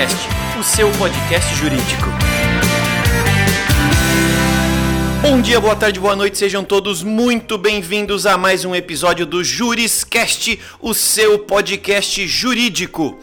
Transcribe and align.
Juriscast, 0.00 0.28
o 0.58 0.62
seu 0.62 0.90
podcast 0.92 1.54
jurídico. 1.56 2.06
Bom 5.20 5.42
dia, 5.42 5.60
boa 5.60 5.76
tarde, 5.76 6.00
boa 6.00 6.16
noite, 6.16 6.38
sejam 6.38 6.64
todos 6.64 7.02
muito 7.02 7.58
bem-vindos 7.58 8.24
a 8.24 8.38
mais 8.38 8.64
um 8.64 8.74
episódio 8.74 9.26
do 9.26 9.44
Juriscast, 9.44 10.58
o 10.80 10.94
seu 10.94 11.40
podcast 11.40 12.26
jurídico. 12.26 13.18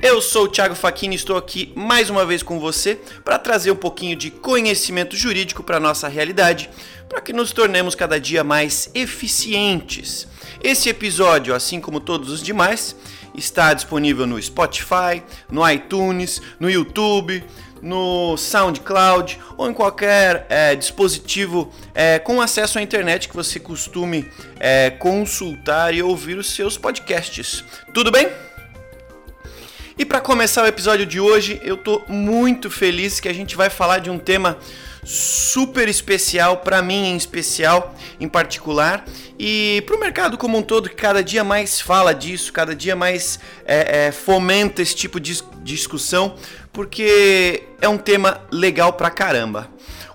Eu 0.00 0.22
sou 0.22 0.44
o 0.44 0.48
Thiago 0.48 0.74
Facchini 0.74 1.16
e 1.16 1.18
estou 1.18 1.36
aqui 1.36 1.70
mais 1.76 2.08
uma 2.08 2.24
vez 2.24 2.42
com 2.42 2.58
você 2.58 2.98
para 3.22 3.38
trazer 3.38 3.70
um 3.70 3.76
pouquinho 3.76 4.16
de 4.16 4.30
conhecimento 4.30 5.14
jurídico 5.14 5.62
para 5.62 5.76
a 5.76 5.80
nossa 5.80 6.08
realidade, 6.08 6.70
para 7.10 7.20
que 7.20 7.34
nos 7.34 7.52
tornemos 7.52 7.94
cada 7.94 8.18
dia 8.18 8.42
mais 8.42 8.90
eficientes. 8.94 10.26
Esse 10.62 10.88
episódio, 10.88 11.54
assim 11.54 11.80
como 11.80 12.00
todos 12.00 12.30
os 12.30 12.42
demais, 12.42 12.96
está 13.34 13.72
disponível 13.74 14.26
no 14.26 14.40
Spotify, 14.40 15.22
no 15.50 15.68
iTunes, 15.68 16.40
no 16.58 16.70
YouTube, 16.70 17.44
no 17.82 18.36
SoundCloud 18.36 19.38
ou 19.56 19.68
em 19.68 19.74
qualquer 19.74 20.46
é, 20.48 20.74
dispositivo 20.76 21.72
é, 21.94 22.18
com 22.18 22.40
acesso 22.40 22.78
à 22.78 22.82
internet 22.82 23.28
que 23.28 23.34
você 23.34 23.58
costume 23.58 24.30
é, 24.60 24.90
consultar 24.90 25.92
e 25.92 26.02
ouvir 26.02 26.38
os 26.38 26.50
seus 26.50 26.78
podcasts. 26.78 27.64
Tudo 27.92 28.10
bem? 28.10 28.28
E 29.98 30.04
para 30.06 30.20
começar 30.20 30.64
o 30.64 30.66
episódio 30.66 31.04
de 31.04 31.20
hoje, 31.20 31.60
eu 31.62 31.76
tô 31.76 32.02
muito 32.08 32.70
feliz 32.70 33.20
que 33.20 33.28
a 33.28 33.32
gente 33.32 33.56
vai 33.56 33.68
falar 33.68 33.98
de 33.98 34.08
um 34.08 34.18
tema 34.18 34.58
super 35.04 35.88
especial 35.88 36.58
para 36.58 36.80
mim 36.80 37.06
em 37.06 37.16
especial, 37.16 37.94
em 38.20 38.28
particular, 38.28 39.04
e 39.38 39.82
para 39.86 39.96
o 39.96 40.00
mercado 40.00 40.38
como 40.38 40.58
um 40.58 40.62
todo 40.62 40.88
que 40.88 40.94
cada 40.94 41.22
dia 41.22 41.42
mais 41.42 41.80
fala 41.80 42.14
disso, 42.14 42.52
cada 42.52 42.74
dia 42.74 42.94
mais 42.94 43.40
é, 43.64 44.06
é, 44.06 44.12
fomenta 44.12 44.80
esse 44.80 44.94
tipo 44.94 45.18
de 45.18 45.42
discussão, 45.62 46.36
porque 46.72 47.64
é 47.80 47.88
um 47.88 47.98
tema 47.98 48.40
legal 48.50 48.92
pra 48.92 49.10
caramba. 49.10 49.68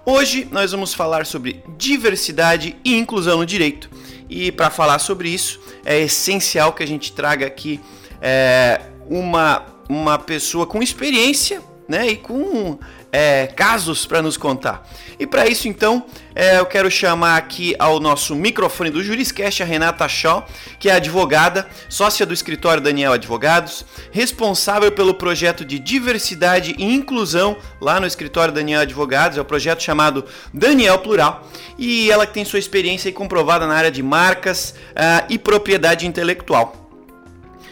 Hoje 0.05 0.47
nós 0.51 0.71
vamos 0.71 0.93
falar 0.93 1.25
sobre 1.25 1.61
diversidade 1.77 2.77
e 2.85 2.95
inclusão 2.95 3.39
no 3.39 3.45
direito. 3.45 3.89
E 4.29 4.51
para 4.51 4.69
falar 4.69 4.99
sobre 4.99 5.29
isso, 5.29 5.59
é 5.85 5.99
essencial 5.99 6.71
que 6.71 6.81
a 6.81 6.87
gente 6.87 7.11
traga 7.11 7.45
aqui 7.45 7.81
é, 8.21 8.79
uma, 9.09 9.65
uma 9.89 10.17
pessoa 10.17 10.65
com 10.65 10.81
experiência 10.81 11.61
né, 11.87 12.07
e 12.07 12.17
com 12.17 12.77
é, 13.11 13.47
casos 13.47 14.05
para 14.05 14.21
nos 14.21 14.37
contar. 14.37 14.87
E 15.19 15.25
para 15.25 15.47
isso, 15.47 15.67
então, 15.67 16.05
é, 16.35 16.59
eu 16.59 16.65
quero 16.65 16.91
chamar 16.91 17.37
aqui 17.37 17.75
ao 17.79 17.99
nosso 17.99 18.35
microfone 18.35 18.89
do 18.89 19.03
Juriscast 19.03 19.63
a 19.63 19.65
Renata 19.65 20.07
Shaw, 20.07 20.45
que 20.79 20.89
é 20.89 20.93
advogada, 20.93 21.67
sócia 21.89 22.25
do 22.25 22.33
escritório 22.33 22.81
Daniel 22.81 23.13
Advogados, 23.13 23.85
responsável 24.11 24.91
pelo 24.91 25.13
projeto 25.13 25.65
de 25.65 25.79
diversidade 25.79 26.75
e 26.77 26.83
inclusão 26.83 27.57
lá 27.81 27.99
no 27.99 28.05
escritório 28.05 28.53
Daniel 28.53 28.81
Advogados, 28.81 29.37
é 29.37 29.41
o 29.41 29.45
projeto 29.45 29.81
chamado 29.81 30.25
Daniel 30.53 30.99
Plural, 30.99 31.47
e 31.77 32.11
ela 32.11 32.27
tem 32.27 32.45
sua 32.45 32.59
experiência 32.59 33.11
comprovada 33.11 33.65
na 33.65 33.73
área 33.73 33.91
de 33.91 34.03
marcas 34.03 34.75
uh, 34.91 35.25
e 35.29 35.39
propriedade 35.39 36.05
intelectual. 36.05 36.87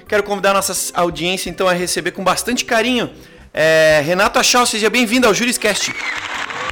Quero 0.08 0.24
convidar 0.24 0.54
nossa 0.54 0.94
audiência 0.94 1.50
então 1.50 1.68
a 1.68 1.74
receber 1.74 2.12
com 2.12 2.24
bastante 2.24 2.64
carinho 2.64 3.10
é, 3.58 4.02
Renata 4.02 4.44
Shaw, 4.44 4.66
seja 4.66 4.90
bem-vinda 4.90 5.28
ao 5.28 5.34
Juriscast. 5.34 5.96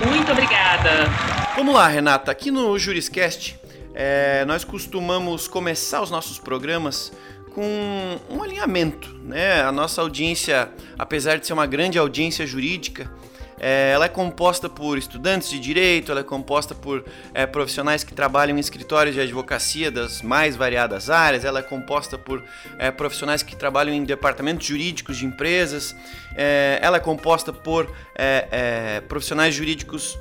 Muito 0.06 0.30
obrigada. 0.34 1.10
Vamos 1.56 1.74
lá, 1.74 1.88
Renata. 1.88 2.30
Aqui 2.30 2.52
no 2.52 2.78
Juriscast, 2.78 3.58
é, 3.96 4.44
nós 4.44 4.66
costumamos 4.66 5.48
começar 5.48 6.02
os 6.02 6.12
nossos 6.12 6.38
programas 6.38 7.14
com 7.56 8.20
um 8.30 8.44
alinhamento, 8.44 9.16
né? 9.24 9.62
A 9.62 9.72
nossa 9.72 10.02
audiência, 10.02 10.70
apesar 11.00 11.38
de 11.38 11.48
ser 11.48 11.54
uma 11.54 11.66
grande 11.66 11.98
audiência 11.98 12.46
jurídica, 12.46 13.10
é, 13.66 13.92
ela 13.92 14.04
é 14.06 14.10
composta 14.10 14.68
por 14.68 14.98
estudantes 14.98 15.50
de 15.50 15.58
direito, 15.58 16.12
ela 16.12 16.20
é 16.20 16.24
composta 16.24 16.76
por 16.76 17.06
é, 17.34 17.46
profissionais 17.46 18.04
que 18.04 18.14
trabalham 18.14 18.58
em 18.58 18.60
escritórios 18.60 19.16
de 19.16 19.22
advocacia 19.22 19.90
das 19.90 20.22
mais 20.22 20.58
variadas 20.58 21.10
áreas, 21.10 21.46
ela 21.46 21.60
é 21.60 21.62
composta 21.62 22.18
por 22.18 22.44
é, 22.78 22.92
profissionais 22.92 23.42
que 23.42 23.56
trabalham 23.56 23.94
em 23.94 24.04
departamentos 24.04 24.68
jurídicos 24.68 25.16
de 25.16 25.26
empresas, 25.26 25.96
é, 26.36 26.80
ela 26.82 26.98
é 26.98 27.00
composta 27.00 27.54
por 27.54 27.90
é, 28.16 28.48
é, 28.52 29.02
profissionais 29.02 29.56
jurídicos 29.56 30.18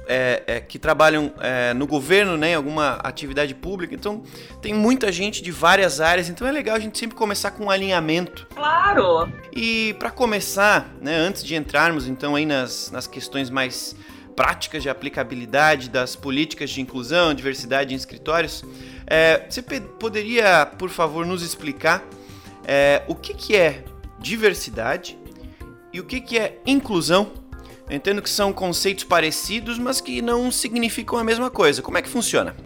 que 0.69 0.78
trabalham 0.78 1.33
no 1.77 1.87
governo, 1.87 2.37
né, 2.37 2.50
em 2.50 2.55
alguma 2.55 2.95
atividade 3.03 3.55
pública. 3.55 3.95
Então, 3.95 4.23
tem 4.61 4.75
muita 4.75 5.11
gente 5.11 5.43
de 5.43 5.50
várias 5.50 6.00
áreas, 6.00 6.28
então 6.28 6.47
é 6.47 6.53
legal 6.53 6.77
a 6.77 6.78
gente 6.78 6.99
sempre 6.99 7.17
começar 7.17 7.50
com 7.53 7.65
um 7.65 7.71
alinhamento. 7.71 8.47
Claro! 8.55 9.31
E 9.53 9.95
para 9.99 10.11
começar, 10.11 10.95
né, 11.00 11.17
antes 11.17 11.43
de 11.43 11.55
entrarmos 11.55 12.06
então 12.06 12.34
aí 12.34 12.47
nas, 12.47 12.91
nas 12.91 13.06
questões 13.06 13.33
questões 13.33 13.49
mais 13.50 13.97
práticas 14.37 14.83
de 14.83 14.89
aplicabilidade 14.89 15.89
das 15.89 16.17
políticas 16.17 16.71
de 16.71 16.81
inclusão, 16.81 17.34
diversidade 17.34 17.94
em 17.94 17.97
escritórios. 17.97 18.65
É, 19.06 19.47
você 19.49 19.62
poderia, 19.62 20.67
por 20.67 20.91
favor, 20.91 21.25
nos 21.27 21.43
explicar 21.43 22.03
é, 22.65 23.03
o 23.06 23.15
que, 23.15 23.34
que 23.34 23.56
é 23.56 23.84
diversidade 24.19 25.19
e 25.93 26.01
o 26.01 26.05
que, 26.05 26.21
que 26.21 26.39
é 26.39 26.59
inclusão? 26.65 27.33
Eu 27.89 27.97
entendo 27.97 28.23
que 28.23 28.31
são 28.31 28.53
conceitos 28.53 29.05
parecidos, 29.05 29.79
mas 29.79 30.01
que 30.01 30.23
não 30.23 30.51
significam 30.51 31.19
a 31.19 31.25
mesma 31.25 31.51
coisa. 31.51 31.83
Como 31.83 31.99
é 31.99 32.03
que 32.03 32.09
funciona? 32.09 32.57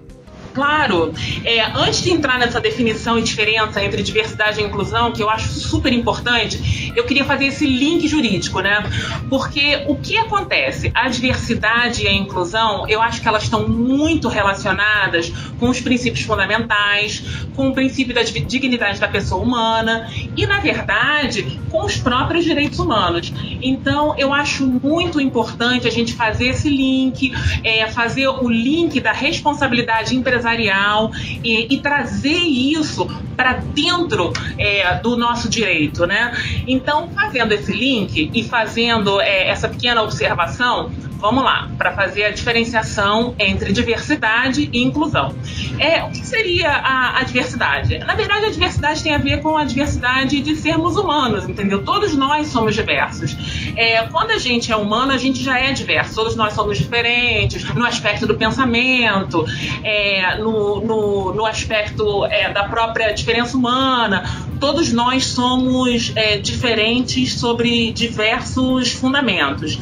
Claro, 0.56 1.12
é, 1.44 1.60
antes 1.66 2.00
de 2.00 2.10
entrar 2.10 2.38
nessa 2.38 2.58
definição 2.58 3.18
e 3.18 3.22
diferença 3.22 3.84
entre 3.84 4.02
diversidade 4.02 4.58
e 4.58 4.64
inclusão, 4.64 5.12
que 5.12 5.22
eu 5.22 5.28
acho 5.28 5.48
super 5.50 5.92
importante, 5.92 6.94
eu 6.96 7.04
queria 7.04 7.26
fazer 7.26 7.48
esse 7.48 7.66
link 7.66 8.08
jurídico, 8.08 8.60
né? 8.60 8.82
Porque 9.28 9.84
o 9.86 9.96
que 9.96 10.16
acontece? 10.16 10.90
A 10.94 11.10
diversidade 11.10 12.04
e 12.04 12.08
a 12.08 12.12
inclusão, 12.14 12.88
eu 12.88 13.02
acho 13.02 13.20
que 13.20 13.28
elas 13.28 13.42
estão 13.42 13.68
muito 13.68 14.28
relacionadas 14.28 15.30
com 15.60 15.68
os 15.68 15.78
princípios 15.78 16.24
fundamentais, 16.24 17.22
com 17.54 17.68
o 17.68 17.74
princípio 17.74 18.14
da 18.14 18.22
dignidade 18.22 18.98
da 18.98 19.08
pessoa 19.08 19.42
humana 19.42 20.10
e, 20.34 20.46
na 20.46 20.58
verdade, 20.60 21.60
com 21.70 21.84
os 21.84 21.98
próprios 21.98 22.46
direitos 22.46 22.78
humanos. 22.78 23.30
Então, 23.60 24.14
eu 24.16 24.32
acho 24.32 24.66
muito 24.66 25.20
importante 25.20 25.86
a 25.86 25.90
gente 25.90 26.14
fazer 26.14 26.46
esse 26.46 26.70
link, 26.70 27.30
é, 27.62 27.86
fazer 27.88 28.26
o 28.28 28.48
link 28.48 28.98
da 29.00 29.12
responsabilidade 29.12 30.16
empresarial 30.16 30.45
empresarial 30.46 31.10
e, 31.42 31.74
e 31.74 31.80
trazer 31.80 32.38
isso 32.38 33.06
para 33.36 33.54
dentro 33.54 34.32
é, 34.58 34.94
do 35.00 35.16
nosso 35.16 35.48
direito, 35.48 36.06
né? 36.06 36.32
Então, 36.66 37.08
fazendo 37.14 37.52
esse 37.52 37.72
link 37.72 38.30
e 38.32 38.44
fazendo 38.44 39.20
é, 39.20 39.48
essa 39.48 39.68
pequena 39.68 40.02
observação, 40.02 40.90
Vamos 41.18 41.42
lá, 41.42 41.68
para 41.78 41.92
fazer 41.92 42.24
a 42.24 42.30
diferenciação 42.30 43.34
entre 43.38 43.72
diversidade 43.72 44.68
e 44.72 44.82
inclusão. 44.82 45.34
É, 45.78 46.04
o 46.04 46.10
que 46.10 46.24
seria 46.26 46.70
a, 46.70 47.18
a, 47.18 47.22
diversidade? 47.22 47.98
Na 47.98 48.14
verdade, 48.14 48.46
a 48.46 48.50
diversidade 48.50 49.02
tem 49.02 49.14
a 49.14 49.18
ver 49.18 49.40
com 49.40 49.56
a 49.56 49.64
diversidade 49.64 50.40
de 50.40 50.54
sermos 50.56 50.96
humanos, 50.96 51.48
entendeu? 51.48 51.82
Todos 51.82 52.14
nós 52.14 52.48
somos 52.48 52.74
diversos. 52.74 53.36
É, 53.76 54.02
quando 54.08 54.32
a 54.32 54.38
gente 54.38 54.70
é 54.70 54.76
humano, 54.76 55.12
a 55.12 55.16
gente 55.16 55.42
já 55.42 55.58
é 55.58 55.72
diverso. 55.72 56.14
Todos 56.14 56.36
nós 56.36 56.52
somos 56.52 56.76
diferentes 56.76 57.64
no 57.74 57.84
aspecto 57.86 58.26
do 58.26 58.34
pensamento, 58.34 59.44
é, 59.82 60.36
no, 60.36 60.80
no, 60.80 61.34
no, 61.34 61.46
aspecto 61.46 62.26
é, 62.26 62.52
da 62.52 62.64
própria 62.64 63.12
diferença 63.12 63.56
humana. 63.56 64.24
Todos 64.58 64.92
nós 64.92 65.26
somos 65.26 66.12
é, 66.14 66.38
diferentes 66.38 67.34
sobre 67.34 67.92
diversos 67.92 68.92
fundamentos. 68.92 69.78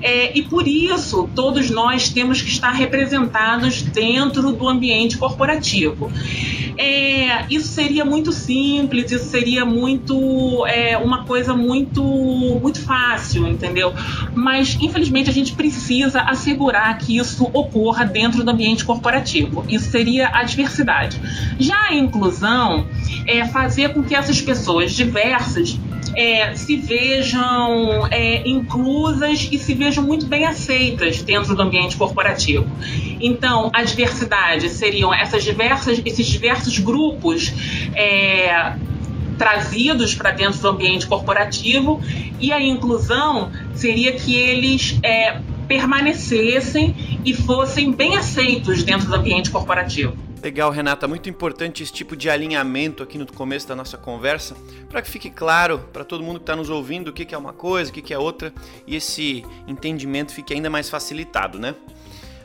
É, 0.00 0.36
e 0.36 0.42
por 0.42 0.66
isso, 0.66 1.28
todos 1.34 1.70
nós 1.70 2.08
temos 2.08 2.42
que 2.42 2.48
estar 2.48 2.72
representados 2.72 3.82
dentro 3.82 4.52
do 4.52 4.68
ambiente 4.68 5.16
corporativo. 5.16 6.10
É, 6.76 7.46
isso 7.50 7.68
seria 7.68 8.04
muito 8.04 8.32
simples, 8.32 9.10
isso 9.10 9.26
seria 9.26 9.64
muito 9.64 10.66
é, 10.66 10.96
uma 10.96 11.24
coisa 11.24 11.54
muito 11.54 12.02
muito 12.02 12.80
fácil, 12.82 13.46
entendeu? 13.46 13.92
Mas 14.34 14.76
infelizmente 14.80 15.30
a 15.30 15.32
gente 15.32 15.52
precisa 15.52 16.20
assegurar 16.22 16.96
que 16.98 17.18
isso 17.18 17.44
ocorra 17.52 18.04
dentro 18.04 18.42
do 18.42 18.50
ambiente 18.50 18.84
corporativo. 18.84 19.64
Isso 19.68 19.90
seria 19.90 20.28
a 20.32 20.42
diversidade. 20.42 21.20
Já 21.58 21.88
a 21.88 21.94
inclusão 21.94 22.86
é 23.26 23.46
fazer 23.46 23.92
com 23.92 24.02
que 24.02 24.14
essas 24.14 24.40
pessoas 24.40 24.92
diversas 24.92 25.78
é, 26.14 26.54
se 26.54 26.76
vejam 26.76 28.06
é, 28.10 28.46
inclusas 28.46 29.48
e 29.50 29.58
se 29.58 29.74
vejam 29.74 30.04
muito 30.04 30.26
bem 30.26 30.44
aceitas 30.44 31.22
dentro 31.22 31.54
do 31.54 31.62
ambiente 31.62 31.96
corporativo. 31.96 32.66
Então, 33.20 33.70
a 33.72 33.82
diversidade 33.82 34.68
seriam 34.68 35.12
essas 35.14 35.44
diversas, 35.44 36.00
esses 36.04 36.26
diversos 36.26 36.78
grupos 36.78 37.52
é, 37.94 38.74
trazidos 39.38 40.14
para 40.14 40.30
dentro 40.30 40.60
do 40.60 40.68
ambiente 40.68 41.06
corporativo 41.06 42.00
e 42.38 42.52
a 42.52 42.60
inclusão 42.60 43.50
seria 43.74 44.12
que 44.12 44.34
eles 44.34 44.98
é, 45.02 45.40
permanecessem 45.66 47.20
e 47.24 47.32
fossem 47.34 47.92
bem 47.92 48.16
aceitos 48.16 48.82
dentro 48.82 49.08
do 49.08 49.14
ambiente 49.14 49.50
corporativo. 49.50 50.31
Legal, 50.42 50.72
Renata. 50.72 51.06
Muito 51.06 51.28
importante 51.28 51.84
esse 51.84 51.92
tipo 51.92 52.16
de 52.16 52.28
alinhamento 52.28 53.00
aqui 53.00 53.16
no 53.16 53.32
começo 53.32 53.68
da 53.68 53.76
nossa 53.76 53.96
conversa, 53.96 54.56
para 54.90 55.00
que 55.00 55.08
fique 55.08 55.30
claro 55.30 55.78
para 55.92 56.04
todo 56.04 56.24
mundo 56.24 56.40
que 56.40 56.42
está 56.42 56.56
nos 56.56 56.68
ouvindo 56.68 57.08
o 57.08 57.12
que, 57.12 57.24
que 57.24 57.32
é 57.32 57.38
uma 57.38 57.52
coisa, 57.52 57.92
o 57.92 57.94
que, 57.94 58.02
que 58.02 58.12
é 58.12 58.18
outra, 58.18 58.52
e 58.84 58.96
esse 58.96 59.44
entendimento 59.68 60.32
fique 60.32 60.52
ainda 60.52 60.68
mais 60.68 60.90
facilitado, 60.90 61.60
né? 61.60 61.76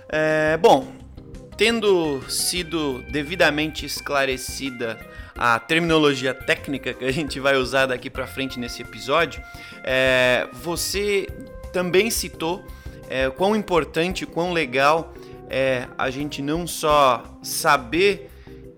É, 0.10 0.58
bom, 0.58 0.88
tendo 1.58 2.22
sido 2.30 3.04
devidamente 3.10 3.84
esclarecida 3.88 5.00
a 5.36 5.60
terminologia 5.60 6.36
técnica 6.36 6.94
que 6.94 7.04
a 7.04 7.12
gente 7.12 7.40
vai 7.40 7.58
usar 7.58 7.88
daqui 7.88 8.12
para 8.12 8.28
frente 8.28 8.60
nesse 8.60 8.84
episódio, 8.84 9.42
é, 9.84 10.48
você 10.54 11.28
também 11.74 12.12
citou 12.12 12.64
é, 13.10 13.28
quão 13.32 13.56
importante, 13.56 14.24
quão 14.24 14.54
legal 14.54 15.16
é 15.50 15.88
a 15.98 16.10
gente 16.10 16.42
não 16.42 16.68
só 16.68 17.24
saber 17.42 18.30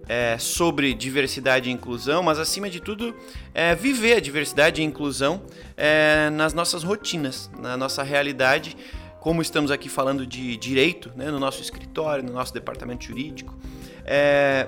é, 0.08 0.38
sobre 0.40 0.94
diversidade 0.94 1.70
e 1.70 1.72
inclusão, 1.72 2.24
mas 2.24 2.40
acima 2.40 2.68
de 2.68 2.80
tudo 2.80 3.16
é, 3.54 3.76
viver 3.76 4.14
a 4.14 4.20
diversidade 4.20 4.82
e 4.82 4.84
inclusão 4.84 5.44
é, 5.78 6.32
nas 6.32 6.52
nossas 6.54 6.84
rotinas, 6.84 7.50
na 7.60 7.78
nossa 7.78 8.02
realidade, 8.02 8.76
como 9.20 9.42
estamos 9.42 9.70
aqui 9.70 9.88
falando 9.88 10.26
de 10.26 10.58
direito, 10.58 11.12
né, 11.16 11.30
no 11.30 11.40
nosso 11.40 11.62
escritório, 11.62 12.24
no 12.24 12.34
nosso 12.34 12.54
departamento 12.54 13.06
jurídico. 13.06 13.56
É, 14.04 14.68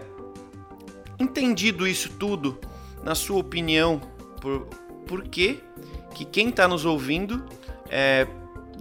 entendido 1.20 1.88
isso 1.88 2.10
tudo, 2.10 2.60
na 3.04 3.16
sua 3.16 3.40
opinião, 3.40 4.00
por, 4.40 4.68
por 5.08 5.24
que, 5.24 5.60
que 6.14 6.24
quem 6.26 6.50
está 6.50 6.68
nos 6.68 6.86
ouvindo 6.86 7.44
é, 7.90 8.28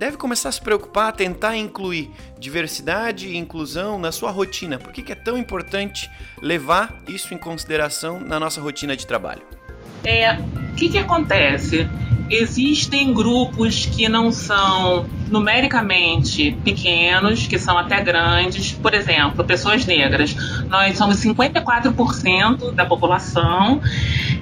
deve 0.00 0.16
começar 0.16 0.48
a 0.48 0.52
se 0.52 0.62
preocupar, 0.62 1.10
a 1.10 1.12
tentar 1.12 1.58
incluir 1.58 2.10
diversidade 2.38 3.28
e 3.28 3.36
inclusão 3.36 3.98
na 3.98 4.10
sua 4.10 4.30
rotina. 4.30 4.78
Por 4.78 4.94
que, 4.94 5.02
que 5.02 5.12
é 5.12 5.14
tão 5.14 5.36
importante 5.36 6.10
levar 6.40 7.02
isso 7.06 7.34
em 7.34 7.36
consideração 7.36 8.18
na 8.18 8.40
nossa 8.40 8.62
rotina 8.62 8.96
de 8.96 9.06
trabalho? 9.06 9.42
É, 10.02 10.32
o 10.32 10.74
que, 10.74 10.88
que 10.88 10.96
acontece? 10.96 11.86
Existem 12.30 13.12
grupos 13.12 13.84
que 13.84 14.08
não 14.08 14.32
são 14.32 15.04
numericamente 15.28 16.56
pequenos, 16.64 17.46
que 17.46 17.58
são 17.58 17.76
até 17.76 18.02
grandes. 18.02 18.72
Por 18.72 18.94
exemplo, 18.94 19.44
pessoas 19.44 19.84
negras. 19.84 20.34
Nós 20.70 20.96
somos 20.96 21.16
54% 21.16 22.72
da 22.72 22.86
população 22.86 23.82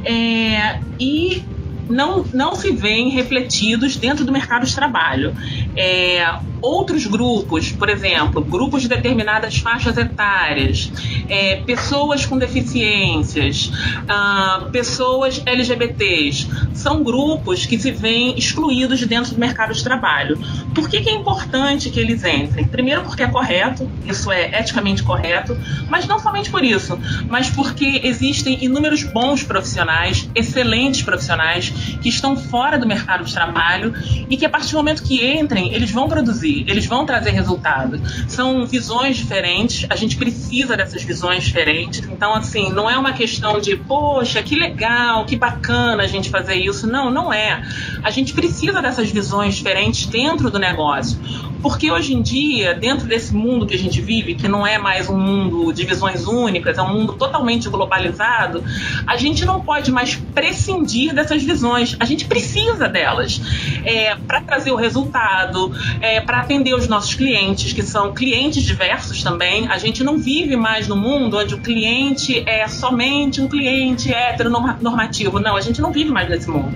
é, 0.04 0.78
e 1.00 1.42
não, 1.88 2.24
não 2.32 2.54
se 2.54 2.70
veem 2.72 3.10
refletidos 3.10 3.96
dentro 3.96 4.24
do 4.24 4.32
mercado 4.32 4.66
de 4.66 4.74
trabalho. 4.74 5.34
É, 5.76 6.26
outros 6.60 7.06
grupos, 7.06 7.72
por 7.72 7.88
exemplo, 7.88 8.42
grupos 8.42 8.82
de 8.82 8.88
determinadas 8.88 9.58
faixas 9.58 9.96
etárias, 9.96 10.90
é, 11.28 11.56
pessoas 11.56 12.26
com 12.26 12.38
deficiências, 12.38 13.70
ah, 14.08 14.68
pessoas 14.72 15.42
LGBTs, 15.44 16.48
são 16.74 17.02
grupos 17.02 17.66
que 17.66 17.78
se 17.78 17.90
veem 17.90 18.38
excluídos 18.38 18.98
de 18.98 19.06
dentro 19.06 19.34
do 19.34 19.40
mercado 19.40 19.72
de 19.72 19.82
trabalho. 19.82 20.38
Por 20.74 20.88
que, 20.88 21.00
que 21.00 21.10
é 21.10 21.14
importante 21.14 21.90
que 21.90 21.98
eles 21.98 22.24
entrem? 22.24 22.66
Primeiro, 22.66 23.02
porque 23.02 23.22
é 23.22 23.26
correto, 23.26 23.90
isso 24.06 24.30
é 24.30 24.58
eticamente 24.58 25.02
correto, 25.02 25.56
mas 25.88 26.06
não 26.06 26.18
somente 26.18 26.50
por 26.50 26.64
isso, 26.64 26.98
mas 27.28 27.50
porque 27.50 28.00
existem 28.04 28.64
inúmeros 28.64 29.02
bons 29.02 29.42
profissionais, 29.42 30.28
excelentes 30.34 31.02
profissionais, 31.02 31.70
que 32.00 32.08
estão 32.08 32.36
fora 32.36 32.78
do 32.78 32.86
mercado 32.86 33.24
de 33.24 33.32
trabalho 33.32 33.94
e 34.28 34.36
que 34.36 34.46
a 34.46 34.48
partir 34.48 34.72
do 34.72 34.78
momento 34.78 35.02
que 35.02 35.38
entrem, 35.38 35.72
eles 35.74 35.90
vão 35.90 36.08
produzir, 36.08 36.47
eles 36.66 36.86
vão 36.86 37.04
trazer 37.04 37.30
resultado. 37.30 38.00
São 38.26 38.66
visões 38.66 39.16
diferentes, 39.16 39.86
a 39.90 39.96
gente 39.96 40.16
precisa 40.16 40.76
dessas 40.76 41.02
visões 41.02 41.44
diferentes. 41.44 42.06
Então, 42.08 42.34
assim, 42.34 42.70
não 42.72 42.88
é 42.88 42.96
uma 42.96 43.12
questão 43.12 43.60
de, 43.60 43.76
poxa, 43.76 44.42
que 44.42 44.54
legal, 44.54 45.24
que 45.24 45.36
bacana 45.36 46.02
a 46.02 46.06
gente 46.06 46.30
fazer 46.30 46.54
isso. 46.54 46.86
Não, 46.86 47.10
não 47.10 47.32
é. 47.32 47.62
A 48.02 48.10
gente 48.10 48.32
precisa 48.32 48.80
dessas 48.80 49.10
visões 49.10 49.56
diferentes 49.56 50.06
dentro 50.06 50.50
do 50.50 50.58
negócio. 50.58 51.18
Porque 51.62 51.90
hoje 51.90 52.14
em 52.14 52.22
dia, 52.22 52.74
dentro 52.74 53.06
desse 53.06 53.34
mundo 53.34 53.66
que 53.66 53.74
a 53.74 53.78
gente 53.78 54.00
vive, 54.00 54.34
que 54.34 54.46
não 54.46 54.66
é 54.66 54.78
mais 54.78 55.08
um 55.08 55.18
mundo 55.18 55.72
de 55.72 55.84
visões 55.84 56.26
únicas, 56.26 56.78
é 56.78 56.82
um 56.82 56.92
mundo 56.92 57.14
totalmente 57.14 57.68
globalizado, 57.68 58.62
a 59.06 59.16
gente 59.16 59.44
não 59.44 59.60
pode 59.60 59.90
mais 59.90 60.14
prescindir 60.34 61.14
dessas 61.14 61.42
visões. 61.42 61.96
A 61.98 62.04
gente 62.04 62.26
precisa 62.26 62.88
delas 62.88 63.40
é, 63.84 64.14
para 64.14 64.40
trazer 64.40 64.70
o 64.70 64.76
resultado, 64.76 65.72
é, 66.00 66.20
para 66.20 66.40
atender 66.40 66.74
os 66.74 66.86
nossos 66.88 67.14
clientes, 67.14 67.72
que 67.72 67.82
são 67.82 68.12
clientes 68.14 68.62
diversos 68.62 69.22
também. 69.22 69.68
A 69.68 69.78
gente 69.78 70.04
não 70.04 70.18
vive 70.18 70.56
mais 70.56 70.86
no 70.86 70.96
mundo 70.96 71.38
onde 71.38 71.54
o 71.54 71.58
cliente 71.58 72.42
é 72.46 72.68
somente 72.68 73.40
um 73.40 73.48
cliente 73.48 74.12
heteronormativo. 74.12 75.40
Não, 75.40 75.56
a 75.56 75.60
gente 75.60 75.80
não 75.80 75.92
vive 75.92 76.10
mais 76.10 76.28
nesse 76.28 76.48
mundo. 76.48 76.74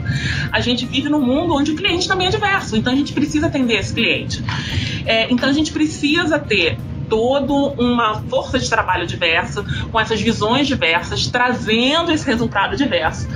A 0.50 0.60
gente 0.60 0.86
vive 0.86 1.08
num 1.08 1.20
mundo 1.20 1.54
onde 1.54 1.70
o 1.70 1.76
cliente 1.76 2.08
também 2.08 2.26
é 2.26 2.30
diverso. 2.30 2.76
Então 2.76 2.92
a 2.92 2.96
gente 2.96 3.12
precisa 3.12 3.46
atender 3.46 3.74
esse 3.74 3.94
cliente. 3.94 4.42
É, 5.04 5.32
então 5.32 5.48
a 5.48 5.52
gente 5.52 5.72
precisa 5.72 6.38
ter 6.38 6.78
toda 7.12 7.52
uma 7.52 8.22
força 8.22 8.58
de 8.58 8.70
trabalho 8.70 9.06
diversa, 9.06 9.62
com 9.92 10.00
essas 10.00 10.18
visões 10.18 10.66
diversas, 10.66 11.26
trazendo 11.26 12.10
esse 12.10 12.26
resultado 12.26 12.74
diverso. 12.74 13.28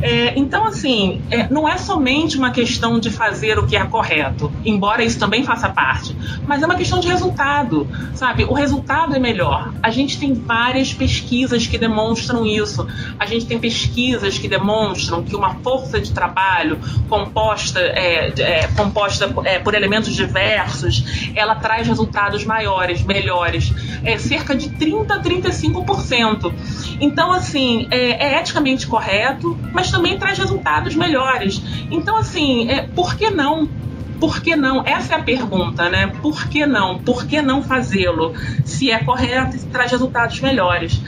É, 0.00 0.38
então, 0.38 0.64
assim, 0.64 1.20
é, 1.32 1.48
não 1.48 1.68
é 1.68 1.76
somente 1.76 2.38
uma 2.38 2.52
questão 2.52 3.00
de 3.00 3.10
fazer 3.10 3.58
o 3.58 3.66
que 3.66 3.76
é 3.76 3.84
correto, 3.86 4.52
embora 4.64 5.02
isso 5.02 5.18
também 5.18 5.42
faça 5.42 5.68
parte, 5.68 6.16
mas 6.46 6.62
é 6.62 6.66
uma 6.66 6.76
questão 6.76 7.00
de 7.00 7.08
resultado, 7.08 7.88
sabe? 8.14 8.44
O 8.44 8.52
resultado 8.52 9.16
é 9.16 9.18
melhor. 9.18 9.74
A 9.82 9.90
gente 9.90 10.16
tem 10.16 10.32
várias 10.32 10.94
pesquisas 10.94 11.66
que 11.66 11.76
demonstram 11.76 12.46
isso. 12.46 12.86
A 13.18 13.26
gente 13.26 13.46
tem 13.46 13.58
pesquisas 13.58 14.38
que 14.38 14.46
demonstram 14.46 15.24
que 15.24 15.34
uma 15.34 15.56
força 15.56 16.00
de 16.00 16.12
trabalho 16.12 16.78
composta, 17.08 17.80
é, 17.80 18.32
é 18.38 18.68
composta 18.76 19.28
é, 19.44 19.58
por 19.58 19.74
elementos 19.74 20.14
diversos, 20.14 21.32
ela 21.34 21.56
traz 21.56 21.88
resultados 21.88 22.44
maiores, 22.44 23.02
melhores 23.02 23.23
melhores, 23.24 23.72
é 24.04 24.18
cerca 24.18 24.54
de 24.54 24.68
30 24.68 25.14
a 25.14 25.22
35%. 25.22 26.52
Então, 27.00 27.32
assim, 27.32 27.88
é, 27.90 28.34
é 28.34 28.40
eticamente 28.40 28.86
correto, 28.86 29.58
mas 29.72 29.90
também 29.90 30.18
traz 30.18 30.38
resultados 30.38 30.94
melhores. 30.94 31.62
Então, 31.90 32.16
assim, 32.16 32.70
é, 32.70 32.82
por 32.82 33.16
que 33.16 33.30
não? 33.30 33.68
Por 34.20 34.40
que 34.40 34.54
não? 34.54 34.84
Essa 34.86 35.14
é 35.14 35.16
a 35.18 35.22
pergunta, 35.22 35.88
né? 35.88 36.12
Por 36.22 36.46
que 36.48 36.66
não? 36.66 36.98
Por 36.98 37.26
que 37.26 37.42
não 37.42 37.62
fazê-lo? 37.62 38.34
Se 38.64 38.90
é 38.90 38.98
correto 38.98 39.56
e 39.56 39.58
traz 39.60 39.90
resultados 39.90 40.40
melhores. 40.40 41.00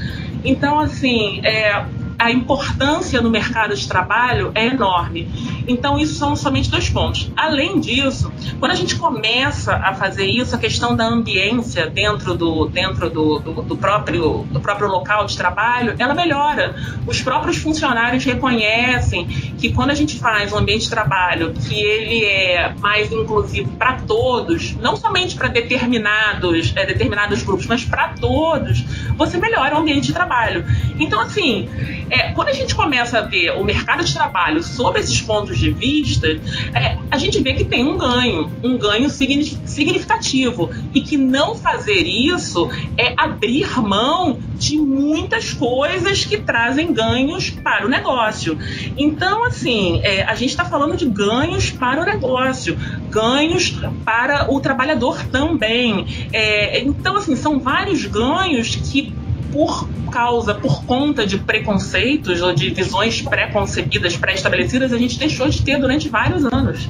Então, 0.45 0.79
assim, 0.79 1.41
é, 1.45 1.85
a 2.19 2.31
importância 2.31 3.21
no 3.21 3.31
mercado 3.31 3.75
de 3.75 3.87
trabalho 3.87 4.51
é 4.55 4.67
enorme. 4.67 5.29
Então, 5.69 5.99
isso 5.99 6.15
são 6.15 6.35
somente 6.37 6.71
dois 6.71 6.89
pontos. 6.89 7.31
Além 7.37 7.81
disso, 7.81 8.33
quando 8.59 8.73
a 8.73 8.75
gente 8.75 8.97
começa 8.97 9.75
a 9.75 9.95
fazer 9.95 10.27
isso, 10.27 10.55
a 10.55 10.59
questão 10.59 10.97
da 10.97 11.07
ambiência 11.07 11.89
dentro 11.89 12.35
do, 12.35 12.67
dentro 12.67 13.11
do, 13.11 13.39
do, 13.39 13.63
do 13.63 13.77
próprio, 13.77 14.47
do 14.51 14.61
próprio 14.61 14.89
local 14.89 15.27
de 15.27 15.37
trabalho, 15.37 15.95
ela 15.99 16.15
melhora. 16.15 16.75
Os 17.07 17.21
próprios 17.21 17.59
funcionários 17.59 18.25
reconhecem 18.25 19.27
que 19.59 19.73
quando 19.73 19.91
a 19.91 19.95
gente 19.95 20.19
faz 20.19 20.53
um 20.53 20.59
ambiente 20.59 20.85
de 20.85 20.91
trabalho 20.91 21.53
que 21.53 21.75
ele 21.75 22.25
é 22.25 22.73
mais 22.81 23.13
inclusivo 23.13 23.71
para 23.73 23.95
todos, 23.95 24.75
não 24.77 24.97
somente 24.97 25.35
para 25.35 25.49
determinados, 25.49 26.73
é, 26.77 26.87
determinados 26.87 27.43
grupos, 27.43 27.67
mas 27.67 27.85
para 27.85 28.09
todos, 28.21 28.85
você 29.17 29.37
melhora 29.39 29.75
o 29.75 29.79
ambiente 29.79 30.07
de 30.07 30.13
trabalho. 30.13 30.65
Então, 30.99 31.21
assim, 31.21 31.69
é, 32.11 32.33
quando 32.33 32.49
a 32.49 32.53
gente 32.53 32.75
começa 32.75 33.19
a 33.19 33.23
ver 33.23 33.51
o 33.53 33.65
mercado 33.65 34.05
de 34.05 34.13
trabalho 34.13 34.63
sob 34.63 34.99
esses 34.99 35.21
pontos 35.21 35.59
de 35.59 35.71
vista, 35.71 36.27
é, 36.75 36.99
a 37.11 37.19
gente 37.19 37.41
vê 37.41 37.55
que 37.55 37.65
tem 37.65 37.85
um 37.85 37.97
ganho, 37.97 38.51
um 38.63 38.79
ganho 38.79 39.09
significativo. 39.11 40.71
E 40.95 41.01
que 41.01 41.17
não 41.17 41.55
fazer 41.55 42.03
isso 42.03 42.71
é 42.97 43.15
abrir 43.17 43.81
mão 43.81 44.39
de 44.55 44.79
muitas 44.79 45.53
coisas 45.53 46.25
que 46.25 46.39
trazem 46.39 46.93
ganhos 46.93 47.51
para 47.51 47.87
o 47.87 47.89
negócio. 47.89 48.59
Então, 48.97 49.45
assim, 49.45 50.01
é, 50.03 50.23
a 50.25 50.35
gente 50.35 50.51
está 50.51 50.65
falando 50.65 50.97
de 50.97 51.07
ganhos 51.07 51.71
para 51.71 52.01
o 52.01 52.05
negócio, 52.05 52.77
ganhos 53.11 53.77
para 54.05 54.53
o 54.53 54.61
trabalhador 54.61 55.23
também. 55.27 56.07
É, 56.33 56.81
então, 56.81 57.17
assim, 57.17 57.37
são 57.37 57.59
vários 57.59 58.05
ganhos 58.07 58.77
que 58.77 59.13
por 59.53 59.89
causa, 60.11 60.55
por 60.55 60.85
conta 60.85 61.27
de 61.27 61.39
preconceitos 61.39 62.41
ou 62.41 62.55
de 62.55 62.71
visões 62.71 63.21
pré-concebidas, 63.21 64.17
pré-estabelecidas, 64.17 64.93
a 64.93 64.99
gente 64.99 65.19
deixou 65.19 65.49
de 65.49 65.63
ter 65.63 65.79
durante 65.79 66.09
vários 66.09 66.45
anos. 66.45 66.89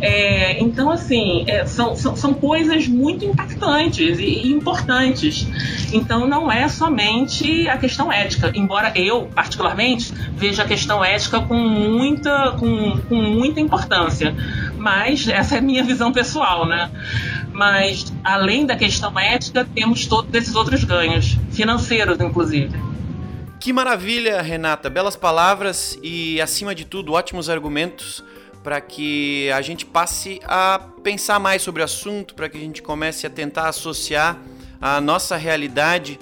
É, 0.00 0.62
então, 0.62 0.90
assim, 0.90 1.44
é, 1.46 1.66
são, 1.66 1.96
são, 1.96 2.14
são, 2.14 2.34
coisas 2.34 2.86
muito 2.86 3.24
impactantes 3.24 4.18
e, 4.18 4.48
importantes. 4.48 5.46
Então, 5.92 6.28
não 6.28 6.50
é 6.50 6.68
somente 6.68 7.68
a 7.68 7.76
questão 7.76 8.12
ética, 8.12 8.52
embora 8.54 8.92
eu, 8.94 9.28
particularmente, 9.34 10.12
veja 10.36 10.62
a 10.62 10.66
questão 10.66 11.04
ética 11.04 11.40
com 11.40 11.56
muita, 11.56 12.52
com, 12.52 12.98
com 13.08 13.16
muita 13.16 13.60
importância 13.60 14.34
Mas 14.76 15.26
essa 15.28 15.56
é 15.56 15.58
a 15.58 15.62
minha 15.62 15.82
visão 15.82 16.12
pessoal, 16.12 16.66
né? 16.66 16.90
Mas 17.58 18.12
além 18.22 18.64
da 18.64 18.76
questão 18.76 19.18
ética, 19.18 19.68
temos 19.74 20.06
todos 20.06 20.32
esses 20.32 20.54
outros 20.54 20.84
ganhos, 20.84 21.36
financeiros 21.50 22.20
inclusive. 22.20 22.70
Que 23.58 23.72
maravilha, 23.72 24.40
Renata! 24.40 24.88
Belas 24.88 25.16
palavras 25.16 25.98
e, 26.00 26.40
acima 26.40 26.72
de 26.72 26.84
tudo, 26.84 27.14
ótimos 27.14 27.50
argumentos 27.50 28.22
para 28.62 28.80
que 28.80 29.50
a 29.50 29.60
gente 29.60 29.84
passe 29.84 30.38
a 30.44 30.80
pensar 31.02 31.40
mais 31.40 31.60
sobre 31.60 31.82
o 31.82 31.84
assunto, 31.84 32.32
para 32.32 32.48
que 32.48 32.56
a 32.56 32.60
gente 32.60 32.80
comece 32.80 33.26
a 33.26 33.30
tentar 33.30 33.68
associar 33.68 34.38
a 34.80 35.00
nossa 35.00 35.36
realidade 35.36 36.16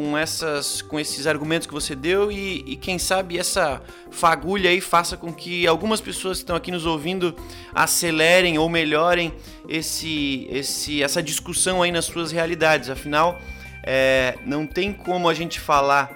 com, 0.00 0.16
essas, 0.16 0.80
com 0.80 0.98
esses 0.98 1.26
argumentos 1.26 1.66
que 1.66 1.74
você 1.74 1.94
deu 1.94 2.32
e, 2.32 2.64
e, 2.66 2.76
quem 2.76 2.98
sabe 2.98 3.38
essa 3.38 3.82
fagulha 4.10 4.70
aí 4.70 4.80
faça 4.80 5.14
com 5.14 5.30
que 5.30 5.66
algumas 5.66 6.00
pessoas 6.00 6.38
que 6.38 6.44
estão 6.44 6.56
aqui 6.56 6.70
nos 6.70 6.86
ouvindo 6.86 7.36
acelerem 7.74 8.56
ou 8.56 8.66
melhorem 8.68 9.30
esse, 9.68 10.48
esse, 10.50 11.02
essa 11.02 11.22
discussão 11.22 11.82
aí 11.82 11.92
nas 11.92 12.06
suas 12.06 12.32
realidades. 12.32 12.88
Afinal, 12.88 13.38
é, 13.84 14.38
não 14.46 14.66
tem 14.66 14.90
como 14.90 15.28
a 15.28 15.34
gente 15.34 15.60
falar, 15.60 16.10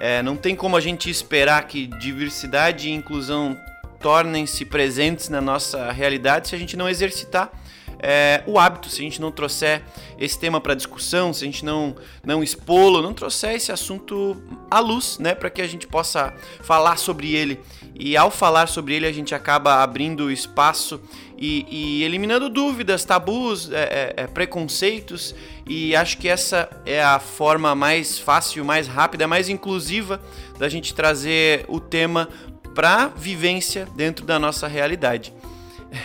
é, 0.00 0.20
não 0.20 0.36
tem 0.36 0.56
como 0.56 0.76
a 0.76 0.80
gente 0.80 1.08
esperar 1.08 1.64
que 1.68 1.86
diversidade 1.86 2.88
e 2.88 2.92
inclusão 2.92 3.56
tornem-se 4.00 4.64
presentes 4.64 5.28
na 5.28 5.40
nossa 5.40 5.92
realidade 5.92 6.48
se 6.48 6.56
a 6.56 6.58
gente 6.58 6.76
não 6.76 6.88
exercitar 6.88 7.52
é, 8.00 8.42
o 8.46 8.58
hábito, 8.58 8.88
se 8.88 9.00
a 9.00 9.04
gente 9.04 9.20
não 9.20 9.30
trouxer 9.30 9.82
esse 10.18 10.38
tema 10.38 10.60
para 10.60 10.74
discussão, 10.74 11.32
se 11.32 11.44
a 11.44 11.46
gente 11.46 11.64
não, 11.64 11.96
não 12.24 12.42
expô-lo, 12.42 13.02
não 13.02 13.12
trouxer 13.12 13.54
esse 13.54 13.72
assunto 13.72 14.36
à 14.70 14.80
luz, 14.80 15.18
né, 15.18 15.34
para 15.34 15.50
que 15.50 15.60
a 15.60 15.66
gente 15.66 15.86
possa 15.86 16.32
falar 16.62 16.96
sobre 16.96 17.34
ele. 17.34 17.60
E 17.98 18.16
ao 18.16 18.30
falar 18.30 18.68
sobre 18.68 18.94
ele, 18.94 19.06
a 19.06 19.12
gente 19.12 19.34
acaba 19.34 19.82
abrindo 19.82 20.30
espaço 20.30 21.00
e, 21.36 21.66
e 21.68 22.04
eliminando 22.04 22.48
dúvidas, 22.48 23.04
tabus, 23.04 23.70
é, 23.72 24.14
é, 24.16 24.22
é 24.22 24.26
preconceitos. 24.26 25.34
E 25.66 25.94
acho 25.96 26.18
que 26.18 26.28
essa 26.28 26.68
é 26.86 27.02
a 27.02 27.18
forma 27.18 27.74
mais 27.74 28.18
fácil, 28.18 28.64
mais 28.64 28.86
rápida, 28.86 29.26
mais 29.26 29.48
inclusiva 29.48 30.20
da 30.58 30.68
gente 30.68 30.94
trazer 30.94 31.64
o 31.68 31.80
tema 31.80 32.28
para 32.74 33.08
vivência 33.08 33.88
dentro 33.96 34.24
da 34.24 34.38
nossa 34.38 34.66
realidade. 34.68 35.32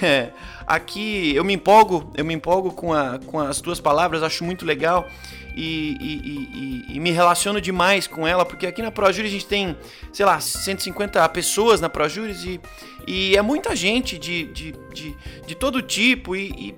É, 0.02 0.32
aqui 0.66 1.36
eu 1.36 1.44
me 1.44 1.54
empolgo, 1.54 2.12
eu 2.16 2.26
me 2.26 2.34
empolgo 2.34 2.72
com, 2.72 2.94
a, 2.94 3.20
com 3.26 3.40
as 3.40 3.62
tuas 3.62 3.80
palavras, 3.80 4.24
acho 4.24 4.44
muito 4.44 4.66
legal 4.66 5.08
e, 5.56 5.98
e, 6.00 6.94
e, 6.94 6.96
e, 6.96 7.00
me 7.00 7.12
relaciono 7.12 7.62
demais 7.62 8.08
com 8.08 8.28
ela, 8.28 8.44
porque 8.46 8.66
aqui 8.66 8.82
na 8.82 8.92
ProJury 8.92 9.28
a 9.28 9.32
gente 9.32 9.46
tem, 9.46 9.78
sei 10.12 10.26
lá, 10.26 10.40
150 10.40 11.28
pessoas 11.30 11.80
na 11.80 11.90
ProJury 11.90 12.60
e, 13.08 13.32
e 13.32 13.38
é 13.38 13.42
muita 13.42 13.76
gente 13.76 14.18
de, 14.18 14.46
de, 14.46 14.74
de, 14.94 15.16
de 15.46 15.56
todo 15.56 15.82
tipo 15.82 16.36
e, 16.36 16.76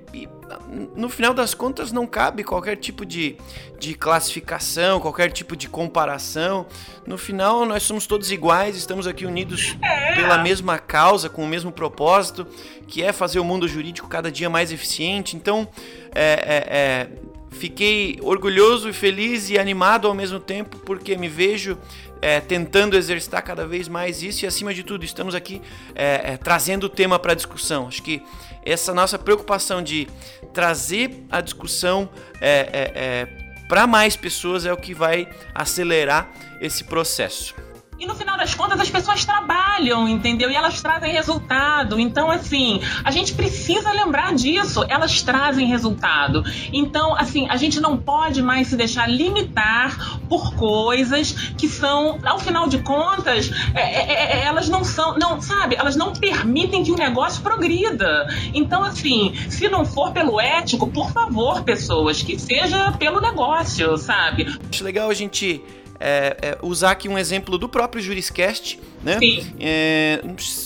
no 0.96 1.10
final 1.10 1.34
das 1.34 1.54
contas 1.54 1.92
não 1.92 2.06
cabe 2.06 2.44
qualquer 2.44 2.76
tipo 2.76 3.06
de, 3.06 3.38
de 3.80 3.94
classificação, 3.96 5.00
qualquer 5.00 5.32
tipo 5.32 5.56
de 5.56 5.68
comparação. 5.68 6.66
No 7.06 7.18
final 7.18 7.66
nós 7.66 7.84
somos 7.84 8.06
todos 8.06 8.32
iguais, 8.32 8.76
estamos 8.76 9.08
aqui 9.08 9.26
unidos 9.26 9.76
pela 10.16 10.38
mesma 10.38 10.78
causa, 10.78 11.30
com 11.30 11.44
o 11.44 11.48
mesmo 11.48 11.72
propósito, 11.72 12.46
que 12.88 13.02
é 13.04 13.12
fazer 13.12 13.40
o 13.40 13.44
mundo 13.44 13.68
jurídico 13.68 14.08
cada 14.08 14.32
dia 14.32 14.50
mais 14.50 14.72
eficiente. 14.72 15.36
Então, 15.36 15.68
é, 16.14 16.24
é, 16.24 16.78
é 16.78 17.36
fiquei 17.56 18.20
orgulhoso 18.22 18.90
e 18.90 18.94
feliz 18.94 19.50
e 19.50 19.58
animado 19.58 20.08
ao 20.08 20.14
mesmo 20.14 20.40
tempo 20.40 20.78
porque 20.80 21.16
me 21.16 21.30
vejo 21.30 21.78
é, 22.22 22.40
tentando 22.40 22.98
exercitar 22.98 23.44
cada 23.44 23.66
vez 23.66 23.88
mais 23.88 24.22
isso 24.22 24.46
e 24.46 24.48
acima 24.48 24.74
de 24.74 24.84
tudo 24.84 25.06
estamos 25.06 25.34
aqui 25.34 25.62
é, 25.94 26.34
é, 26.34 26.38
trazendo 26.38 26.86
o 26.86 26.90
tema 26.90 27.18
para 27.18 27.34
discussão. 27.34 27.88
Acho 27.88 28.04
que 28.04 28.22
essa 28.66 28.94
nossa 28.94 29.20
preocupação 29.20 29.82
de 29.82 30.08
trazer 30.54 31.24
a 31.32 31.40
discussão 31.42 32.10
é, 32.42 32.50
é, 32.50 32.92
é, 32.96 33.28
para 33.68 33.86
mais 33.86 34.16
pessoas 34.16 34.66
é 34.66 34.74
o 34.74 34.78
que 34.78 34.94
vai 34.94 35.30
acelerar 35.54 36.32
esse 36.60 36.84
processo. 36.84 37.54
E 37.98 38.06
no 38.06 38.14
final 38.14 38.38
das 38.38 38.54
contas 38.54 38.80
as 38.80 38.90
pessoas 38.90 39.24
trabalham, 39.24 40.08
entendeu? 40.08 40.52
E 40.52 40.56
elas 40.56 40.82
trazem 40.82 41.14
resultado. 41.14 42.00
Então, 42.00 42.30
assim, 42.30 42.82
a 43.04 43.12
gente 43.12 43.34
precisa 43.34 43.92
lembrar 43.92 44.34
disso. 44.34 44.84
Elas 44.90 45.22
trazem 45.22 45.68
resultado. 45.68 46.44
Então, 46.74 47.16
assim, 47.16 47.48
a 47.50 47.56
gente 47.56 47.80
não 47.80 47.98
pode 47.98 48.42
mais 48.42 48.68
se 48.68 48.76
deixar 48.76 49.08
limitar 49.10 50.20
por 50.28 50.56
coisas 50.56 51.32
que 51.58 51.70
são, 51.70 52.20
ao 52.26 52.40
final 52.40 52.68
de 52.68 52.80
contas, 52.80 53.50
é, 53.74 53.82
é, 53.82 54.14
é, 54.14 54.38
é 54.40 54.46
elas 54.46 54.68
não 54.68 54.84
são, 54.84 55.18
não, 55.18 55.42
sabe? 55.42 55.76
Elas 55.76 55.96
não 55.96 56.12
permitem 56.12 56.84
que 56.84 56.92
o 56.92 56.96
negócio 56.96 57.42
progrida. 57.42 58.28
Então, 58.54 58.84
assim, 58.84 59.34
se 59.50 59.70
não 59.70 59.86
for 59.86 60.12
pelo 60.12 60.40
ético, 60.40 60.88
por 60.88 61.12
favor, 61.12 61.64
pessoas, 61.64 62.22
que 62.22 62.38
seja 62.38 62.92
pelo 62.94 63.22
negócio, 63.22 63.98
sabe? 63.98 64.54
Acho 64.70 64.84
legal 64.84 65.10
a 65.10 65.14
gente 65.14 65.64
é, 66.00 66.38
é, 66.42 66.58
usar 66.62 66.92
aqui 66.92 67.08
um 67.08 67.18
exemplo 67.18 67.58
do 67.58 67.70
próprio 67.70 68.02
Juriscast, 68.02 68.80
né? 69.04 69.18
É, 69.60 70.22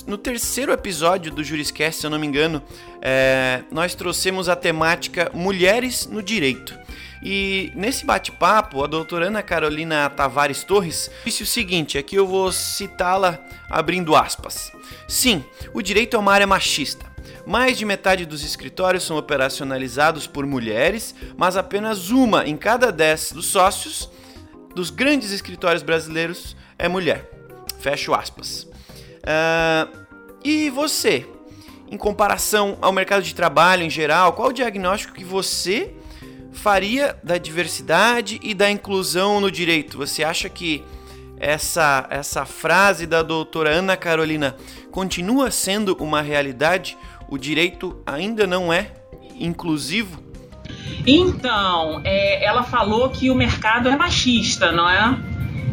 no 0.08 0.18
terceiro 0.18 0.72
episódio 0.72 1.32
do 1.32 1.44
Juriscast, 1.44 2.02
se 2.02 2.06
eu 2.06 2.10
não 2.10 2.20
me 2.20 2.28
engano, 2.28 2.62
é, 3.02 3.64
nós 3.72 3.96
trouxemos 3.96 4.50
a 4.50 4.56
temática 4.56 5.32
Mulheres 5.34 6.08
no 6.08 6.22
Direito. 6.22 6.78
E 7.22 7.72
nesse 7.76 8.06
bate-papo, 8.06 8.84
a 8.84 8.88
doutora 8.88 9.28
Ana 9.28 9.44
Carolina 9.44 10.10
Tavares 10.10 10.64
Torres 10.64 11.12
disse 11.26 11.44
o 11.44 11.46
seguinte: 11.46 11.98
aqui 11.98 12.16
eu 12.16 12.26
vou 12.26 12.52
citá-la 12.52 13.40
abrindo 13.70 14.16
aspas. 14.16 14.72
Sim, 15.08 15.44
o 15.74 15.82
direito 15.82 16.16
é 16.16 16.20
uma 16.20 16.34
área 16.34 16.48
machista. 16.48 17.06
Mais 17.46 17.78
de 17.78 17.84
metade 17.84 18.26
dos 18.26 18.44
escritórios 18.44 19.04
são 19.04 19.18
operacionalizados 19.18 20.28
por 20.28 20.46
mulheres, 20.46 21.16
mas 21.36 21.58
apenas 21.58 22.10
uma 22.10 22.48
em 22.48 22.56
cada 22.56 22.92
dez 22.92 23.32
dos 23.32 23.48
sócios 23.48 24.10
dos 24.76 24.90
grandes 24.90 25.32
escritórios 25.32 25.84
brasileiros 25.84 26.56
é 26.78 26.88
mulher. 26.88 27.30
Fecho 27.80 28.14
aspas. 28.14 28.64
Uh, 28.64 30.00
e 30.44 30.70
você, 30.70 31.26
em 31.90 31.98
comparação 31.98 32.78
ao 32.82 32.92
mercado 32.92 33.24
de 33.24 33.36
trabalho 33.36 33.84
em 33.84 33.90
geral, 33.90 34.34
qual 34.34 34.50
o 34.50 34.54
diagnóstico 34.54 35.14
que 35.14 35.24
você 35.24 35.94
faria 36.52 37.18
da 37.24 37.38
diversidade 37.38 38.40
e 38.42 38.54
da 38.54 38.70
inclusão 38.70 39.40
no 39.40 39.52
direito? 39.52 39.98
Você 39.98 40.24
acha 40.24 40.50
que 40.50 40.84
essa, 41.40 42.06
essa 42.10 42.46
frase 42.46 43.06
da 43.06 43.22
doutora 43.22 43.70
Ana 43.70 43.96
Carolina 43.96 44.56
continua 44.92 45.52
sendo 45.52 45.96
uma 46.00 46.22
realidade? 46.22 46.98
O 47.30 47.38
direito 47.38 48.02
ainda 48.06 48.46
não 48.46 48.74
é 48.74 48.92
inclusivo? 49.36 50.29
Então, 51.06 52.02
é, 52.04 52.44
ela 52.44 52.64
falou 52.64 53.10
que 53.10 53.30
o 53.30 53.36
mercado 53.36 53.90
é 53.90 53.96
machista, 53.96 54.72
não 54.72 54.90
é? 54.90 55.18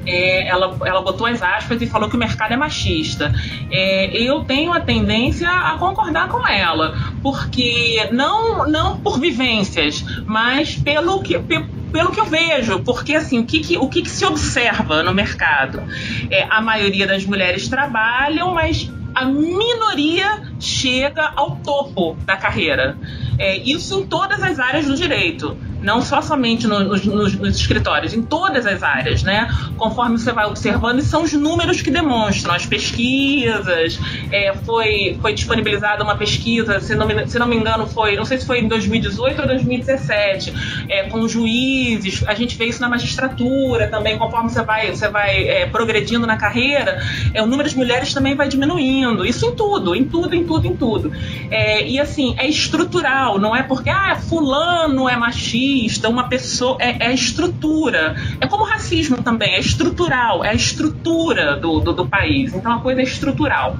É, 0.06 0.46
ela, 0.46 0.76
ela 0.84 1.02
botou 1.02 1.26
as 1.26 1.42
aspas 1.42 1.82
e 1.82 1.86
falou 1.86 2.08
que 2.08 2.14
o 2.14 2.18
mercado 2.18 2.52
é 2.52 2.56
machista. 2.56 3.34
É, 3.70 4.16
eu 4.16 4.44
tenho 4.44 4.72
a 4.72 4.80
tendência 4.80 5.50
a 5.50 5.76
concordar 5.78 6.28
com 6.28 6.46
ela, 6.46 6.96
porque 7.22 8.08
não, 8.12 8.68
não 8.68 9.00
por 9.00 9.18
vivências, 9.18 10.04
mas 10.24 10.76
pelo 10.76 11.20
que, 11.22 11.36
pelo 11.38 12.12
que 12.12 12.20
eu 12.20 12.26
vejo, 12.26 12.80
porque 12.84 13.16
assim, 13.16 13.40
o 13.40 13.44
que, 13.44 13.58
que 13.58 13.76
o 13.76 13.88
que, 13.88 14.02
que, 14.02 14.10
se 14.10 14.24
observa 14.24 15.02
no 15.02 15.12
mercado? 15.12 15.82
É, 16.30 16.46
a 16.48 16.60
maioria 16.60 17.06
das 17.06 17.26
mulheres 17.26 17.68
trabalham, 17.68 18.54
mas 18.54 18.88
a 19.12 19.24
minoria 19.24 20.42
chega 20.60 21.32
ao 21.34 21.56
topo 21.56 22.16
da 22.24 22.36
carreira. 22.36 22.96
É, 23.38 23.56
isso 23.58 24.00
em 24.00 24.06
todas 24.06 24.42
as 24.42 24.58
áreas 24.58 24.86
do 24.86 24.94
direito 24.94 25.56
não 25.86 26.02
só 26.02 26.20
somente 26.20 26.66
no, 26.66 26.80
nos, 26.82 27.04
nos, 27.04 27.56
escritórios, 27.56 28.12
em 28.12 28.20
todas 28.20 28.66
as 28.66 28.82
áreas, 28.82 29.22
né? 29.22 29.48
Conforme 29.76 30.18
você 30.18 30.32
vai 30.32 30.44
observando, 30.44 30.98
e 30.98 31.02
são 31.02 31.22
os 31.22 31.32
números 31.32 31.80
que 31.80 31.92
demonstram, 31.92 32.52
as 32.52 32.66
pesquisas. 32.66 33.96
É, 34.32 34.52
foi, 34.64 35.16
foi 35.22 35.32
disponibilizada 35.32 36.02
uma 36.02 36.16
pesquisa, 36.16 36.80
se 36.80 36.96
não, 36.96 37.06
me, 37.06 37.28
se 37.28 37.38
não 37.38 37.46
me 37.46 37.54
engano, 37.54 37.86
foi, 37.86 38.16
não 38.16 38.24
sei 38.24 38.38
se 38.38 38.44
foi 38.44 38.58
em 38.58 38.66
2018 38.66 39.40
ou 39.40 39.46
2017, 39.46 40.86
é, 40.88 41.04
com 41.04 41.28
juízes. 41.28 42.24
A 42.26 42.34
gente 42.34 42.56
vê 42.56 42.64
isso 42.64 42.80
na 42.80 42.88
magistratura 42.88 43.86
também, 43.86 44.18
conforme 44.18 44.50
você 44.50 44.62
vai, 44.62 44.90
você 44.90 45.08
vai 45.08 45.48
é, 45.48 45.66
progredindo 45.66 46.26
na 46.26 46.36
carreira, 46.36 47.00
é, 47.32 47.40
o 47.40 47.46
número 47.46 47.68
de 47.68 47.76
mulheres 47.76 48.12
também 48.12 48.34
vai 48.34 48.48
diminuindo. 48.48 49.24
Isso 49.24 49.46
em 49.46 49.54
tudo, 49.54 49.94
em 49.94 50.04
tudo, 50.04 50.34
em 50.34 50.44
tudo, 50.44 50.66
em 50.66 50.76
tudo. 50.76 51.12
É, 51.48 51.86
e 51.86 52.00
assim, 52.00 52.34
é 52.38 52.48
estrutural, 52.48 53.38
não 53.38 53.54
é 53.54 53.62
porque 53.62 53.88
ah, 53.88 54.16
fulano 54.16 55.08
é 55.08 55.16
machista 55.16 55.75
racista, 55.76 56.08
uma 56.08 56.28
pessoa. 56.28 56.76
É, 56.80 57.10
é, 57.10 57.14
estrutura. 57.14 58.16
É 58.40 58.46
como 58.46 58.64
racismo 58.64 59.22
também, 59.22 59.54
é 59.54 59.60
estrutural, 59.60 60.44
é 60.44 60.50
a 60.50 60.54
estrutura 60.54 61.56
do, 61.56 61.80
do, 61.80 61.92
do 61.92 62.06
país. 62.06 62.54
Então 62.54 62.72
a 62.72 62.80
coisa 62.80 63.00
é 63.00 63.04
estrutural. 63.04 63.76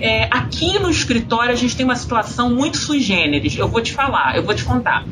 É, 0.00 0.28
aqui 0.30 0.78
no 0.78 0.88
escritório 0.88 1.52
a 1.52 1.56
gente 1.56 1.74
tem 1.74 1.84
uma 1.84 1.96
situação 1.96 2.54
muito 2.54 2.76
sui 2.76 3.00
generis. 3.00 3.56
Eu 3.56 3.68
vou 3.68 3.82
te 3.82 3.92
falar, 3.92 4.36
eu 4.36 4.44
vou 4.44 4.54
te 4.54 4.64
contar. 4.64 5.04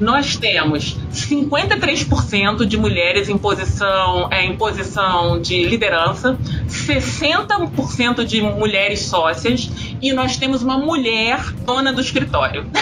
Nós 0.00 0.36
temos 0.36 0.96
53% 1.12 2.64
de 2.64 2.78
mulheres 2.78 3.28
em 3.28 3.36
posição, 3.36 4.28
é, 4.32 4.44
em 4.44 4.56
posição 4.56 5.40
de 5.40 5.66
liderança, 5.66 6.38
60% 6.66 8.24
de 8.24 8.40
mulheres 8.40 9.00
sócias 9.00 9.70
e 10.00 10.12
nós 10.12 10.38
temos 10.38 10.62
uma 10.62 10.78
mulher 10.78 11.38
dona 11.64 11.92
do 11.92 12.00
escritório. 12.00 12.66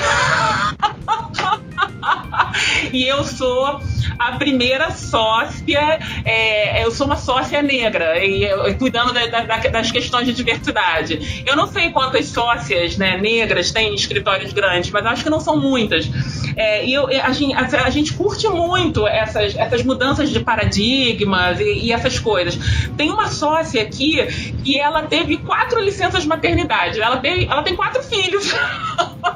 e 2.93 3.07
eu 3.07 3.25
sou 3.25 3.81
a 4.19 4.33
primeira 4.33 4.91
sócia, 4.91 5.99
é, 6.25 6.85
eu 6.85 6.91
sou 6.91 7.07
uma 7.07 7.17
sócia 7.17 7.63
negra, 7.63 8.23
e, 8.25 8.75
cuidando 8.75 9.13
da, 9.13 9.27
da, 9.27 9.57
das 9.57 9.91
questões 9.91 10.27
de 10.27 10.33
diversidade. 10.33 11.45
Eu 11.47 11.57
não 11.57 11.67
sei 11.67 11.91
quantas 11.91 12.27
sócias 12.27 12.97
né, 12.97 13.17
negras 13.17 13.71
têm 13.71 13.95
escritórios 13.95 14.53
grandes, 14.53 14.91
mas 14.91 15.05
acho 15.07 15.25
que 15.25 15.31
não 15.31 15.41
são 15.41 15.59
muitas. 15.59 16.11
É, 16.57 16.85
e 16.85 16.93
eu, 16.93 17.07
a, 17.07 17.33
gente, 17.33 17.55
a, 17.55 17.85
a, 17.85 17.91
gente 17.91 18.13
curte 18.13 18.49
muito 18.49 19.07
essas, 19.07 19.57
essas 19.57 19.83
mudanças 19.83 20.31
de 20.31 20.41
paradigmas 20.41 21.59
e, 21.61 21.87
e, 21.87 21.93
essas 21.93 22.19
coisas. 22.19 22.59
Tem 22.97 23.11
uma 23.11 23.29
sócia 23.29 23.83
aqui 23.83 24.19
que 24.65 24.79
ela 24.79 25.03
teve 25.03 25.39
quatro 25.39 25.81
licenças 25.81 26.27
maternidade. 26.27 27.01
Ela, 27.01 27.17
teve, 27.19 27.45
ela 27.45 27.63
tem 27.63 27.75
quatro 27.75 28.03
filhos. 28.03 28.55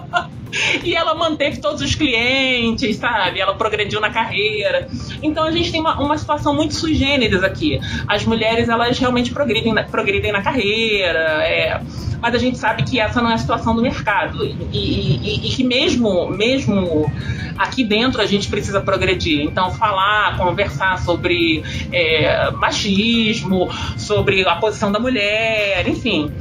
e 0.82 0.94
ela 0.94 1.14
manteve 1.14 1.60
todos 1.60 1.80
os 1.80 1.94
clientes, 1.94 2.96
sabe? 2.96 3.40
Ela 3.40 3.54
progrediu 3.54 4.00
na 4.00 4.10
carreira. 4.10 4.88
Então 5.22 5.44
a 5.44 5.50
gente 5.50 5.70
tem 5.70 5.80
uma, 5.80 6.00
uma 6.00 6.16
situação 6.18 6.54
muito 6.54 6.74
sui 6.74 6.94
generis 6.94 7.42
aqui. 7.42 7.80
As 8.06 8.24
mulheres, 8.24 8.68
elas 8.68 8.98
realmente 8.98 9.32
progredem, 9.32 9.74
progredem 9.90 10.32
na 10.32 10.42
carreira, 10.42 11.18
é, 11.44 11.80
mas 12.20 12.34
a 12.34 12.38
gente 12.38 12.58
sabe 12.58 12.84
que 12.84 12.98
essa 12.98 13.20
não 13.20 13.30
é 13.30 13.34
a 13.34 13.38
situação 13.38 13.74
do 13.74 13.82
mercado. 13.82 14.44
E, 14.44 14.56
e, 14.72 15.46
e, 15.46 15.50
que 15.50 15.62
mesmo, 15.62 16.28
mesmo 16.30 17.10
aqui 17.58 17.84
dentro 17.84 18.20
a 18.20 18.26
gente 18.26 18.48
precisa 18.48 18.80
progredir. 18.80 19.42
Então, 19.42 19.70
falar, 19.70 20.36
conversar 20.36 20.98
sobre 20.98 21.62
é, 21.92 22.50
machismo, 22.52 23.68
sobre 23.96 24.46
a 24.48 24.56
posição 24.56 24.90
da 24.90 24.98
mulher, 24.98 25.86
enfim 25.86 26.32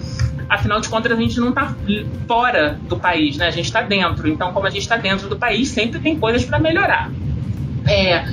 afinal 0.54 0.80
de 0.80 0.88
contas 0.90 1.12
a 1.12 1.16
gente 1.16 1.40
não 1.40 1.50
está 1.50 1.76
fora 2.28 2.80
do 2.88 2.98
país, 2.98 3.38
né? 3.38 3.48
A 3.48 3.52
gente 3.52 3.66
está 3.66 3.82
dentro. 3.82 4.28
Então, 4.28 4.54
como 4.54 4.68
a 4.68 4.70
gente 4.70 4.84
está 4.84 4.98
dentro 4.98 5.28
do 5.28 5.38
país, 5.38 5.70
sempre 5.70 6.00
tem 6.00 6.18
coisas 6.18 6.46
para 6.46 6.60
melhorar. 6.60 7.12
É, 7.88 8.26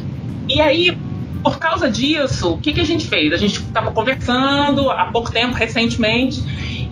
e 0.49 0.61
aí, 0.61 0.97
por 1.43 1.59
causa 1.59 1.91
disso, 1.91 2.55
o 2.55 2.59
que, 2.59 2.73
que 2.73 2.81
a 2.81 2.85
gente 2.85 3.07
fez? 3.07 3.33
A 3.33 3.37
gente 3.37 3.61
estava 3.61 3.91
conversando 3.91 4.91
há 4.91 5.07
pouco 5.07 5.31
tempo, 5.31 5.55
recentemente, 5.55 6.43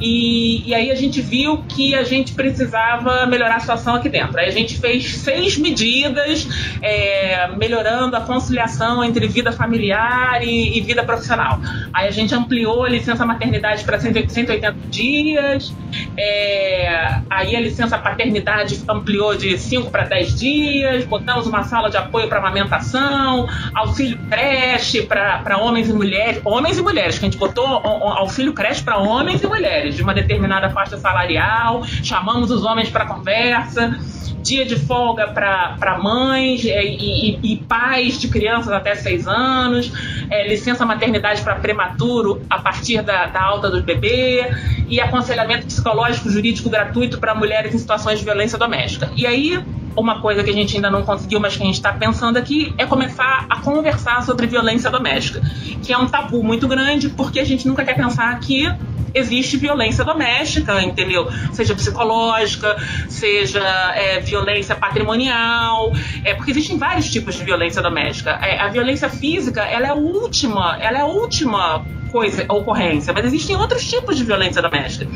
e, 0.01 0.69
e, 0.69 0.75
aí 0.75 0.91
a 0.91 0.95
gente 0.95 1.21
viu 1.21 1.59
que 1.69 1.95
a 1.95 2.03
gente 2.03 2.35
precisava 2.35 3.27
melhorar 3.27 3.57
a 3.57 3.61
situação 3.61 3.95
aqui 3.95 4.09
dentro. 4.09 4.39
Aí 4.39 4.47
a 4.47 4.53
gente 4.53 4.79
fez 4.79 5.17
seis 5.17 5.59
medidas 5.59 6.49
é, 6.81 7.49
melhorando 7.57 8.17
a 8.17 8.21
conciliação 8.21 9.03
entre 9.03 9.27
vida 9.27 9.53
familiar 9.53 10.43
e, 10.43 10.79
e, 10.79 10.81
vida 10.81 11.03
profissional. 11.03 11.61
Aí 11.93 12.09
a 12.09 12.13
gente 12.13 12.35
ampliou 12.35 12.85
a 12.85 12.89
licença 12.89 13.25
maternidade 13.25 13.85
para 13.85 13.99
180 13.99 14.77
dias, 14.89 15.75
é, 16.21 17.21
aí 17.31 17.55
a 17.55 17.61
licença 17.61 17.97
paternidade 17.97 18.83
ampliou 18.89 19.37
de 19.37 19.57
5 19.57 19.89
para 19.89 20.03
10 20.03 20.35
dias, 20.35 21.05
botamos 21.05 21.47
uma 21.47 21.63
sala 21.63 21.89
de 21.89 21.97
apoio 21.97 22.29
para 22.29 22.39
amamentação, 22.39 23.47
auxílio 23.73 24.19
creche 24.29 25.03
para 25.03 25.59
homens 25.59 25.89
e 25.89 25.93
mulheres, 25.93 26.41
homens 26.45 26.77
e 26.77 26.83
mulheres, 26.83 27.21
que 27.21 27.25
a 27.25 27.29
gente 27.31 27.39
botou 27.39 27.65
auxílio 27.65 28.53
creche 28.53 28.83
para 28.83 28.99
homens 28.99 29.45
e 29.45 29.47
mulheres 29.47 29.95
de 29.95 30.03
uma 30.03 30.13
determinada 30.13 30.69
faixa 30.71 30.99
salarial, 30.99 31.85
chamamos 31.85 32.51
os 32.51 32.65
homens 32.65 32.91
para 32.91 33.07
conversa, 33.07 33.97
dia 34.43 34.65
de 34.65 34.77
folga 34.77 35.29
para 35.29 35.99
mães 36.03 36.65
e, 36.65 36.71
e, 36.71 37.39
e, 37.43 37.57
pais 37.59 38.19
de 38.19 38.29
crianças 38.29 38.73
até 38.73 38.95
seis 38.95 39.29
anos, 39.29 39.93
é, 40.31 40.49
licença 40.49 40.85
maternidade 40.87 41.43
para 41.43 41.57
prematuro 41.57 42.43
a 42.49 42.59
partir 42.59 43.03
da, 43.03 43.27
da 43.27 43.43
alta 43.43 43.71
do 43.71 43.83
bebê 43.83 44.51
e 44.89 45.01
aconselhamento 45.01 45.67
psicológico 45.67 46.08
jurídico 46.13 46.69
gratuito 46.71 47.19
para 47.19 47.35
mulheres 47.35 47.75
em 47.75 47.79
situações 47.79 48.19
de 48.19 48.25
violência 48.25 48.59
doméstica. 48.59 49.11
E 49.17 49.27
aí 49.27 49.63
uma 49.97 50.21
coisa 50.21 50.45
que 50.45 50.51
a 50.51 50.53
gente 50.53 50.77
ainda 50.77 50.91
não 50.91 51.03
conseguiu, 51.03 51.41
mas 51.41 51.57
que 51.57 51.63
a 51.63 51.67
gente 51.67 51.75
está 51.75 51.93
pensando 51.93 52.37
aqui, 52.37 52.73
é 52.79 52.87
começar 52.87 53.47
a 53.51 53.61
conversar 53.61 54.23
sobre 54.23 54.47
violência 54.47 54.91
doméstica, 54.91 55.43
que 55.83 55.93
é 55.93 55.99
um 55.99 56.07
tabu 56.07 56.43
muito 56.43 56.69
grande, 56.69 57.09
porque 57.09 57.41
a 57.41 57.45
gente 57.45 57.67
nunca 57.67 57.85
quer 57.85 57.95
pensar 57.95 58.39
que 58.39 58.73
existe 59.15 59.57
violência 59.57 60.05
doméstica, 60.05 60.83
entendeu? 60.83 61.29
Seja 61.53 61.75
psicológica, 61.75 62.77
seja 63.09 63.63
é, 63.95 64.21
violência 64.21 64.75
patrimonial, 64.75 65.93
é, 66.25 66.35
porque 66.35 66.51
existem 66.51 66.79
vários 66.79 67.11
tipos 67.11 67.35
de 67.35 67.45
violência 67.45 67.83
doméstica. 67.83 68.31
É, 68.43 68.61
a 68.61 68.69
violência 68.69 69.09
física, 69.09 69.63
ela 69.63 69.87
é 69.87 69.91
a 69.91 69.95
última, 69.95 70.79
ela 70.81 70.99
é 70.99 71.03
a 71.03 71.07
última 71.07 71.85
coisa, 72.11 72.45
ocorrência, 72.49 73.13
mas 73.13 73.25
existem 73.27 73.57
outros 73.57 73.87
tipos 73.89 74.17
de 74.17 74.25
violência 74.25 74.63
doméstica. 74.63 75.11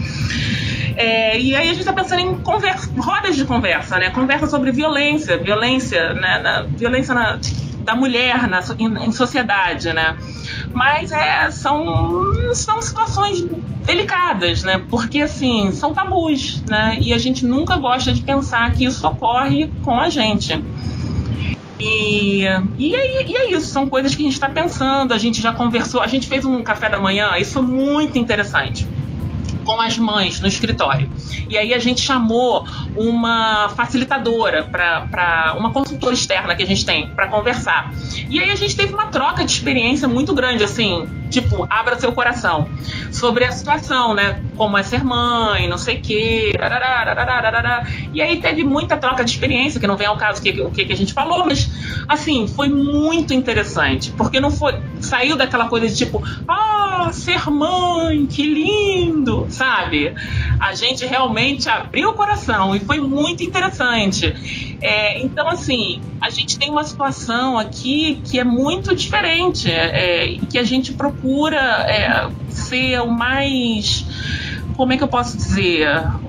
É, 0.97 1.38
e 1.38 1.55
aí 1.55 1.69
a 1.69 1.73
gente 1.73 1.81
está 1.81 1.93
pensando 1.93 2.21
em 2.21 2.35
conversa, 2.40 2.90
rodas 2.99 3.35
de 3.35 3.45
conversa, 3.45 3.99
né? 3.99 4.11
Conversa 4.11 4.47
sobre 4.47 4.71
violência, 4.73 5.38
violência, 5.38 6.12
né? 6.12 6.38
Na, 6.43 6.62
violência 6.62 7.14
na, 7.14 7.38
da 7.83 7.95
mulher 7.95 8.49
na, 8.49 8.61
em, 8.79 9.07
em 9.07 9.12
sociedade, 9.12 9.92
né? 9.92 10.16
Mas 10.73 11.12
é, 11.12 11.51
são, 11.51 12.55
são 12.55 12.81
situações 12.81 13.45
delicadas, 13.85 14.62
né? 14.62 14.81
Porque 14.90 15.21
assim, 15.21 15.73
são 15.73 15.92
tabus, 15.92 16.62
né? 16.68 16.99
E 17.01 17.12
a 17.12 17.18
gente 17.18 17.45
nunca 17.45 17.77
gosta 17.77 18.12
de 18.12 18.23
pensar 18.23 18.73
que 18.73 18.85
isso 18.85 19.07
ocorre 19.07 19.71
com 19.83 19.99
a 19.99 20.09
gente. 20.09 20.62
E, 21.79 22.45
e, 22.79 22.95
é, 22.95 23.27
e 23.27 23.37
é 23.37 23.51
isso, 23.53 23.66
são 23.66 23.88
coisas 23.88 24.14
que 24.14 24.23
a 24.23 24.25
gente 24.25 24.35
está 24.35 24.49
pensando, 24.49 25.12
a 25.12 25.18
gente 25.18 25.42
já 25.42 25.53
conversou, 25.53 26.01
a 26.01 26.07
gente 26.07 26.29
fez 26.29 26.45
um 26.45 26.62
café 26.62 26.88
da 26.88 26.99
manhã, 26.99 27.37
isso 27.38 27.55
foi 27.55 27.62
muito 27.62 28.16
interessante 28.16 28.87
com 29.73 29.81
as 29.81 29.97
mães 29.97 30.41
no 30.41 30.47
escritório. 30.47 31.11
E 31.49 31.57
aí 31.57 31.73
a 31.73 31.79
gente 31.79 32.01
chamou 32.01 32.67
uma 32.95 33.71
facilitadora 33.71 34.65
para 34.65 35.55
uma 35.59 35.73
consultora 35.73 36.15
externa 36.15 36.55
que 36.55 36.63
a 36.63 36.67
gente 36.67 36.85
tem 36.85 37.09
para 37.09 37.29
conversar. 37.29 37.93
E 38.29 38.39
aí 38.39 38.51
a 38.51 38.55
gente 38.55 38.77
teve 38.77 38.93
uma 38.93 39.07
troca 39.07 39.45
de 39.45 39.51
experiência 39.51 40.07
muito 40.07 40.35
grande, 40.35 40.63
assim, 40.63 41.09
tipo, 41.33 41.66
abra 41.68 41.99
seu 41.99 42.12
coração 42.12 42.68
sobre 43.11 43.45
a 43.45 43.53
situação, 43.53 44.14
né? 44.14 44.42
Como 44.57 44.77
é 44.79 44.83
ser 44.83 45.03
mãe, 45.03 45.68
não 45.68 45.79
sei 45.79 45.97
o 45.97 46.03
quê. 46.03 46.53
E 48.12 48.23
aí 48.23 48.40
teve 48.40 48.62
muita 48.62 48.97
troca 48.97 49.25
de 49.25 49.31
experiência, 49.31 49.81
que 49.81 49.87
não 49.87 49.97
vem 49.97 50.07
ao 50.07 50.16
caso 50.16 50.40
o 50.40 50.71
que, 50.71 50.85
que 50.85 50.92
a 50.92 50.97
gente 50.97 51.12
falou, 51.12 51.47
mas 51.47 51.71
assim, 52.07 52.47
foi 52.47 52.68
muito 52.68 53.33
interessante, 53.33 54.12
porque 54.12 54.38
não 54.38 54.51
foi. 54.51 54.75
Saiu 55.01 55.37
daquela 55.37 55.68
coisa 55.68 55.88
de 55.88 55.97
tipo, 55.97 56.23
ah, 56.47 57.11
ser 57.12 57.51
mãe, 57.51 58.27
que 58.27 58.42
lindo, 58.42 59.47
sabe? 59.49 60.14
A 60.61 60.75
gente 60.75 61.07
realmente 61.07 61.68
abriu 61.68 62.11
o 62.11 62.14
coração 62.14 62.75
e 62.75 62.81
foi 62.81 63.01
muito 63.01 63.42
interessante. 63.42 64.35
É, 64.81 65.21
então, 65.23 65.49
assim, 65.49 66.01
a 66.21 66.29
gente 66.29 66.59
tem 66.59 66.68
uma 66.68 66.83
situação 66.85 67.57
aqui 67.59 68.21
que 68.25 68.38
é 68.38 68.45
muito 68.45 68.95
diferente, 68.95 69.71
é, 69.71 70.38
que 70.51 70.59
a 70.59 70.64
gente 70.64 70.92
procura 70.92 71.22
é, 71.89 72.29
ser 72.49 73.01
o 73.01 73.11
mais 73.11 74.07
como 74.77 74.93
é 74.93 74.97
que 74.97 75.05
eu 75.05 75.09
posso 75.09 75.37
dizer, 75.37 75.87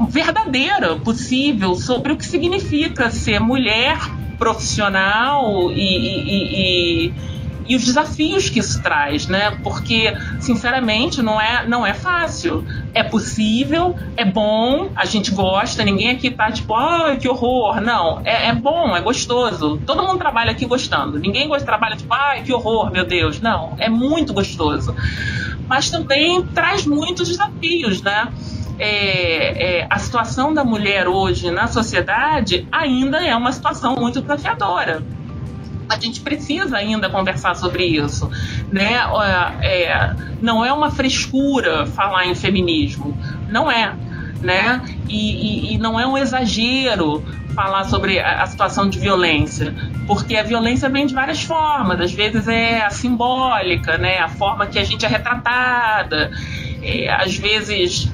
verdadeira 0.09 0.95
possível 0.97 1.75
sobre 1.75 2.11
o 2.11 2.17
que 2.17 2.25
significa 2.25 3.09
ser 3.09 3.39
mulher 3.39 3.97
profissional 4.37 5.71
e, 5.71 5.75
e, 5.75 7.07
e, 7.07 7.13
e, 7.67 7.75
os 7.75 7.85
desafios 7.85 8.49
que 8.49 8.59
isso 8.59 8.81
traz, 8.81 9.27
né? 9.27 9.57
Porque, 9.63 10.15
sinceramente, 10.39 11.21
não 11.21 11.39
é, 11.39 11.65
não 11.67 11.85
é 11.85 11.93
fácil. 11.93 12.65
É 12.93 13.03
possível, 13.03 13.95
é 14.15 14.25
bom, 14.25 14.89
a 14.95 15.05
gente 15.05 15.31
gosta, 15.31 15.83
ninguém 15.83 16.11
aqui 16.11 16.29
tá 16.29 16.51
tipo, 16.51 16.73
ai, 16.75 17.17
que 17.17 17.27
horror. 17.27 17.81
Não, 17.81 18.21
é, 18.23 18.49
é 18.49 18.53
bom, 18.53 18.95
é 18.95 19.01
gostoso. 19.01 19.81
Todo 19.85 20.03
mundo 20.03 20.17
trabalha 20.17 20.51
aqui 20.51 20.65
gostando. 20.65 21.19
Ninguém 21.19 21.47
gosta, 21.47 21.65
trabalha 21.65 21.95
tipo, 21.95 22.13
ai, 22.13 22.43
que 22.43 22.53
horror, 22.53 22.91
meu 22.91 23.05
Deus. 23.05 23.41
Não, 23.41 23.75
é 23.77 23.89
muito 23.89 24.33
gostoso. 24.33 24.95
Mas 25.67 25.89
também 25.89 26.43
traz 26.47 26.85
muitos 26.85 27.29
desafios, 27.29 28.01
né? 28.01 28.27
é, 28.79 29.79
é, 29.81 29.87
a 29.89 29.99
situação 29.99 30.53
da 30.53 30.63
mulher 30.63 31.07
hoje 31.07 31.51
na 31.51 31.67
sociedade 31.67 32.67
ainda 32.71 33.25
é 33.25 33.35
uma 33.35 33.51
situação 33.51 33.95
muito 33.95 34.21
desafiadora. 34.21 35.03
A 35.89 35.99
gente 35.99 36.21
precisa 36.21 36.77
ainda 36.77 37.09
conversar 37.09 37.55
sobre 37.55 37.85
isso, 37.85 38.29
né? 38.71 38.99
É, 39.61 40.15
não 40.41 40.63
é 40.63 40.71
uma 40.71 40.91
frescura 40.91 41.85
falar 41.85 42.25
em 42.25 42.35
feminismo, 42.35 43.17
não 43.49 43.69
é, 43.69 43.93
né? 44.41 44.81
E, 45.07 45.71
e, 45.71 45.73
e 45.73 45.77
não 45.77 45.99
é 45.99 46.07
um 46.07 46.17
exagero 46.17 47.23
falar 47.53 47.85
sobre 47.85 48.19
a, 48.19 48.45
situação 48.45 48.89
de 48.89 48.99
violência, 48.99 49.73
porque 50.07 50.35
a 50.35 50.43
violência 50.43 50.89
vem 50.89 51.05
de 51.05 51.13
várias 51.13 51.43
formas. 51.43 51.99
Às 52.01 52.11
vezes 52.11 52.47
é 52.47 52.83
a 52.83 52.89
simbólica, 52.89 53.97
né? 53.97 54.19
A 54.19 54.27
forma 54.27 54.65
que 54.67 54.79
a 54.79 54.83
gente 54.83 55.05
é 55.05 55.07
retratada. 55.07 56.31
É, 56.81 57.09
às 57.09 57.37
vezes 57.37 58.11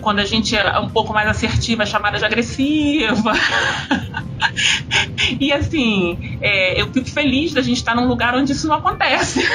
quando 0.00 0.20
a 0.20 0.24
gente 0.24 0.56
é 0.56 0.78
um 0.78 0.88
pouco 0.88 1.12
mais 1.12 1.28
assertiva, 1.28 1.82
é 1.82 1.86
chamada 1.86 2.18
de 2.18 2.24
agressiva. 2.24 3.32
e 5.40 5.52
assim, 5.52 6.38
é, 6.40 6.80
eu 6.80 6.92
fico 6.92 7.08
feliz 7.08 7.52
da 7.52 7.62
gente 7.62 7.78
estar 7.78 7.94
num 7.94 8.06
lugar 8.06 8.34
onde 8.34 8.52
isso 8.52 8.66
não 8.68 8.76
acontece. 8.76 9.46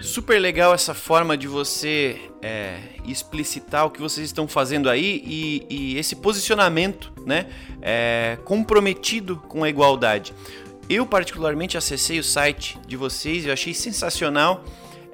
Super 0.00 0.38
legal 0.38 0.74
essa 0.74 0.94
forma 0.94 1.36
de 1.36 1.46
você 1.46 2.20
é, 2.42 2.76
explicitar 3.06 3.86
o 3.86 3.90
que 3.90 4.00
vocês 4.00 4.26
estão 4.26 4.46
fazendo 4.48 4.90
aí 4.90 5.22
e, 5.24 5.66
e 5.70 5.98
esse 5.98 6.16
posicionamento 6.16 7.12
né, 7.24 7.46
é, 7.80 8.36
comprometido 8.44 9.36
com 9.48 9.64
a 9.64 9.68
igualdade. 9.68 10.34
Eu, 10.88 11.06
particularmente, 11.06 11.78
acessei 11.78 12.18
o 12.18 12.24
site 12.24 12.78
de 12.86 12.96
vocês 12.96 13.46
e 13.46 13.50
achei 13.50 13.72
sensacional 13.72 14.64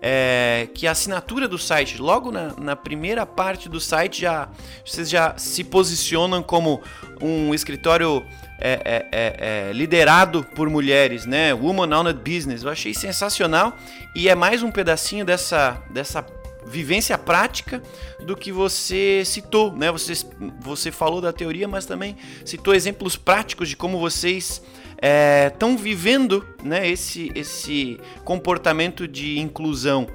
é, 0.01 0.69
que 0.75 0.87
a 0.87 0.93
assinatura 0.93 1.49
do 1.49 1.59
site, 1.59 2.01
logo 2.01 2.31
na, 2.31 2.55
na, 2.57 2.77
primeira 2.77 3.27
parte 3.27 3.69
do 3.69 3.81
site, 3.81 4.23
já 4.23 4.49
vocês 4.85 5.11
já 5.11 5.37
se 5.37 5.65
posicionam 5.65 6.43
como 6.43 6.81
um 7.21 7.53
escritório 7.53 8.25
é, 8.61 8.81
é, 8.85 9.09
é, 9.13 9.69
é 9.69 9.73
liderado 9.73 10.45
por 10.55 10.71
mulheres, 10.71 11.27
né? 11.27 11.53
Woman 11.53 11.97
Owned 11.97 12.21
Business. 12.21 12.63
Eu 12.63 12.71
achei 12.71 12.95
sensacional 12.95 13.77
e 14.15 14.29
é 14.29 14.35
mais 14.35 14.63
um 14.63 14.71
pedacinho 14.71 15.25
dessa, 15.25 15.83
dessa 15.91 16.25
vivência 16.67 17.17
prática 17.17 17.83
do 18.21 18.37
que 18.37 18.53
você 18.53 19.23
citou, 19.25 19.73
né? 19.73 19.91
Você, 19.91 20.13
você 20.61 20.93
falou 20.93 21.21
da 21.21 21.33
teoria, 21.33 21.67
mas 21.67 21.87
também 21.87 22.17
citou 22.45 22.75
exemplos 22.75 23.17
práticos 23.17 23.69
de 23.69 23.77
como 23.77 23.99
vocês 23.99 24.63
estão 25.01 25.73
é, 25.73 25.77
vivendo 25.77 26.45
né, 26.63 26.89
esse, 26.89 27.31
esse 27.35 27.99
comportamento 28.25 29.07
de 29.07 29.39
inclusão. 29.39 30.09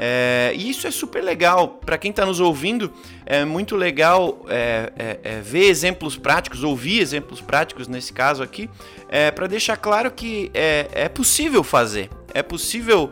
É, 0.00 0.52
e 0.54 0.70
isso 0.70 0.86
é 0.86 0.92
super 0.92 1.22
legal. 1.24 1.80
Para 1.84 1.98
quem 1.98 2.10
está 2.10 2.24
nos 2.24 2.38
ouvindo, 2.38 2.92
é 3.26 3.44
muito 3.44 3.74
legal 3.74 4.44
é, 4.48 4.92
é, 4.96 5.18
é, 5.24 5.40
ver 5.40 5.64
exemplos 5.64 6.16
práticos, 6.16 6.62
ouvir 6.62 7.00
exemplos 7.00 7.40
práticos 7.40 7.88
nesse 7.88 8.12
caso 8.12 8.40
aqui, 8.40 8.70
é, 9.08 9.32
para 9.32 9.48
deixar 9.48 9.76
claro 9.76 10.12
que 10.12 10.52
é, 10.54 10.88
é, 10.92 11.08
possível 11.08 11.64
fazer. 11.64 12.08
É 12.32 12.42
possível 12.42 13.10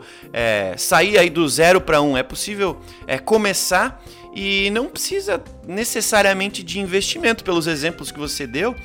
sair 0.77 1.17
aí 1.17 1.29
do 1.29 1.49
zero 1.49 1.81
para 1.81 1.99
um, 2.01 2.15
é 2.15 2.21
possível 2.21 2.79
começar 3.25 4.01
e 4.33 4.69
não 4.69 4.85
precisa 4.85 5.43
necessariamente 5.67 6.61
de 6.61 6.79
investimento 6.79 7.43
pelos 7.43 7.65
exemplos 7.65 8.11
que 8.11 8.19
você 8.19 8.45
deu. 8.45 8.75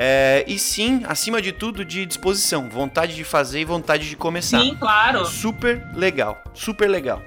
É, 0.00 0.44
e 0.46 0.56
sim, 0.60 1.02
acima 1.08 1.42
de 1.42 1.50
tudo, 1.50 1.84
de 1.84 2.06
disposição, 2.06 2.68
vontade 2.68 3.16
de 3.16 3.24
fazer 3.24 3.62
e 3.62 3.64
vontade 3.64 4.08
de 4.08 4.14
começar. 4.14 4.60
Sim, 4.60 4.76
claro. 4.78 5.24
Super 5.24 5.84
legal, 5.92 6.40
super 6.54 6.88
legal. 6.88 7.20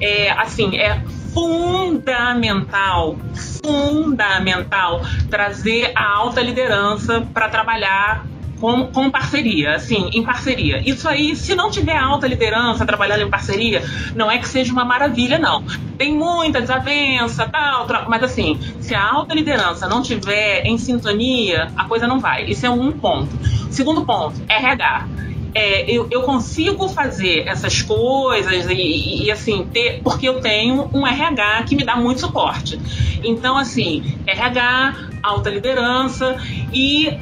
É, 0.00 0.30
assim, 0.30 0.78
é 0.78 1.02
fundamental, 1.34 3.18
fundamental 3.34 5.02
trazer 5.28 5.90
a 5.96 6.08
alta 6.08 6.40
liderança 6.40 7.26
para 7.34 7.48
trabalhar 7.48 8.24
com, 8.60 8.86
com 8.88 9.10
parceria, 9.10 9.74
assim, 9.74 10.10
em 10.12 10.22
parceria. 10.22 10.82
Isso 10.84 11.08
aí, 11.08 11.34
se 11.36 11.54
não 11.54 11.70
tiver 11.70 11.96
alta 11.96 12.26
liderança 12.26 12.84
trabalhando 12.84 13.22
em 13.22 13.30
parceria, 13.30 13.82
não 14.14 14.30
é 14.30 14.38
que 14.38 14.48
seja 14.48 14.72
uma 14.72 14.84
maravilha, 14.84 15.38
não. 15.38 15.64
Tem 15.96 16.14
muita 16.14 16.60
desavença, 16.60 17.48
tal, 17.48 17.86
mas 18.08 18.22
assim, 18.22 18.58
se 18.80 18.94
a 18.94 19.04
alta 19.04 19.34
liderança 19.34 19.88
não 19.88 20.02
tiver 20.02 20.64
em 20.64 20.78
sintonia, 20.78 21.70
a 21.76 21.84
coisa 21.84 22.06
não 22.06 22.20
vai. 22.20 22.44
Isso 22.44 22.66
é 22.66 22.70
um 22.70 22.92
ponto. 22.92 23.30
Segundo 23.70 24.04
ponto, 24.04 24.40
RH. 24.48 25.08
É, 25.54 25.90
eu, 25.90 26.06
eu, 26.10 26.22
consigo 26.22 26.88
fazer 26.90 27.48
essas 27.48 27.80
coisas 27.80 28.66
e, 28.66 28.74
e, 28.74 29.24
e, 29.24 29.30
assim, 29.30 29.66
ter, 29.72 30.00
porque 30.04 30.28
eu 30.28 30.40
tenho 30.40 30.90
um 30.92 31.06
RH 31.06 31.62
que 31.62 31.74
me 31.74 31.84
dá 31.84 31.96
muito 31.96 32.20
suporte. 32.20 32.78
Então, 33.24 33.56
assim, 33.56 34.18
RH, 34.26 34.94
alta 35.22 35.48
liderança 35.48 36.36
e 36.72 37.18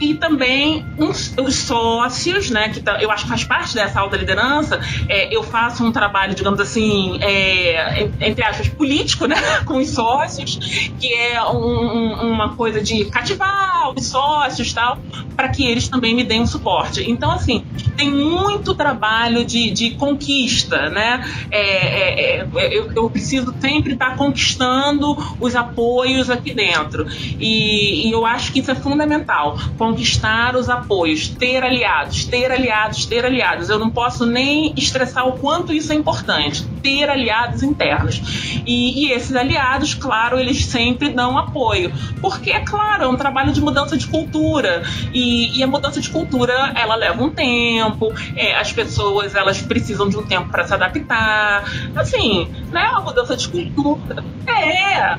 e 0.00 0.14
também 0.14 0.84
uns, 0.98 1.34
os 1.38 1.56
sócios, 1.56 2.50
né, 2.50 2.68
que 2.68 2.80
tá, 2.80 3.02
eu 3.02 3.10
acho 3.10 3.24
que 3.24 3.28
faz 3.28 3.44
parte 3.44 3.74
dessa 3.74 4.00
alta 4.00 4.16
liderança. 4.16 4.80
É, 5.08 5.34
eu 5.34 5.42
faço 5.42 5.84
um 5.84 5.92
trabalho, 5.92 6.34
digamos 6.34 6.60
assim, 6.60 7.18
é, 7.20 8.08
entre 8.20 8.44
aspas, 8.44 8.68
político, 8.68 9.26
né, 9.26 9.36
com 9.64 9.78
os 9.78 9.90
sócios, 9.90 10.56
que 10.98 11.12
é 11.12 11.42
um, 11.44 12.32
uma 12.32 12.54
coisa 12.54 12.80
de 12.80 13.04
cativar 13.06 13.92
os 13.96 14.06
sócios 14.06 14.72
tal, 14.72 14.98
para 15.36 15.48
que 15.48 15.66
eles 15.66 15.88
também 15.88 16.14
me 16.14 16.24
deem 16.24 16.42
um 16.42 16.46
suporte. 16.46 17.08
Então, 17.08 17.30
assim, 17.30 17.64
tem 17.98 18.12
muito 18.12 18.76
trabalho 18.76 19.44
de, 19.44 19.72
de 19.72 19.90
conquista, 19.90 20.88
né? 20.88 21.24
É, 21.50 21.60
é, 21.60 22.40
é 22.40 22.48
eu, 22.70 22.92
eu, 22.92 23.10
preciso 23.10 23.52
sempre 23.60 23.94
estar 23.94 24.16
conquistando 24.16 25.16
os 25.40 25.56
apoios 25.56 26.30
aqui 26.30 26.54
dentro. 26.54 27.06
E, 27.40 28.08
e 28.08 28.12
eu 28.12 28.24
acho 28.24 28.52
que 28.52 28.60
isso 28.60 28.70
é 28.70 28.74
fundamental 28.76 29.58
conquistar 29.76 30.54
os 30.54 30.70
apoios, 30.70 31.28
ter 31.28 31.64
aliados, 31.64 32.24
ter 32.24 32.52
aliados, 32.52 33.04
ter 33.04 33.24
aliados. 33.24 33.68
Eu 33.68 33.80
não 33.80 33.90
posso 33.90 34.24
nem 34.24 34.72
estressar 34.76 35.26
o 35.26 35.32
quanto 35.32 35.72
isso 35.72 35.92
é 35.92 35.96
importante, 35.96 36.64
ter 36.80 37.10
aliados 37.10 37.64
internos. 37.64 38.62
E, 38.64 39.06
e 39.06 39.12
esses 39.12 39.34
aliados, 39.34 39.94
claro, 39.94 40.38
eles 40.38 40.66
sempre 40.66 41.08
dão 41.08 41.36
apoio, 41.36 41.92
porque 42.20 42.50
é 42.50 42.60
claro, 42.60 43.04
é 43.04 43.08
um 43.08 43.16
trabalho 43.16 43.52
de 43.52 43.60
mudança 43.60 43.96
de 43.96 44.06
cultura 44.06 44.84
e, 45.12 45.58
e 45.58 45.62
a 45.64 45.66
mudança 45.66 46.00
de 46.00 46.08
cultura 46.08 46.72
ela 46.76 46.94
leva 46.94 47.22
um 47.24 47.30
tempo, 47.30 47.87
é, 48.36 48.54
as 48.56 48.72
pessoas 48.72 49.34
elas 49.34 49.60
precisam 49.62 50.08
de 50.08 50.16
um 50.16 50.22
tempo 50.24 50.48
para 50.50 50.66
se 50.66 50.74
adaptar, 50.74 51.64
assim, 51.96 52.48
né? 52.70 52.90
A 52.94 53.00
mudança 53.00 53.36
de 53.36 53.48
cultura 53.48 54.24
é 54.46 55.18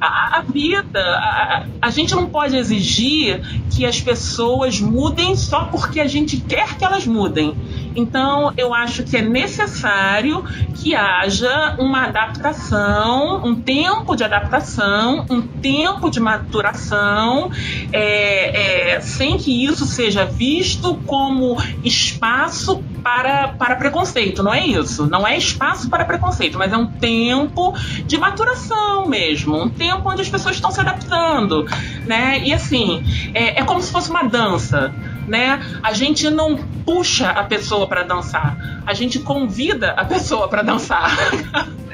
a, 0.00 0.38
a 0.38 0.42
vida. 0.42 1.00
A, 1.00 1.66
a, 1.82 1.90
gente 1.90 2.14
não 2.14 2.26
pode 2.26 2.56
exigir 2.56 3.40
que 3.70 3.84
as 3.84 4.00
pessoas 4.00 4.80
mudem 4.80 5.36
só 5.36 5.64
porque 5.64 6.00
a 6.00 6.06
gente 6.06 6.38
quer 6.38 6.76
que 6.76 6.84
elas 6.84 7.06
mudem. 7.06 7.54
Então, 7.94 8.52
eu 8.56 8.72
acho 8.72 9.02
que 9.02 9.16
é 9.16 9.22
necessário 9.22 10.44
que 10.74 10.94
haja 10.94 11.76
uma 11.78 12.04
adaptação, 12.04 13.44
um 13.44 13.54
tempo 13.54 14.16
de 14.16 14.24
adaptação, 14.24 15.26
um 15.28 15.42
tempo 15.42 16.10
de 16.10 16.20
maturação, 16.20 17.50
é, 17.92 18.94
é, 18.94 19.00
sem 19.00 19.36
que 19.36 19.64
isso 19.64 19.84
seja 19.84 20.24
visto 20.24 20.94
como 21.06 21.56
espaço 21.84 22.82
para, 23.02 23.48
para 23.48 23.76
preconceito. 23.76 24.42
Não 24.42 24.52
é 24.52 24.66
isso. 24.66 25.06
Não 25.06 25.26
é 25.26 25.36
espaço 25.36 25.88
para 25.88 26.04
preconceito, 26.04 26.58
mas 26.58 26.72
é 26.72 26.76
um 26.76 26.86
tempo 26.86 27.74
de 28.06 28.18
maturação 28.18 29.06
mesmo, 29.06 29.60
um 29.60 29.68
tempo 29.68 30.08
onde 30.08 30.22
as 30.22 30.28
pessoas 30.28 30.56
estão 30.56 30.70
se 30.70 30.80
adaptando, 30.80 31.66
né? 32.06 32.40
E 32.44 32.52
assim, 32.52 33.02
é, 33.34 33.60
é 33.60 33.64
como 33.64 33.80
se 33.80 33.90
fosse 33.90 34.10
uma 34.10 34.22
dança 34.22 34.92
né? 35.30 35.64
A 35.80 35.92
gente 35.92 36.28
não 36.28 36.56
puxa 36.84 37.30
a 37.30 37.44
pessoa 37.44 37.86
para 37.86 38.02
dançar, 38.02 38.82
a 38.84 38.92
gente 38.92 39.20
convida 39.20 39.92
a 39.92 40.04
pessoa 40.04 40.48
para 40.48 40.62
dançar, 40.62 41.16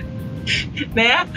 né? 0.94 1.29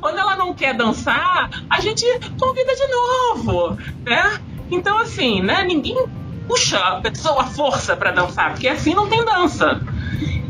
Quando 0.00 0.18
ela 0.18 0.34
não 0.36 0.54
quer 0.54 0.74
dançar, 0.74 1.50
a 1.68 1.80
gente 1.82 2.06
convida 2.40 2.74
de 2.74 2.86
novo, 2.86 3.76
né? 4.02 4.40
Então 4.70 4.98
assim, 4.98 5.42
né? 5.42 5.62
Ninguém 5.64 6.06
puxa 6.48 6.78
a 6.78 7.00
pessoa 7.02 7.42
à 7.42 7.46
força 7.46 7.94
para 7.94 8.10
dançar, 8.10 8.52
porque 8.52 8.66
assim 8.66 8.94
não 8.94 9.06
tem 9.06 9.22
dança. 9.22 9.82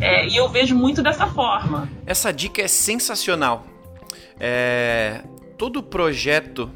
É, 0.00 0.28
e 0.28 0.36
eu 0.36 0.48
vejo 0.48 0.76
muito 0.76 1.02
dessa 1.02 1.26
forma. 1.26 1.88
Essa 2.06 2.32
dica 2.32 2.62
é 2.62 2.68
sensacional. 2.68 3.66
É, 4.38 5.24
todo 5.58 5.82
projeto 5.82 6.70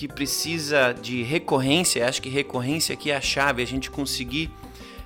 que 0.00 0.08
precisa 0.08 0.94
de 0.94 1.22
recorrência, 1.22 2.08
acho 2.08 2.22
que 2.22 2.30
recorrência 2.30 2.94
aqui 2.94 3.10
é 3.10 3.16
a 3.16 3.20
chave, 3.20 3.62
a 3.62 3.66
gente 3.66 3.90
conseguir 3.90 4.50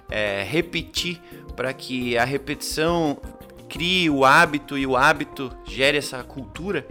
é, 0.08 0.44
repetir 0.48 1.20
para 1.56 1.72
que 1.72 2.16
a 2.16 2.24
repetição 2.24 3.18
crie 3.68 4.08
o 4.08 4.24
hábito 4.24 4.78
e 4.78 4.86
o 4.86 4.96
hábito 4.96 5.50
gere 5.66 5.98
essa 5.98 6.22
cultura, 6.22 6.86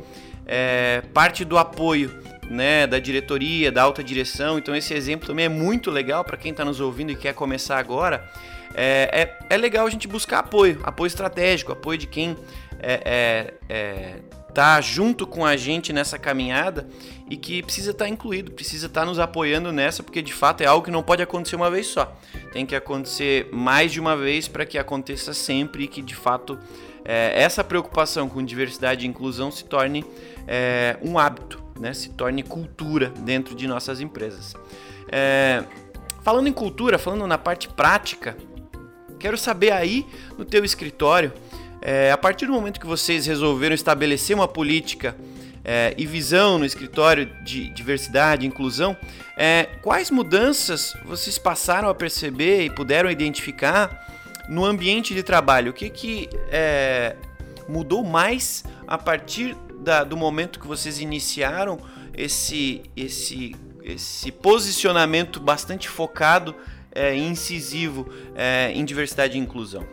é, 0.46 1.02
parte 1.14 1.46
do 1.46 1.58
apoio 1.58 2.14
né, 2.50 2.86
da 2.86 3.00
diretoria, 3.00 3.72
da 3.72 3.84
alta 3.84 4.04
direção. 4.04 4.58
Então 4.58 4.76
esse 4.76 4.94
exemplo 4.94 5.26
também 5.26 5.46
é 5.46 5.50
muito 5.50 5.90
legal 5.90 6.26
para 6.26 6.36
quem 6.36 6.52
está 6.52 6.66
nos 6.66 6.82
ouvindo 6.82 7.14
e 7.14 7.16
quer 7.16 7.34
começar 7.34 7.78
agora. 7.78 8.30
É, 8.76 9.38
é, 9.50 9.56
é, 9.56 9.56
legal 9.56 9.88
a 9.88 9.90
gente 9.90 10.10
buscar 10.10 10.40
apoio, 10.40 10.78
apoio 10.84 11.08
estratégico, 11.08 11.72
apoio 11.72 11.98
de 11.98 12.08
quem 12.08 12.36
é, 12.82 13.54
é, 13.70 13.74
é 13.74 14.16
tá 14.54 14.80
junto 14.80 15.26
com 15.26 15.46
a 15.46 15.58
gente 15.58 15.92
nessa 15.92 16.18
caminhada 16.20 16.88
e 17.30 17.38
que 17.38 17.64
precisa 17.64 17.92
estar 17.92 18.06
tá 18.06 18.10
incluído, 18.10 18.52
precisa 18.52 18.88
estar 18.88 19.02
tá 19.02 19.06
nos 19.06 19.20
apoiando 19.20 19.72
nessa, 19.72 20.04
porque 20.04 20.22
de 20.22 20.34
fato 20.34 20.62
é 20.62 20.66
algo 20.66 20.86
que 20.86 20.92
não 20.92 21.02
pode 21.02 21.22
acontecer 21.22 21.56
uma 21.56 21.70
vez 21.70 21.88
só. 21.88 22.16
Tem 22.52 22.66
que 22.66 22.76
acontecer 22.76 23.50
mais 23.52 23.92
de 23.92 24.00
uma 24.00 24.16
vez 24.16 24.48
para 24.48 24.66
que 24.66 24.78
aconteça 24.78 25.34
sempre 25.34 25.86
e 25.86 25.88
que 25.88 26.02
de 26.02 26.16
fato 26.16 26.60
é, 27.06 27.42
essa 27.42 27.64
preocupação 27.64 28.28
com 28.28 28.44
diversidade 28.44 29.06
e 29.06 29.10
inclusão 29.10 29.52
se 29.52 29.66
torne 29.66 30.06
é, 30.48 30.98
um 31.02 31.18
hábito, 31.18 31.62
né? 31.80 31.94
se 31.94 32.10
torne 32.10 32.44
cultura 32.44 33.10
dentro 33.10 33.56
de 33.56 33.68
nossas 33.68 34.00
empresas. 34.02 34.54
É, 35.12 35.64
falando 36.22 36.48
em 36.48 36.54
cultura, 36.54 36.98
falando 36.98 37.26
na 37.26 37.38
parte 37.38 37.68
prática, 37.70 38.38
quero 39.20 39.38
saber 39.38 39.72
aí 39.72 40.06
no 40.38 40.44
teu 40.44 40.66
escritório 40.66 41.32
é, 41.82 42.12
a 42.12 42.18
partir 42.18 42.46
do 42.46 42.54
momento 42.54 42.80
que 42.80 42.88
vocês 42.88 43.26
resolveram 43.26 43.76
estabelecer 43.76 44.34
uma 44.34 44.48
política 44.48 45.16
é, 45.64 45.94
e 45.98 46.06
visão 46.06 46.58
no 46.58 46.66
escritório 46.66 47.26
de 47.44 47.70
diversidade 47.70 48.46
e 48.46 48.48
inclusão, 48.48 48.98
é, 49.38 49.70
quais 49.82 50.12
mudanças 50.12 50.96
vocês 51.06 51.38
passaram 51.38 51.90
a 51.90 51.96
perceber 51.96 52.66
e 52.66 52.70
puderam 52.70 53.10
identificar 53.10 54.08
no 54.50 54.66
ambiente 54.66 55.14
de 55.14 55.24
trabalho, 55.24 55.72
o 55.72 55.74
que, 55.74 55.90
que 55.90 56.30
é, 56.52 57.16
mudou 57.68 58.04
mais 58.04 58.64
a 58.86 58.98
partir 58.98 59.56
da, 59.80 60.04
do 60.04 60.18
momento 60.18 60.60
que 60.60 60.68
vocês 60.68 61.00
iniciaram 61.00 61.80
esse, 62.14 62.82
esse, 62.96 63.56
esse 63.84 64.32
posicionamento 64.32 65.40
bastante 65.40 65.88
focado 65.88 66.56
é, 66.92 67.16
incisivo 67.16 68.08
é, 68.36 68.72
em 68.74 68.84
diversidade 68.84 69.38
e 69.38 69.42
inclusão? 69.42 69.86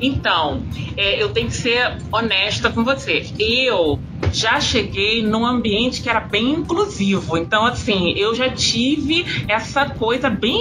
Então, 0.00 0.62
é, 0.96 1.22
eu 1.22 1.32
tenho 1.32 1.48
que 1.48 1.54
ser 1.54 1.96
honesta 2.12 2.70
com 2.70 2.84
você. 2.84 3.24
Eu 3.38 3.98
já 4.32 4.60
cheguei 4.60 5.22
num 5.22 5.46
ambiente 5.46 6.02
que 6.02 6.08
era 6.08 6.20
bem 6.20 6.50
inclusivo. 6.50 7.36
Então, 7.36 7.64
assim, 7.64 8.14
eu 8.16 8.34
já 8.34 8.50
tive 8.50 9.24
essa 9.48 9.86
coisa 9.86 10.28
bem, 10.30 10.60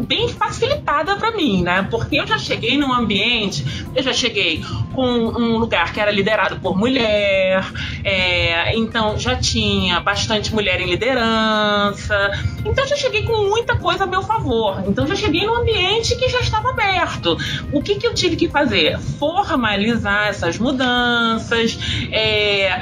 bem 0.00 0.28
facilitada 0.28 1.16
para 1.16 1.32
mim, 1.32 1.62
né? 1.62 1.86
Porque 1.90 2.16
eu 2.16 2.26
já 2.26 2.38
cheguei 2.38 2.76
num 2.76 2.92
ambiente, 2.92 3.64
eu 3.94 4.02
já 4.02 4.12
cheguei 4.12 4.62
com 4.94 5.06
um 5.06 5.58
lugar 5.58 5.92
que 5.92 6.00
era 6.00 6.10
liderado 6.10 6.60
por 6.60 6.76
mulher, 6.76 7.64
é, 8.04 8.76
então 8.76 9.18
já 9.18 9.36
tinha 9.36 10.00
bastante 10.00 10.52
mulher 10.54 10.80
em 10.80 10.86
liderança. 10.86 12.30
Então, 12.64 12.86
já 12.86 12.96
cheguei 12.96 13.22
com 13.22 13.48
muita 13.48 13.76
coisa 13.76 14.04
a 14.04 14.06
meu 14.06 14.22
favor. 14.22 14.82
Então, 14.86 15.06
já 15.06 15.14
cheguei 15.14 15.46
num 15.46 15.54
ambiente 15.54 16.16
que 16.16 16.28
já 16.28 16.40
estava 16.40 16.70
aberto. 16.70 17.36
O 17.72 17.82
que, 17.82 17.96
que 17.96 18.06
eu 18.06 18.14
tive 18.14 18.36
que 18.36 18.48
fazer? 18.48 18.98
Formalizar 19.18 20.28
essas 20.28 20.58
mudanças, 20.58 21.78
é, 22.10 22.80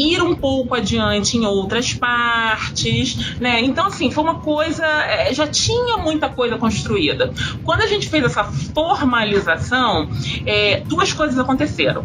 ir 0.00 0.22
um 0.22 0.34
pouco 0.34 0.74
adiante 0.74 1.36
em 1.36 1.44
outras 1.44 1.92
partes, 1.92 3.36
né? 3.38 3.60
Então, 3.60 3.86
assim, 3.86 4.10
foi 4.10 4.24
uma 4.24 4.36
coisa. 4.36 4.84
É, 4.86 5.32
já 5.34 5.46
tinha 5.46 5.98
muita 5.98 6.28
coisa 6.28 6.56
construída. 6.56 7.32
Quando 7.64 7.82
a 7.82 7.86
gente 7.86 8.08
fez 8.08 8.24
essa 8.24 8.44
formalização, 8.44 10.08
é, 10.46 10.82
duas 10.86 11.12
coisas 11.12 11.38
aconteceram 11.38 12.04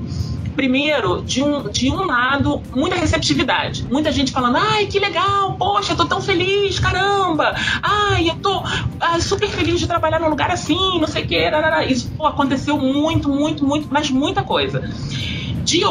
primeiro, 0.56 1.22
de 1.22 1.44
um, 1.44 1.70
de 1.70 1.92
um 1.92 2.06
lado, 2.06 2.62
muita 2.74 2.96
receptividade. 2.96 3.86
Muita 3.92 4.12
gente 4.12 4.32
falando, 4.32 4.56
ai, 4.58 4.86
que 4.86 4.98
legal, 5.00 5.54
poxa, 5.58 5.96
tô 5.96 6.06
tão 6.06 6.22
feliz, 6.22 6.80
caramba, 6.80 7.54
ai, 7.84 8.30
eu 8.30 8.36
tô 8.36 8.64
ai, 9.00 9.20
super 9.20 9.50
feliz 9.50 9.80
de 9.80 9.86
trabalhar 9.86 10.20
num 10.20 10.30
lugar 10.30 10.50
assim, 10.50 10.98
não 10.98 11.08
sei 11.08 11.24
o 11.24 11.28
que, 11.28 11.52
isso 11.90 12.10
pô, 12.18 12.26
aconteceu 12.26 12.78
muito, 12.78 13.28
muito, 13.28 13.66
muito, 13.66 13.90
mas 13.92 14.10
muita 14.10 14.44
coisa. 14.44 14.90
De, 15.66 15.82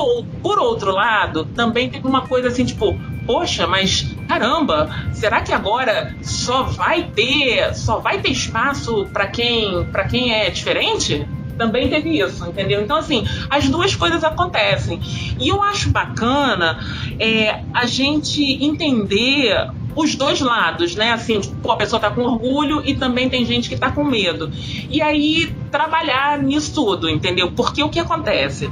por 0.40 0.58
outro 0.58 0.92
lado, 0.92 1.44
também 1.44 1.90
teve 1.90 2.06
uma 2.06 2.22
coisa 2.22 2.48
assim, 2.48 2.64
tipo, 2.64 2.96
poxa, 3.26 3.66
mas 3.66 4.14
caramba, 4.28 4.88
será 5.12 5.40
que 5.40 5.52
agora 5.52 6.14
só 6.22 6.62
vai 6.62 7.02
ter, 7.04 7.74
só 7.74 7.98
vai 7.98 8.20
ter 8.20 8.30
espaço 8.30 9.06
para 9.12 9.26
quem, 9.26 9.84
para 9.86 10.04
quem 10.04 10.32
é 10.32 10.48
diferente? 10.48 11.26
Também 11.58 11.88
teve 11.88 12.18
isso, 12.18 12.44
entendeu? 12.46 12.82
Então, 12.82 12.96
assim, 12.96 13.24
as 13.48 13.68
duas 13.68 13.94
coisas 13.94 14.24
acontecem. 14.24 15.00
E 15.38 15.48
eu 15.48 15.62
acho 15.62 15.90
bacana 15.90 16.78
é, 17.18 17.60
a 17.72 17.86
gente 17.86 18.42
entender 18.64 19.70
os 19.94 20.14
dois 20.14 20.40
lados, 20.40 20.94
né? 20.96 21.12
Assim, 21.12 21.40
tipo, 21.40 21.70
a 21.70 21.76
pessoa 21.76 22.00
tá 22.00 22.10
com 22.10 22.22
orgulho 22.22 22.82
e 22.84 22.94
também 22.94 23.28
tem 23.28 23.44
gente 23.44 23.68
que 23.68 23.76
tá 23.76 23.90
com 23.90 24.04
medo. 24.04 24.50
E 24.90 25.00
aí 25.00 25.54
trabalhar 25.70 26.38
nisso 26.38 26.74
tudo, 26.74 27.08
entendeu? 27.08 27.52
Porque 27.52 27.82
o 27.82 27.88
que 27.88 27.98
acontece? 27.98 28.70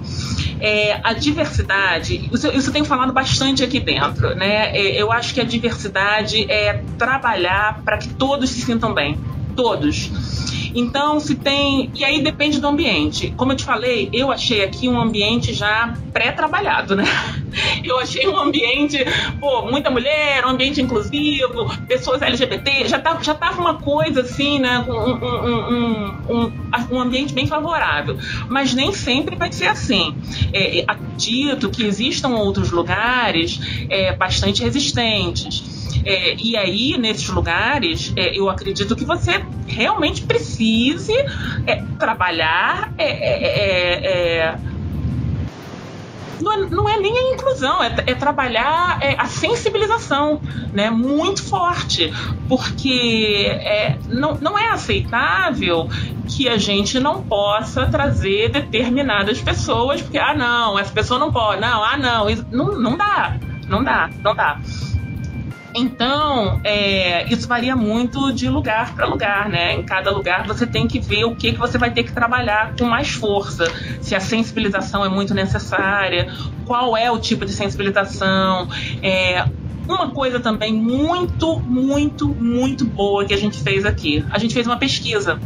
É, 0.60 1.00
a 1.02 1.12
diversidade, 1.12 2.28
isso, 2.32 2.48
isso 2.48 2.68
eu 2.68 2.72
tenho 2.72 2.84
falado 2.84 3.12
bastante 3.12 3.64
aqui 3.64 3.80
dentro, 3.80 4.34
né? 4.34 4.76
É, 4.76 5.00
eu 5.00 5.10
acho 5.10 5.34
que 5.34 5.40
a 5.40 5.44
diversidade 5.44 6.50
é 6.50 6.82
trabalhar 6.96 7.82
para 7.84 7.98
que 7.98 8.08
todos 8.08 8.50
se 8.50 8.60
sintam 8.60 8.94
bem. 8.94 9.18
Todos 9.54 10.10
então, 10.74 11.20
se 11.20 11.34
tem. 11.34 11.90
E 11.94 12.04
aí 12.04 12.22
depende 12.22 12.60
do 12.60 12.66
ambiente. 12.66 13.32
Como 13.36 13.52
eu 13.52 13.56
te 13.56 13.64
falei, 13.64 14.08
eu 14.12 14.30
achei 14.30 14.64
aqui 14.64 14.88
um 14.88 15.00
ambiente 15.00 15.52
já 15.52 15.94
pré-trabalhado, 16.12 16.96
né? 16.96 17.04
Eu 17.84 17.98
achei 17.98 18.26
um 18.26 18.38
ambiente, 18.38 18.96
pô, 19.38 19.66
muita 19.70 19.90
mulher, 19.90 20.46
um 20.46 20.50
ambiente 20.50 20.80
inclusivo, 20.80 21.70
pessoas 21.86 22.22
LGBT, 22.22 22.88
já 22.88 22.98
tava, 22.98 23.22
já 23.22 23.34
tava 23.34 23.60
uma 23.60 23.74
coisa 23.74 24.22
assim, 24.22 24.58
né? 24.58 24.78
Um, 24.88 24.92
um, 24.92 26.14
um, 26.30 26.52
um 26.92 27.00
ambiente 27.00 27.34
bem 27.34 27.46
favorável. 27.46 28.16
Mas 28.48 28.72
nem 28.72 28.90
sempre 28.94 29.36
vai 29.36 29.52
ser 29.52 29.66
assim. 29.66 30.16
É, 30.50 30.78
é 30.78 30.84
acredito 30.88 31.68
que 31.68 31.84
existam 31.84 32.30
outros 32.30 32.70
lugares 32.70 33.60
é, 33.90 34.14
bastante 34.16 34.62
resistentes. 34.62 35.71
É, 36.04 36.34
e 36.34 36.56
aí, 36.56 36.96
nesses 36.98 37.28
lugares, 37.28 38.12
é, 38.16 38.36
eu 38.36 38.50
acredito 38.50 38.96
que 38.96 39.04
você 39.04 39.44
realmente 39.66 40.22
precise 40.22 41.14
é, 41.66 41.82
trabalhar. 41.98 42.92
É, 42.98 43.04
é, 43.04 44.06
é, 44.06 44.58
não, 46.40 46.52
é, 46.52 46.56
não 46.70 46.88
é 46.88 46.98
nem 46.98 47.16
a 47.16 47.34
inclusão, 47.34 47.82
é, 47.82 47.94
é 48.06 48.14
trabalhar 48.14 48.98
a 49.16 49.26
sensibilização 49.26 50.40
né, 50.72 50.90
muito 50.90 51.40
forte, 51.40 52.12
porque 52.48 53.48
não, 54.08 54.34
não 54.34 54.58
é 54.58 54.70
aceitável 54.70 55.88
que 56.28 56.48
a 56.48 56.58
gente 56.58 56.98
não 56.98 57.22
possa 57.22 57.86
trazer 57.86 58.48
determinadas 58.48 59.40
pessoas, 59.40 60.02
porque, 60.02 60.18
ah, 60.18 60.34
não, 60.34 60.76
essa 60.76 60.92
pessoa 60.92 61.20
não 61.20 61.30
pode, 61.30 61.60
não, 61.60 61.84
ah, 61.84 61.96
não, 61.96 62.26
não, 62.50 62.78
não 62.78 62.96
dá, 62.96 63.36
não 63.68 63.84
dá, 63.84 64.10
não 64.20 64.34
dá. 64.34 64.58
Então, 65.74 66.60
é, 66.64 67.32
isso 67.32 67.48
varia 67.48 67.74
muito 67.74 68.32
de 68.32 68.48
lugar 68.48 68.94
para 68.94 69.06
lugar, 69.06 69.48
né? 69.48 69.74
Em 69.74 69.82
cada 69.82 70.10
lugar 70.10 70.46
você 70.46 70.66
tem 70.66 70.86
que 70.86 71.00
ver 71.00 71.24
o 71.24 71.34
que, 71.34 71.52
que 71.52 71.58
você 71.58 71.78
vai 71.78 71.90
ter 71.90 72.04
que 72.04 72.12
trabalhar 72.12 72.74
com 72.76 72.84
mais 72.84 73.10
força. 73.10 73.64
Se 74.00 74.14
a 74.14 74.20
sensibilização 74.20 75.04
é 75.04 75.08
muito 75.08 75.34
necessária, 75.34 76.32
qual 76.66 76.96
é 76.96 77.10
o 77.10 77.18
tipo 77.18 77.44
de 77.44 77.52
sensibilização. 77.52 78.68
É, 79.02 79.44
uma 79.88 80.10
coisa 80.10 80.40
também 80.40 80.72
muito, 80.72 81.58
muito, 81.60 82.28
muito 82.28 82.84
boa 82.84 83.24
que 83.24 83.34
a 83.34 83.38
gente 83.38 83.62
fez 83.62 83.84
aqui. 83.84 84.24
A 84.30 84.38
gente 84.38 84.54
fez 84.54 84.66
uma 84.66 84.76
pesquisa. 84.76 85.40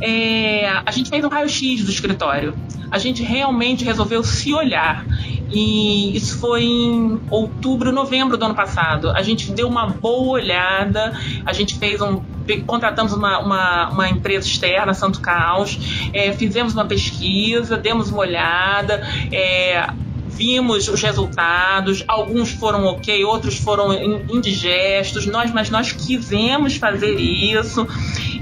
É, 0.00 0.68
a 0.84 0.90
gente 0.90 1.10
fez 1.10 1.24
um 1.24 1.28
raio-x 1.28 1.84
do 1.84 1.90
escritório. 1.90 2.54
A 2.90 2.98
gente 2.98 3.22
realmente 3.22 3.84
resolveu 3.84 4.22
se 4.24 4.52
olhar. 4.52 5.04
E 5.52 6.16
isso 6.16 6.38
foi 6.38 6.62
em 6.62 7.20
outubro, 7.28 7.92
novembro 7.92 8.36
do 8.36 8.44
ano 8.44 8.54
passado. 8.54 9.10
A 9.10 9.22
gente 9.22 9.50
deu 9.52 9.68
uma 9.68 9.86
boa 9.86 10.32
olhada, 10.32 11.12
a 11.44 11.52
gente 11.52 11.78
fez 11.78 12.00
um. 12.00 12.22
Contratamos 12.66 13.12
uma, 13.12 13.38
uma, 13.38 13.88
uma 13.90 14.08
empresa 14.08 14.46
externa, 14.46 14.92
Santo 14.92 15.20
Caos, 15.20 15.78
é, 16.12 16.32
fizemos 16.32 16.72
uma 16.72 16.84
pesquisa, 16.84 17.76
demos 17.76 18.10
uma 18.10 18.20
olhada. 18.20 19.06
É, 19.30 19.88
vimos 20.40 20.88
os 20.88 21.02
resultados, 21.02 22.02
alguns 22.08 22.50
foram 22.52 22.86
ok, 22.86 23.24
outros 23.24 23.58
foram 23.58 23.92
indigestos, 24.30 25.26
nós, 25.26 25.52
mas 25.52 25.68
nós 25.68 25.92
quisemos 25.92 26.76
fazer 26.76 27.14
isso. 27.20 27.86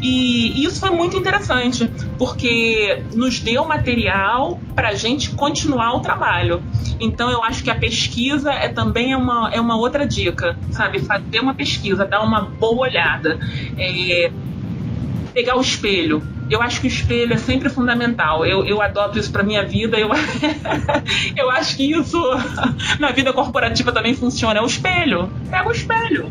E 0.00 0.64
isso 0.64 0.80
foi 0.80 0.90
muito 0.90 1.16
interessante, 1.16 1.90
porque 2.16 3.02
nos 3.14 3.40
deu 3.40 3.64
material 3.64 4.60
para 4.74 4.90
a 4.90 4.94
gente 4.94 5.30
continuar 5.30 5.94
o 5.94 6.00
trabalho. 6.00 6.62
Então 7.00 7.30
eu 7.30 7.42
acho 7.42 7.62
que 7.64 7.70
a 7.70 7.74
pesquisa 7.74 8.52
é 8.52 8.68
também 8.68 9.14
uma, 9.14 9.50
é 9.52 9.60
uma 9.60 9.76
outra 9.76 10.06
dica, 10.06 10.56
sabe? 10.70 11.00
Fazer 11.00 11.40
uma 11.40 11.54
pesquisa, 11.54 12.04
dar 12.04 12.22
uma 12.22 12.42
boa 12.42 12.86
olhada. 12.86 13.38
É, 13.76 14.30
pegar 15.34 15.56
o 15.56 15.60
espelho. 15.60 16.22
Eu 16.50 16.62
acho 16.62 16.80
que 16.80 16.86
o 16.86 16.88
espelho 16.88 17.34
é 17.34 17.36
sempre 17.36 17.68
fundamental. 17.68 18.44
Eu, 18.44 18.64
eu 18.64 18.80
adoto 18.80 19.18
isso 19.18 19.30
para 19.30 19.42
minha 19.42 19.64
vida. 19.64 19.98
Eu, 19.98 20.08
eu 21.36 21.50
acho 21.50 21.76
que 21.76 21.92
isso 21.92 22.20
na 22.98 23.12
vida 23.12 23.32
corporativa 23.32 23.92
também 23.92 24.14
funciona. 24.14 24.58
É 24.58 24.62
o 24.62 24.66
espelho. 24.66 25.30
Pega 25.50 25.68
o 25.68 25.72
espelho. 25.72 26.30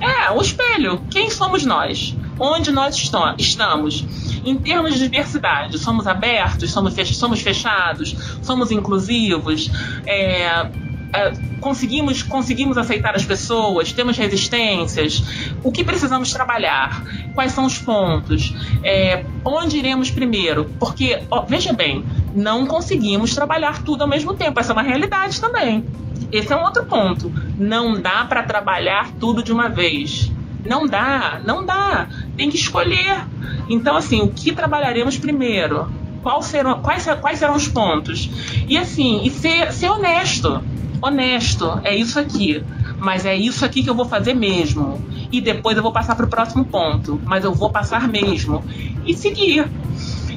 É, 0.00 0.30
o 0.30 0.40
espelho. 0.40 1.00
Quem 1.10 1.30
somos 1.30 1.64
nós? 1.64 2.14
Onde 2.38 2.70
nós 2.70 2.96
estamos? 2.96 4.04
Em 4.44 4.56
termos 4.56 4.94
de 4.94 5.00
diversidade, 5.00 5.78
somos 5.78 6.06
abertos, 6.06 6.70
somos, 6.70 6.94
fechados, 7.40 8.14
somos 8.42 8.70
inclusivos, 8.70 9.70
é, 10.06 10.70
é, 11.12 11.32
conseguimos, 11.60 12.22
conseguimos 12.22 12.76
aceitar 12.76 13.14
as 13.14 13.24
pessoas, 13.24 13.92
temos 13.92 14.16
resistências, 14.16 15.22
o 15.62 15.72
que 15.72 15.82
precisamos 15.82 16.32
trabalhar, 16.32 17.02
quais 17.34 17.52
são 17.52 17.64
os 17.64 17.78
pontos, 17.78 18.54
é, 18.84 19.24
onde 19.44 19.78
iremos 19.78 20.10
primeiro, 20.10 20.66
porque, 20.78 21.22
ó, 21.30 21.42
veja 21.42 21.72
bem, 21.72 22.04
não 22.34 22.66
conseguimos 22.66 23.34
trabalhar 23.34 23.82
tudo 23.82 24.02
ao 24.02 24.08
mesmo 24.08 24.34
tempo, 24.34 24.60
essa 24.60 24.72
é 24.72 24.74
uma 24.74 24.82
realidade 24.82 25.40
também. 25.40 25.84
Esse 26.30 26.52
é 26.52 26.56
um 26.56 26.62
outro 26.62 26.84
ponto. 26.84 27.32
Não 27.58 27.98
dá 28.00 28.24
para 28.24 28.42
trabalhar 28.42 29.12
tudo 29.12 29.42
de 29.42 29.50
uma 29.50 29.68
vez. 29.68 30.30
Não 30.64 30.86
dá, 30.86 31.40
não 31.44 31.64
dá. 31.64 32.08
Tem 32.36 32.50
que 32.50 32.56
escolher. 32.56 33.26
Então, 33.68 33.96
assim, 33.96 34.22
o 34.22 34.28
que 34.28 34.52
trabalharemos 34.52 35.16
primeiro? 35.16 35.90
Qual 36.22 36.42
serão, 36.42 36.80
quais, 36.80 37.06
quais 37.20 37.38
serão 37.38 37.54
os 37.54 37.68
pontos? 37.68 38.30
E 38.68 38.76
assim, 38.76 39.22
e 39.24 39.30
ser, 39.30 39.72
ser 39.72 39.90
honesto. 39.90 40.62
Honesto, 41.00 41.80
é 41.84 41.94
isso 41.94 42.18
aqui. 42.18 42.62
Mas 42.98 43.24
é 43.24 43.36
isso 43.36 43.64
aqui 43.64 43.82
que 43.82 43.90
eu 43.90 43.94
vou 43.94 44.04
fazer 44.04 44.34
mesmo. 44.34 45.00
e 45.30 45.40
depois 45.40 45.76
eu 45.76 45.82
vou 45.82 45.92
passar 45.92 46.16
para 46.16 46.24
o 46.24 46.28
próximo 46.28 46.64
ponto, 46.64 47.20
mas 47.24 47.44
eu 47.44 47.54
vou 47.54 47.70
passar 47.70 48.08
mesmo 48.08 48.64
e 49.04 49.14
seguir. 49.14 49.68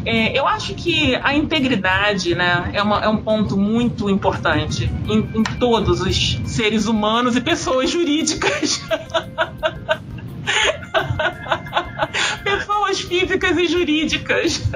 É, 0.05 0.37
eu 0.37 0.47
acho 0.47 0.73
que 0.73 1.15
a 1.15 1.35
integridade 1.35 2.33
né, 2.33 2.71
é, 2.73 2.81
uma, 2.81 2.99
é 2.99 3.07
um 3.07 3.17
ponto 3.17 3.55
muito 3.55 4.09
importante 4.09 4.91
em, 5.07 5.19
em 5.35 5.43
todos 5.43 6.01
os 6.01 6.41
seres 6.45 6.87
humanos 6.87 7.35
e 7.35 7.41
pessoas 7.41 7.89
jurídicas. 7.89 8.81
pessoas 12.43 13.01
físicas 13.01 13.57
e 13.57 13.67
jurídicas. 13.67 14.69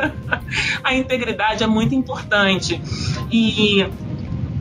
A 0.84 0.94
integridade 0.94 1.64
é 1.64 1.68
muito 1.68 1.96
importante. 1.96 2.82
E 3.32 3.86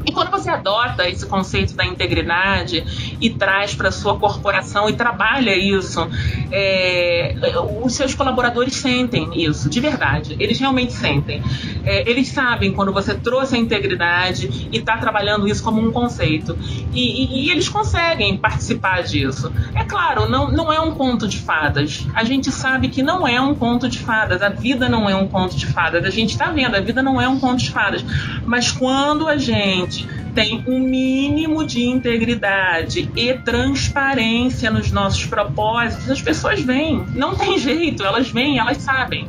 e 0.06 0.12
quando 0.12 0.30
você 0.30 0.50
adota 0.50 1.08
esse 1.08 1.26
conceito 1.26 1.74
da 1.74 1.84
integridade 1.84 3.03
e 3.20 3.30
traz 3.30 3.74
para 3.74 3.90
sua 3.90 4.18
corporação 4.18 4.88
e 4.88 4.92
trabalha 4.92 5.56
isso, 5.56 6.08
é, 6.50 7.34
os 7.82 7.94
seus 7.94 8.14
colaboradores 8.14 8.74
sentem 8.74 9.30
isso, 9.34 9.68
de 9.68 9.80
verdade. 9.80 10.36
Eles 10.38 10.58
realmente 10.58 10.92
sentem. 10.92 11.42
É, 11.84 12.08
eles 12.08 12.28
sabem 12.28 12.72
quando 12.72 12.92
você 12.92 13.14
trouxe 13.14 13.56
a 13.56 13.58
integridade 13.58 14.68
e 14.72 14.78
está 14.78 14.96
trabalhando 14.96 15.48
isso 15.48 15.62
como 15.62 15.80
um 15.80 15.92
conceito. 15.92 16.56
E, 16.92 17.24
e, 17.24 17.46
e, 17.46 17.50
eles 17.50 17.68
conseguem 17.68 18.36
participar 18.36 19.02
disso. 19.02 19.52
É 19.74 19.84
claro, 19.84 20.28
não, 20.28 20.50
não 20.50 20.72
é 20.72 20.80
um 20.80 20.92
conto 20.92 21.26
de 21.26 21.38
fadas. 21.38 22.06
A 22.14 22.24
gente 22.24 22.50
sabe 22.50 22.88
que 22.88 23.02
não 23.02 23.26
é 23.26 23.40
um 23.40 23.54
conto 23.54 23.88
de 23.88 23.98
fadas. 23.98 24.42
A 24.42 24.48
vida 24.48 24.88
não 24.88 25.08
é 25.08 25.14
um 25.14 25.26
conto 25.26 25.56
de 25.56 25.66
fadas. 25.66 26.04
A 26.04 26.10
gente 26.10 26.30
está 26.30 26.50
vendo, 26.50 26.76
a 26.76 26.80
vida 26.80 27.02
não 27.02 27.20
é 27.20 27.28
um 27.28 27.38
conto 27.38 27.58
de 27.58 27.70
fadas. 27.70 28.04
Mas 28.44 28.70
quando 28.70 29.28
a 29.28 29.36
gente 29.36 30.08
tem 30.34 30.64
um 30.66 30.80
mínimo 30.80 31.64
de 31.64 31.84
integridade 31.84 33.08
e 33.16 33.34
transparência 33.34 34.70
nos 34.70 34.90
nossos 34.90 35.24
propósitos, 35.24 36.10
as 36.10 36.20
pessoas 36.20 36.60
vêm. 36.60 37.06
Não 37.14 37.36
tem 37.36 37.58
jeito, 37.58 38.02
elas 38.02 38.28
vêm, 38.30 38.58
elas 38.58 38.78
sabem. 38.78 39.28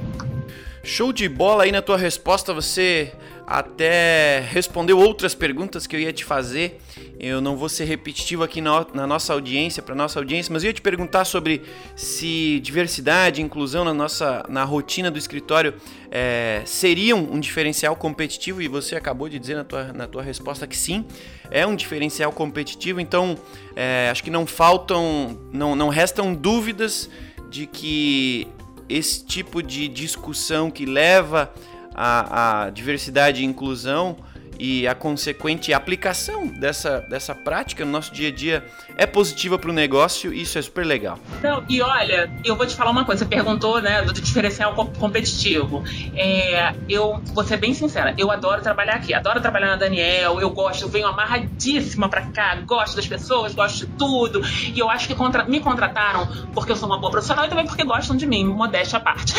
Show 0.83 1.13
de 1.13 1.29
bola 1.29 1.63
aí 1.63 1.71
na 1.71 1.81
tua 1.81 1.97
resposta, 1.97 2.53
você 2.53 3.13
até 3.47 4.39
respondeu 4.49 4.97
outras 4.97 5.35
perguntas 5.35 5.85
que 5.85 5.95
eu 5.95 5.99
ia 5.99 6.11
te 6.11 6.25
fazer. 6.25 6.79
Eu 7.19 7.39
não 7.39 7.55
vou 7.55 7.69
ser 7.69 7.85
repetitivo 7.85 8.43
aqui 8.43 8.61
na, 8.61 8.85
na 8.93 9.05
nossa 9.05 9.33
audiência, 9.33 9.83
para 9.83 9.93
nossa 9.93 10.19
audiência, 10.19 10.51
mas 10.51 10.63
eu 10.63 10.69
ia 10.69 10.73
te 10.73 10.81
perguntar 10.81 11.25
sobre 11.25 11.61
se 11.95 12.59
diversidade, 12.61 13.41
inclusão 13.41 13.85
na 13.85 13.93
nossa 13.93 14.43
na 14.49 14.63
rotina 14.63 15.11
do 15.11 15.17
escritório 15.17 15.75
é, 16.11 16.61
seriam 16.65 17.19
um 17.19 17.39
diferencial 17.41 17.93
competitivo 17.95 18.61
e 18.61 18.69
você 18.69 18.95
acabou 18.95 19.27
de 19.27 19.37
dizer 19.37 19.55
na 19.55 19.65
tua, 19.65 19.91
na 19.91 20.07
tua 20.07 20.23
resposta 20.23 20.65
que 20.65 20.77
sim, 20.77 21.05
é 21.51 21.67
um 21.67 21.75
diferencial 21.75 22.31
competitivo. 22.31 23.01
Então, 23.01 23.37
é, 23.75 24.07
acho 24.09 24.23
que 24.23 24.29
não 24.29 24.47
faltam, 24.47 25.37
não, 25.51 25.75
não 25.75 25.89
restam 25.89 26.33
dúvidas 26.33 27.09
de 27.49 27.67
que 27.67 28.47
esse 28.87 29.25
tipo 29.25 29.61
de 29.61 29.87
discussão 29.87 30.71
que 30.71 30.85
leva 30.85 31.51
a, 31.95 32.65
a 32.65 32.69
diversidade 32.69 33.41
e 33.41 33.45
inclusão 33.45 34.17
e 34.59 34.87
a 34.87 34.95
consequente 34.95 35.73
aplicação 35.73 36.47
dessa, 36.47 37.01
dessa 37.01 37.35
prática 37.35 37.83
no 37.85 37.91
nosso 37.91 38.13
dia 38.13 38.29
a 38.29 38.31
dia 38.31 38.65
é 38.97 39.05
positiva 39.05 39.57
para 39.57 39.69
o 39.69 39.73
negócio 39.73 40.33
e 40.33 40.41
isso 40.41 40.57
é 40.57 40.61
super 40.61 40.85
legal. 40.85 41.19
Não, 41.41 41.63
e 41.67 41.81
olha, 41.81 42.31
eu 42.43 42.55
vou 42.55 42.65
te 42.65 42.75
falar 42.75 42.91
uma 42.91 43.05
coisa. 43.05 43.23
Você 43.23 43.29
perguntou, 43.29 43.81
né, 43.81 44.01
do 44.01 44.13
diferencial 44.13 44.73
competitivo. 44.73 45.83
É, 46.15 46.73
eu 46.87 47.21
vou 47.33 47.43
ser 47.43 47.57
bem 47.57 47.73
sincera, 47.73 48.13
eu 48.17 48.31
adoro 48.31 48.61
trabalhar 48.61 48.95
aqui, 48.95 49.13
adoro 49.13 49.41
trabalhar 49.41 49.67
na 49.67 49.75
Daniel, 49.75 50.39
eu 50.39 50.49
gosto, 50.49 50.83
eu 50.83 50.89
venho 50.89 51.07
amarradíssima 51.07 52.09
para 52.09 52.21
cá, 52.27 52.55
gosto 52.65 52.95
das 52.95 53.07
pessoas, 53.07 53.53
gosto 53.53 53.85
de 53.85 53.93
tudo. 53.93 54.41
E 54.73 54.79
eu 54.79 54.89
acho 54.89 55.07
que 55.07 55.15
contra, 55.15 55.43
me 55.45 55.59
contrataram 55.59 56.27
porque 56.53 56.71
eu 56.71 56.75
sou 56.75 56.87
uma 56.87 56.99
boa 56.99 57.11
profissional 57.11 57.45
e 57.45 57.49
também 57.49 57.65
porque 57.65 57.83
gostam 57.83 58.15
de 58.15 58.25
mim, 58.25 58.45
modéstia 58.45 58.97
à 58.97 59.01
parte. 59.01 59.33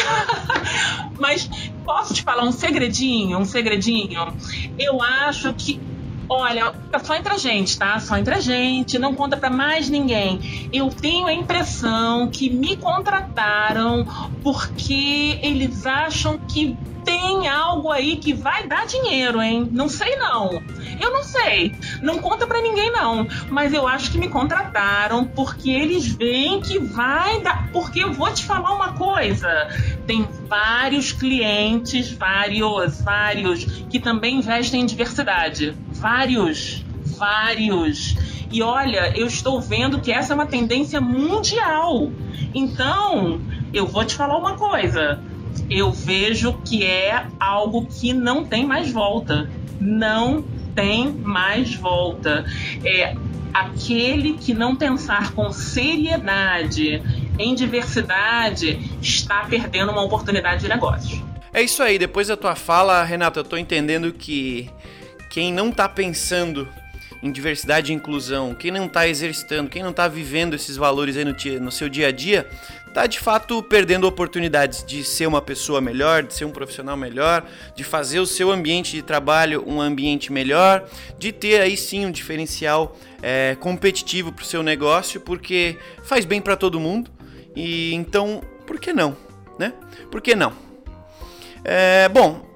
Mas 1.19 1.49
posso 1.85 2.13
te 2.13 2.23
falar 2.23 2.45
um 2.45 2.53
segredinho, 2.53 3.39
um 3.39 3.45
segredinho? 3.45 4.35
Eu 4.79 5.03
acho 5.07 5.53
que 5.55 5.81
Olha, 6.29 6.73
tá 6.91 6.99
só 6.99 7.15
entre 7.15 7.33
a 7.33 7.39
gente, 7.39 7.79
tá? 7.79 8.01
Só 8.01 8.17
entre 8.17 8.35
a 8.35 8.41
gente, 8.41 8.99
não 8.99 9.15
conta 9.15 9.37
para 9.37 9.49
mais 9.49 9.89
ninguém. 9.89 10.69
Eu 10.73 10.89
tenho 10.89 11.27
a 11.27 11.33
impressão 11.33 12.29
que 12.29 12.51
me 12.51 12.77
contrataram 12.77 14.05
porque 14.43 15.39
eles 15.41 15.87
acham 15.87 16.37
que 16.37 16.77
tem 17.07 17.47
algo 17.47 17.93
aí 17.93 18.17
que 18.17 18.35
vai 18.35 18.67
dar 18.67 18.85
dinheiro, 18.85 19.41
hein? 19.41 19.69
Não 19.71 19.89
sei 19.89 20.17
não. 20.17 20.61
Eu 21.01 21.13
não 21.13 21.23
sei. 21.23 21.73
Não 22.03 22.19
conta 22.19 22.47
para 22.49 22.61
ninguém 22.61 22.91
não. 22.91 23.27
Mas 23.49 23.73
eu 23.73 23.87
acho 23.87 24.11
que 24.11 24.19
me 24.19 24.29
contrataram 24.29 25.25
porque 25.25 25.71
eles 25.71 26.05
veem 26.09 26.61
que 26.61 26.81
vai 26.81 27.41
dar. 27.41 27.71
Porque 27.71 28.01
eu 28.01 28.13
vou 28.13 28.31
te 28.33 28.45
falar 28.45 28.75
uma 28.75 28.95
coisa. 28.95 29.49
Tem 30.05 30.27
vários 30.49 31.13
clientes, 31.13 32.11
vários, 32.11 33.01
vários, 33.01 33.65
que 33.89 34.01
também 34.01 34.39
investem 34.39 34.81
em 34.81 34.87
diversidade. 34.87 35.77
Vários, 35.93 36.85
vários. 37.17 38.17
E 38.51 38.63
olha, 38.63 39.17
eu 39.17 39.29
estou 39.29 39.61
vendo 39.61 40.01
que 40.01 40.11
essa 40.11 40.33
é 40.33 40.35
uma 40.35 40.47
tendência 40.47 41.01
mundial. 41.01 42.11
Então, 42.53 43.41
eu 43.73 43.87
vou 43.87 44.05
te 44.05 44.17
falar 44.17 44.37
uma 44.37 44.55
coisa 44.55 45.21
eu 45.71 45.91
vejo 45.93 46.55
que 46.65 46.85
é 46.85 47.27
algo 47.39 47.87
que 47.87 48.13
não 48.13 48.45
tem 48.45 48.67
mais 48.67 48.91
volta. 48.91 49.49
Não 49.81 50.45
tem 50.75 51.11
mais 51.11 51.75
volta. 51.75 52.45
É 52.85 53.15
aquele 53.53 54.35
que 54.35 54.53
não 54.53 54.77
pensar 54.77 55.33
com 55.33 55.51
seriedade 55.51 57.03
em 57.39 57.55
diversidade 57.55 58.79
está 59.01 59.45
perdendo 59.45 59.93
uma 59.93 60.03
oportunidade 60.03 60.63
de 60.63 60.69
negócio. 60.69 61.25
É 61.53 61.63
isso 61.63 61.83
aí. 61.83 61.99
Depois 61.99 62.29
da 62.29 62.37
tua 62.37 62.55
fala, 62.55 63.03
Renato, 63.03 63.39
eu 63.39 63.43
estou 63.43 63.59
entendendo 63.59 64.13
que 64.13 64.71
quem 65.31 65.53
não 65.53 65.71
está 65.71 65.89
pensando 65.89 66.69
em 67.23 67.33
diversidade 67.33 67.93
e 67.93 67.95
inclusão, 67.95 68.55
quem 68.55 68.71
não 68.71 68.87
está 68.87 69.09
exercitando, 69.09 69.71
quem 69.71 69.83
não 69.83 69.91
está 69.91 70.07
vivendo 70.07 70.55
esses 70.55 70.77
valores 70.77 71.17
aí 71.17 71.25
no, 71.25 71.35
no 71.61 71.73
seu 71.73 71.89
dia 71.89 72.09
a 72.09 72.13
dia, 72.13 72.47
tá 72.97 73.07
de 73.07 73.21
fato 73.21 73.63
perdendo 73.63 74.07
oportunidades 74.07 74.83
de 74.83 75.05
ser 75.05 75.27
uma 75.27 75.43
pessoa 75.43 75.83
melhor, 75.83 76.23
de 76.23 76.33
ser 76.33 76.47
um 76.47 76.51
profissional 76.51 76.97
melhor, 76.97 77.47
de 77.75 77.85
fazer 77.85 78.21
o 78.21 78.27
seu 78.27 78.51
ambiente 78.51 78.93
de 78.93 79.03
trabalho 79.03 79.63
um 79.67 79.83
ambiente 79.83 80.33
melhor, 80.33 80.89
de 81.19 81.31
ter 81.31 81.61
aí 81.61 81.77
sim 81.77 82.07
um 82.07 82.11
diferencial 82.11 82.97
é, 83.23 83.55
competitivo 83.61 84.33
para 84.33 84.43
o 84.43 84.47
seu 84.47 84.63
negócio, 84.63 85.21
porque 85.21 85.77
faz 86.05 86.25
bem 86.25 86.41
para 86.41 86.57
todo 86.57 86.81
mundo. 86.81 87.11
E 87.55 87.93
então, 87.93 88.43
por 88.67 88.81
que 88.81 88.95
não, 88.95 89.15
né? 89.59 89.75
Por 90.11 90.23
que 90.23 90.35
não? 90.35 90.55
É, 91.63 92.09
bom, 92.09 92.49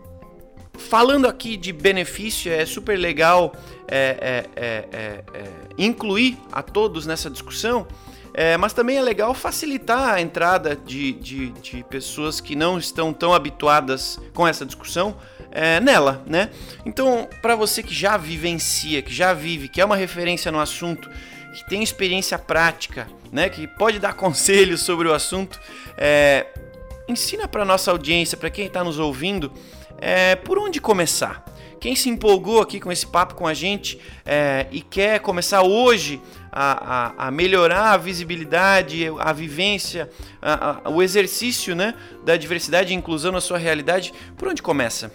falando 0.79 1.29
aqui 1.29 1.55
de 1.55 1.70
benefício, 1.70 2.50
é 2.50 2.64
super 2.64 2.98
legal 2.98 3.55
é, 3.87 4.46
é, 4.57 4.62
é, 4.64 4.88
é, 4.90 5.24
é 5.35 5.50
incluir 5.76 6.38
a 6.50 6.62
todos 6.62 7.05
nessa 7.05 7.29
discussão 7.29 7.87
é, 8.33 8.57
mas 8.57 8.73
também 8.73 8.97
é 8.97 9.03
legal 9.03 9.35
facilitar 9.35 10.14
a 10.14 10.21
entrada 10.21 10.77
de, 10.77 11.12
de, 11.12 11.51
de 11.51 11.85
pessoas 11.85 12.40
que 12.40 12.55
não 12.55 12.79
estão 12.79 13.12
tão 13.12 13.35
habituadas 13.35 14.19
com 14.33 14.47
essa 14.47 14.64
discussão 14.64 15.16
é, 15.51 15.81
nela, 15.81 16.23
né? 16.27 16.51
Então, 16.87 17.29
para 17.43 17.57
você 17.57 17.83
que 17.83 17.93
já 17.93 18.16
vivencia, 18.16 19.03
que 19.03 19.12
já 19.12 19.33
vive, 19.33 19.69
que 19.69 19.81
é 19.81 19.85
uma 19.85 19.97
referência 19.97 20.53
no 20.53 20.61
assunto, 20.61 21.11
que 21.53 21.69
tem 21.69 21.83
experiência 21.83 22.38
prática, 22.38 23.09
né? 23.33 23.49
Que 23.49 23.66
pode 23.66 23.99
dar 23.99 24.14
conselhos 24.14 24.83
sobre 24.83 25.09
o 25.09 25.12
assunto, 25.12 25.61
é, 25.97 26.47
ensina 27.09 27.49
para 27.49 27.64
nossa 27.64 27.90
audiência, 27.90 28.37
para 28.38 28.51
quem 28.51 28.66
está 28.66 28.85
nos 28.85 28.99
ouvindo, 28.99 29.53
é, 29.99 30.37
por 30.37 30.59
onde 30.59 30.81
começar. 30.81 31.45
Quem 31.81 31.97
se 31.97 32.11
empolgou 32.11 32.61
aqui 32.61 32.79
com 32.79 32.93
esse 32.93 33.07
papo 33.07 33.35
com 33.35 33.47
a 33.47 33.55
gente 33.55 33.99
é, 34.27 34.66
e 34.71 34.83
quer 34.83 35.19
começar 35.21 35.62
hoje 35.62 36.21
a, 36.53 37.14
a, 37.25 37.29
a, 37.29 37.31
melhorar 37.31 37.93
a 37.93 37.97
visibilidade, 37.97 39.07
a 39.19 39.33
vivência, 39.33 40.11
a, 40.43 40.90
o 40.90 41.03
exercício 41.03 41.75
né, 41.75 41.95
da 42.23 42.37
diversidade 42.37 42.93
e 42.93 42.97
inclusão 42.97 43.33
na 43.33 43.40
sua 43.40 43.57
realidade, 43.57 44.12
por 44.37 44.49
onde 44.49 44.61
começa? 44.61 45.11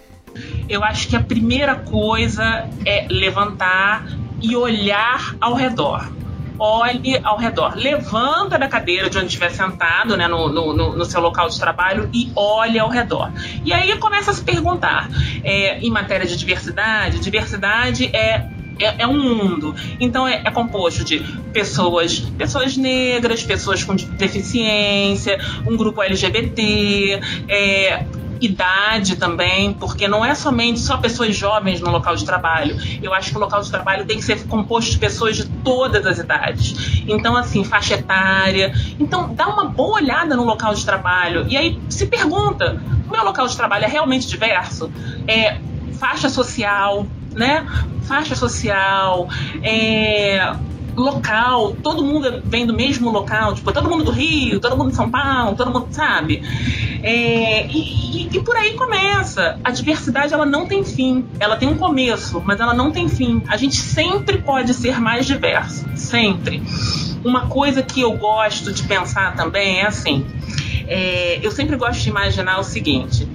Eu 0.67 0.83
acho 0.83 1.07
que 1.07 1.15
a 1.15 1.21
primeira 1.21 1.75
coisa 1.75 2.67
é 2.83 3.05
levantar 3.09 4.07
e 4.41 4.55
olhar 4.55 5.35
ao 5.39 5.53
redor 5.53 6.14
olhe 6.59 7.19
ao 7.23 7.37
redor. 7.37 7.75
Levanta 7.75 8.57
da 8.57 8.67
cadeira 8.67 9.09
de 9.09 9.17
onde 9.17 9.27
estiver 9.27 9.51
sentado, 9.51 10.15
né, 10.17 10.27
no, 10.27 10.49
no, 10.49 10.95
no, 10.95 11.05
seu 11.05 11.21
local 11.21 11.49
de 11.49 11.59
trabalho 11.59 12.09
e 12.13 12.31
olhe 12.35 12.79
ao 12.79 12.89
redor. 12.89 13.31
E 13.63 13.73
aí 13.73 13.95
começa 13.97 14.31
a 14.31 14.33
se 14.33 14.43
perguntar, 14.43 15.09
é, 15.43 15.79
em 15.79 15.89
matéria 15.89 16.25
de 16.25 16.35
diversidade, 16.35 17.19
diversidade 17.19 18.05
é 18.15 18.49
é, 18.79 19.03
é, 19.03 19.07
um 19.07 19.35
mundo. 19.35 19.75
Então 19.99 20.27
é, 20.27 20.41
é, 20.43 20.51
composto 20.51 21.03
de 21.03 21.19
pessoas, 21.53 22.19
pessoas 22.19 22.75
negras, 22.75 23.43
pessoas 23.43 23.83
com 23.83 23.95
deficiência, 23.95 25.39
um 25.65 25.77
grupo 25.77 26.01
LGBT, 26.01 27.21
é, 27.47 28.05
idade 28.41 29.15
também, 29.15 29.73
porque 29.73 30.07
não 30.07 30.23
é 30.23 30.35
somente 30.35 30.79
só 30.79 30.97
pessoas 30.97 31.35
jovens 31.35 31.81
no 31.81 31.91
local 31.91 32.15
de 32.15 32.25
trabalho. 32.25 32.75
Eu 33.01 33.13
acho 33.13 33.31
que 33.31 33.37
o 33.37 33.39
local 33.39 33.61
de 33.61 33.69
trabalho 33.69 34.05
tem 34.05 34.17
que 34.17 34.23
ser 34.23 34.45
composto 34.47 34.91
de 34.91 34.97
pessoas 34.97 35.35
de 35.35 35.45
todas 35.45 36.05
as 36.05 36.19
idades. 36.19 37.03
Então, 37.07 37.35
assim, 37.35 37.63
faixa 37.63 37.95
etária. 37.95 38.73
Então, 38.99 39.33
dá 39.33 39.47
uma 39.47 39.65
boa 39.65 39.95
olhada 39.95 40.35
no 40.35 40.43
local 40.43 40.73
de 40.73 40.85
trabalho 40.85 41.45
e 41.47 41.57
aí 41.57 41.79
se 41.89 42.05
pergunta: 42.07 42.81
o 43.07 43.11
meu 43.11 43.23
local 43.23 43.47
de 43.47 43.55
trabalho 43.55 43.85
é 43.85 43.87
realmente 43.87 44.27
diverso? 44.27 44.91
É 45.27 45.57
faixa 45.99 46.29
social, 46.29 47.07
né? 47.33 47.65
Faixa 48.03 48.35
social, 48.35 49.27
é 49.63 50.55
local, 50.95 51.75
todo 51.83 52.03
mundo 52.03 52.41
vem 52.45 52.65
do 52.65 52.73
mesmo 52.73 53.11
local, 53.11 53.53
tipo, 53.53 53.71
todo 53.71 53.89
mundo 53.89 54.03
do 54.03 54.11
Rio, 54.11 54.59
todo 54.59 54.77
mundo 54.77 54.91
de 54.91 54.95
São 54.95 55.09
Paulo, 55.09 55.55
todo 55.55 55.71
mundo, 55.71 55.87
sabe? 55.91 56.41
É, 57.03 57.67
e, 57.67 58.23
e, 58.23 58.29
e, 58.33 58.39
por 58.41 58.55
aí 58.55 58.73
começa. 58.73 59.59
A 59.63 59.71
diversidade 59.71 60.33
ela 60.33 60.45
não 60.45 60.65
tem 60.65 60.83
fim. 60.83 61.25
Ela 61.39 61.55
tem 61.55 61.69
um 61.69 61.77
começo, 61.77 62.41
mas 62.43 62.59
ela 62.59 62.73
não 62.73 62.91
tem 62.91 63.07
fim. 63.07 63.43
A 63.47 63.57
gente 63.57 63.75
sempre 63.75 64.39
pode 64.39 64.73
ser 64.73 64.99
mais 64.99 65.25
diverso, 65.25 65.85
sempre. 65.95 66.63
Uma 67.23 67.47
coisa 67.47 67.83
que 67.83 68.01
eu 68.01 68.13
gosto 68.17 68.73
de 68.73 68.83
pensar 68.83 69.35
também 69.35 69.79
é 69.79 69.85
assim. 69.85 70.25
É, 70.87 71.39
eu 71.41 71.51
sempre 71.51 71.75
gosto 71.75 72.01
de 72.01 72.09
imaginar 72.09 72.59
o 72.59 72.63
seguinte: 72.63 73.27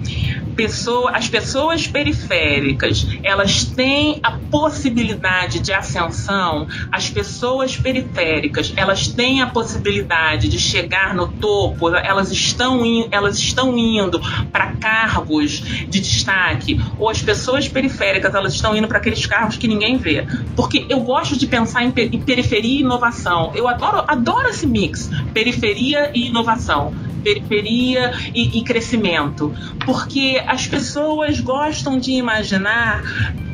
pessoa, 0.57 1.11
as 1.13 1.29
pessoas 1.29 1.87
periféricas 1.87 3.07
elas 3.23 3.65
têm 3.65 4.21
a 4.23 4.33
possibilidade 4.33 5.61
de 5.61 5.73
ascensão, 5.73 6.67
as 6.91 7.09
pessoas 7.09 7.77
periféricas 7.77 8.73
elas 8.77 9.09
têm 9.09 9.43
a 9.43 9.47
possibilidade 9.47 10.49
de 10.49 10.59
chegar 10.59 11.15
no 11.15 11.29
topo, 11.29 11.95
elas 11.95 12.31
estão, 12.31 12.85
in, 12.85 13.09
elas 13.11 13.39
estão 13.39 13.77
indo 13.77 14.21
para 14.53 14.73
cargos 14.73 15.61
de 15.89 16.01
destaque, 16.01 16.81
ou 16.99 17.09
as 17.09 17.23
pessoas 17.23 17.69
periféricas 17.69 18.35
elas 18.35 18.55
estão 18.55 18.77
indo 18.77 18.89
para 18.89 18.99
aqueles 18.99 19.25
cargos 19.27 19.57
que 19.57 19.69
ninguém 19.69 19.97
vê. 19.97 20.27
Porque 20.57 20.87
eu 20.89 21.01
gosto 21.01 21.39
de 21.39 21.47
pensar 21.47 21.85
em, 21.85 21.93
em 21.97 22.21
periferia 22.21 22.79
e 22.79 22.81
inovação. 22.81 23.53
Eu 23.55 23.69
adoro, 23.69 24.05
adoro 24.07 24.49
esse 24.49 24.67
mix, 24.67 25.11
periferia 25.33 26.11
e 26.15 26.27
inovação 26.27 26.93
periferia 27.21 28.13
e, 28.35 28.59
e 28.59 28.65
crescimento. 28.65 29.53
Porque 29.85 30.43
as 30.51 30.67
pessoas 30.67 31.39
gostam 31.39 31.97
de 31.97 32.11
imaginar 32.11 33.05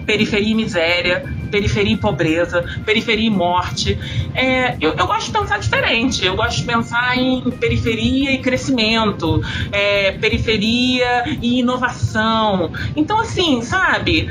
periferia 0.06 0.52
e 0.52 0.54
miséria, 0.54 1.24
periferia 1.50 1.92
e 1.92 1.96
pobreza, 1.98 2.64
periferia 2.86 3.26
e 3.26 3.30
morte. 3.30 3.98
É, 4.34 4.76
eu, 4.80 4.94
eu, 4.94 5.06
gosto 5.06 5.26
de 5.26 5.38
pensar 5.38 5.58
diferente. 5.58 6.24
Eu 6.24 6.34
gosto 6.34 6.60
de 6.60 6.64
pensar 6.64 7.18
em 7.18 7.50
periferia 7.50 8.32
e 8.32 8.38
crescimento, 8.38 9.42
é, 9.70 10.12
periferia 10.12 11.24
e 11.42 11.58
inovação. 11.58 12.72
Então, 12.96 13.20
assim, 13.20 13.60
sabe? 13.60 14.30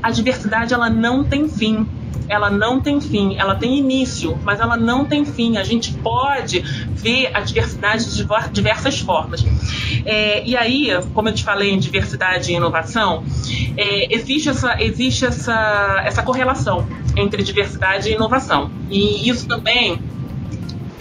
A 0.00 0.12
diversidade 0.12 0.72
ela 0.72 0.88
não 0.88 1.24
tem 1.24 1.48
fim 1.48 1.84
ela 2.28 2.50
não 2.50 2.80
tem 2.80 3.00
fim, 3.00 3.36
ela 3.36 3.54
tem 3.54 3.78
início, 3.78 4.38
mas 4.42 4.60
ela 4.60 4.76
não 4.76 5.04
tem 5.04 5.24
fim. 5.24 5.56
A 5.56 5.64
gente 5.64 5.92
pode 5.94 6.60
ver 6.90 7.30
a 7.34 7.40
diversidade 7.40 8.04
de 8.14 8.26
diversas 8.52 9.00
formas. 9.00 9.44
É, 10.04 10.44
e 10.44 10.56
aí, 10.56 10.88
como 11.12 11.28
eu 11.28 11.34
te 11.34 11.44
falei 11.44 11.70
em 11.70 11.78
diversidade 11.78 12.52
e 12.52 12.54
inovação, 12.54 13.24
é, 13.76 14.14
existe, 14.14 14.48
essa, 14.48 14.80
existe 14.82 15.24
essa, 15.24 16.02
essa 16.04 16.22
correlação 16.22 16.86
entre 17.16 17.42
diversidade 17.42 18.08
e 18.08 18.14
inovação. 18.14 18.70
E 18.90 19.28
isso 19.28 19.46
também 19.46 20.00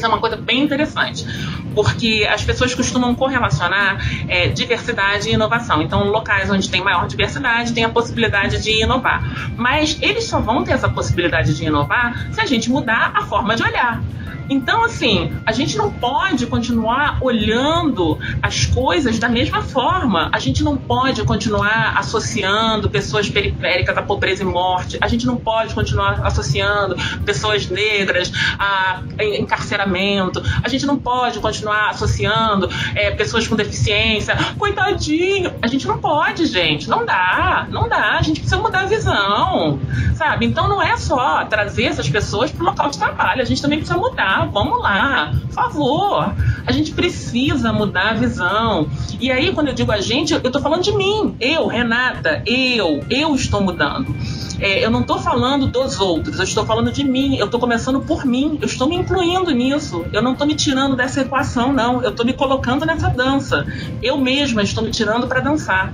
é 0.05 0.09
uma 0.09 0.19
coisa 0.19 0.35
bem 0.35 0.61
interessante 0.61 1.25
porque 1.73 2.27
as 2.31 2.43
pessoas 2.43 2.73
costumam 2.73 3.13
correlacionar 3.15 3.97
é, 4.27 4.47
diversidade 4.47 5.29
e 5.29 5.33
inovação. 5.33 5.81
Então, 5.81 6.03
locais 6.03 6.49
onde 6.49 6.69
tem 6.69 6.81
maior 6.81 7.07
diversidade 7.07 7.73
tem 7.73 7.83
a 7.83 7.89
possibilidade 7.89 8.61
de 8.61 8.83
inovar. 8.83 9.51
Mas 9.57 9.97
eles 10.01 10.25
só 10.25 10.39
vão 10.39 10.63
ter 10.63 10.73
essa 10.73 10.89
possibilidade 10.89 11.55
de 11.55 11.65
inovar 11.65 12.27
se 12.31 12.39
a 12.39 12.45
gente 12.45 12.69
mudar 12.69 13.11
a 13.15 13.23
forma 13.23 13.55
de 13.55 13.63
olhar. 13.63 14.01
Então, 14.49 14.83
assim, 14.83 15.31
a 15.45 15.51
gente 15.51 15.77
não 15.77 15.91
pode 15.91 16.45
continuar 16.47 17.17
olhando 17.21 18.19
as 18.41 18.65
coisas 18.65 19.17
da 19.19 19.29
mesma 19.29 19.61
forma. 19.61 20.29
A 20.33 20.39
gente 20.39 20.63
não 20.63 20.75
pode 20.75 21.23
continuar 21.23 21.97
associando 21.97 22.89
pessoas 22.89 23.29
periféricas 23.29 23.97
à 23.97 24.01
pobreza 24.01 24.43
e 24.43 24.45
morte. 24.45 24.97
A 25.01 25.07
gente 25.07 25.25
não 25.25 25.37
pode 25.37 25.73
continuar 25.73 26.25
associando 26.25 26.95
pessoas 27.25 27.69
negras 27.69 28.31
a 28.59 29.01
encarceramento. 29.39 30.43
A 30.63 30.67
gente 30.67 30.85
não 30.85 30.97
pode 30.97 31.39
continuar 31.39 31.89
associando 31.89 32.69
é, 32.95 33.11
pessoas 33.11 33.47
com 33.47 33.55
deficiência. 33.55 34.35
Coitadinho. 34.57 35.53
A 35.61 35.67
gente 35.67 35.87
não 35.87 35.97
pode, 35.97 36.45
gente. 36.45 36.89
Não 36.89 37.05
dá. 37.05 37.67
Não 37.69 37.87
dá. 37.87 38.17
A 38.17 38.21
gente 38.21 38.41
precisa 38.41 38.61
mudar 38.61 38.81
a 38.81 38.85
visão. 38.85 39.79
Sabe? 40.15 40.45
Então 40.45 40.67
não 40.67 40.81
é 40.81 40.97
só 40.97 41.45
trazer 41.45 41.85
essas 41.85 42.09
pessoas 42.09 42.51
para 42.51 42.61
o 42.61 42.65
local 42.65 42.89
de 42.89 42.97
trabalho. 42.97 43.41
A 43.41 43.45
gente 43.45 43.61
também 43.61 43.79
precisa 43.79 43.97
mudar 43.97 44.32
vamos 44.51 44.81
lá, 44.81 45.33
por 45.41 45.51
favor. 45.51 46.35
A 46.65 46.71
gente 46.71 46.91
precisa 46.93 47.73
mudar 47.73 48.11
a 48.11 48.13
visão. 48.13 48.89
E 49.19 49.31
aí, 49.31 49.53
quando 49.53 49.67
eu 49.67 49.73
digo 49.73 49.91
a 49.91 49.99
gente, 50.01 50.33
eu 50.33 50.39
estou 50.39 50.61
falando 50.61 50.81
de 50.81 50.95
mim, 50.95 51.35
eu, 51.39 51.67
Renata, 51.67 52.41
eu, 52.45 53.03
eu 53.09 53.35
estou 53.35 53.61
mudando. 53.61 54.15
É, 54.59 54.83
eu 54.83 54.89
não 54.89 55.01
estou 55.01 55.17
falando 55.19 55.67
dos 55.67 55.99
outros, 55.99 56.37
eu 56.37 56.43
estou 56.43 56.65
falando 56.65 56.91
de 56.91 57.03
mim, 57.03 57.35
eu 57.35 57.45
estou 57.45 57.59
começando 57.59 57.99
por 57.99 58.25
mim, 58.25 58.57
eu 58.61 58.65
estou 58.65 58.87
me 58.87 58.95
incluindo 58.95 59.51
nisso, 59.51 60.05
eu 60.13 60.21
não 60.21 60.33
estou 60.33 60.47
me 60.47 60.55
tirando 60.55 60.95
dessa 60.95 61.21
equação, 61.21 61.73
não, 61.73 62.01
eu 62.01 62.11
estou 62.11 62.25
me 62.25 62.33
colocando 62.33 62.85
nessa 62.85 63.09
dança. 63.09 63.65
Eu 64.01 64.17
mesma 64.17 64.61
estou 64.63 64.83
me 64.83 64.91
tirando 64.91 65.27
para 65.27 65.41
dançar. 65.41 65.93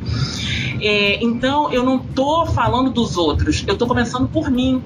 É, 0.81 1.23
então, 1.23 1.71
eu 1.71 1.83
não 1.83 1.97
estou 1.97 2.45
falando 2.45 2.91
dos 2.91 3.17
outros, 3.17 3.63
eu 3.67 3.73
estou 3.73 3.87
começando 3.87 4.27
por 4.27 4.49
mim 4.51 4.81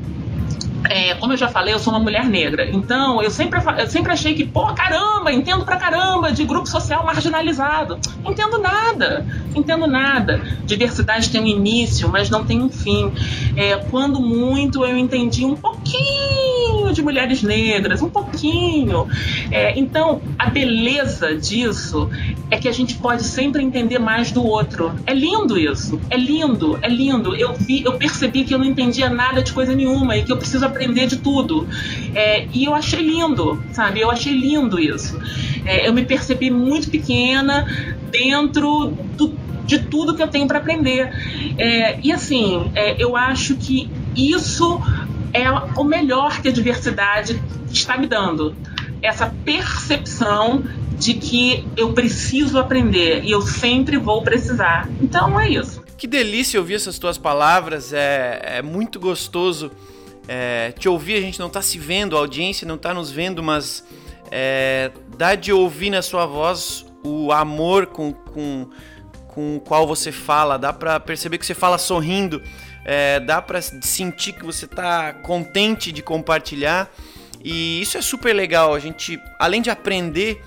é, 0.90 1.16
como 1.16 1.34
eu 1.34 1.38
já 1.38 1.48
falei, 1.48 1.74
eu 1.74 1.80
sou 1.80 1.94
uma 1.94 2.00
mulher 2.00 2.26
negra. 2.26 2.70
Então, 2.70 3.22
eu 3.22 3.32
sempre, 3.32 3.60
eu 3.80 3.88
sempre 3.88 4.12
achei 4.12 4.34
que, 4.34 4.46
pô, 4.46 4.66
caramba, 4.74 5.32
entendo 5.32 5.66
pra 5.66 5.78
caramba 5.78 6.32
de 6.32 6.44
grupo 6.44 6.68
social 6.68 7.06
marginalizado. 7.06 8.00
Entendo 8.26 8.60
nada, 8.60 9.26
entendo 9.56 9.88
nada. 9.88 10.42
Diversidade 10.66 11.30
tem 11.30 11.42
um 11.42 11.48
início, 11.48 12.10
mas 12.10 12.30
não 12.30 12.44
tem 12.44 12.62
um 12.62 12.70
fim. 12.70 13.12
É, 13.56 13.78
quando 13.90 14.20
muito, 14.20 14.86
eu 14.86 14.98
entendi 14.98 15.46
um 15.46 15.56
pouquinho 15.56 16.92
de 16.94 17.02
mulheres 17.02 17.42
negras, 17.42 18.02
um 18.02 18.10
pouquinho. 18.10 19.08
É, 19.52 19.78
então, 19.78 20.22
a 20.38 20.50
beleza 20.50 21.36
disso 21.36 22.10
é 22.50 22.58
que 22.58 22.68
a 22.68 22.72
gente 22.72 22.96
pode 22.96 23.24
sempre 23.24 23.64
entender 23.64 24.00
mais 24.00 24.32
do 24.32 24.46
outro. 24.46 24.94
É 25.06 25.14
lindo 25.14 25.58
isso, 25.58 26.00
é 26.10 26.18
lindo, 26.18 26.78
é 26.82 26.88
lindo. 26.88 27.36
Eu 27.36 27.54
vi, 27.54 27.84
eu 27.84 27.94
percebi 27.94 28.44
que 28.44 28.54
eu 28.54 28.60
não 28.60 28.66
entendia 28.66 29.10
nada 29.10 29.42
de 29.42 29.52
coisa 29.52 29.74
nenhuma 29.74 30.16
e 30.18 30.24
que 30.24 30.32
eu 30.32 30.38
preciso 30.38 30.66
aprender 30.74 31.08
de 31.08 31.18
tudo. 31.18 31.68
É, 32.14 32.48
e 32.54 32.66
eu 32.66 32.76
achei 32.76 33.02
lindo, 33.02 33.64
sabe? 33.72 34.02
Eu 34.02 34.12
achei 34.12 34.34
lindo 34.34 34.80
isso. 34.80 35.20
É, 35.66 35.88
eu 35.88 35.94
me 35.94 36.04
percebi 36.04 36.52
muito 36.52 36.90
pequena 36.90 37.66
dentro 38.12 38.88
do, 39.16 39.34
de 39.66 39.80
tudo 39.80 40.16
que 40.16 40.22
eu 40.22 40.28
tenho 40.28 40.48
para 40.48 40.60
aprender. 40.60 41.10
É, 41.58 42.00
e 42.04 42.12
assim, 42.12 42.72
é, 42.76 43.02
eu 43.02 43.16
acho 43.16 43.56
que 43.56 43.90
isso 44.16 44.82
é 45.34 45.50
o 45.80 45.84
melhor 45.84 46.42
que 46.42 46.48
a 46.50 46.52
diversidade 46.52 47.42
está 47.72 47.98
me 47.98 48.08
dando. 48.08 48.56
Essa 49.02 49.34
percepção 49.44 50.64
de 50.98 51.16
que 51.16 51.66
eu 51.76 51.92
preciso 51.92 52.58
aprender 52.58 53.24
e 53.24 53.32
eu 53.32 53.42
sempre 53.42 53.98
vou 53.98 54.22
precisar. 54.22 54.88
Então 55.02 55.40
é 55.40 55.50
isso. 55.50 55.84
Que 55.98 56.08
delícia 56.08 56.60
ouvir 56.60 56.76
essas 56.76 57.00
tuas 57.00 57.18
palavras, 57.18 57.94
é, 57.94 58.42
é 58.58 58.62
muito 58.62 59.00
gostoso 59.00 59.72
é, 60.28 60.72
te 60.72 60.88
ouvir, 60.88 61.16
a 61.16 61.22
gente 61.22 61.40
não 61.40 61.48
está 61.48 61.62
se 61.62 61.78
vendo, 61.78 62.16
a 62.16 62.20
audiência 62.20 62.68
não 62.68 62.76
está 62.76 62.94
nos 62.94 63.12
vendo, 63.12 63.44
mas 63.44 63.84
é, 64.32 64.92
dá 65.18 65.36
de 65.36 65.52
ouvir 65.52 65.90
na 65.90 66.02
sua 66.02 66.26
voz 66.26 66.86
o 67.04 67.32
amor 67.32 67.88
com, 67.88 68.14
com, 68.14 68.70
com 69.28 69.58
o 69.58 69.60
qual 69.60 69.86
você 69.86 70.12
fala, 70.12 70.58
dá 70.58 70.72
para 70.72 71.00
perceber 71.00 71.38
que 71.38 71.46
você 71.46 71.54
fala 71.54 71.78
sorrindo, 71.78 72.42
é, 72.86 73.20
dá 73.20 73.42
para 73.42 73.62
sentir 73.62 74.34
que 74.34 74.46
você 74.46 74.66
está 74.66 75.14
contente 75.14 75.92
de 75.92 76.02
compartilhar. 76.02 76.90
E 77.44 77.82
isso 77.82 77.98
é 77.98 78.02
super 78.02 78.34
legal. 78.34 78.74
A 78.74 78.80
gente, 78.80 79.20
além 79.38 79.62
de 79.62 79.70
aprender 79.70 80.42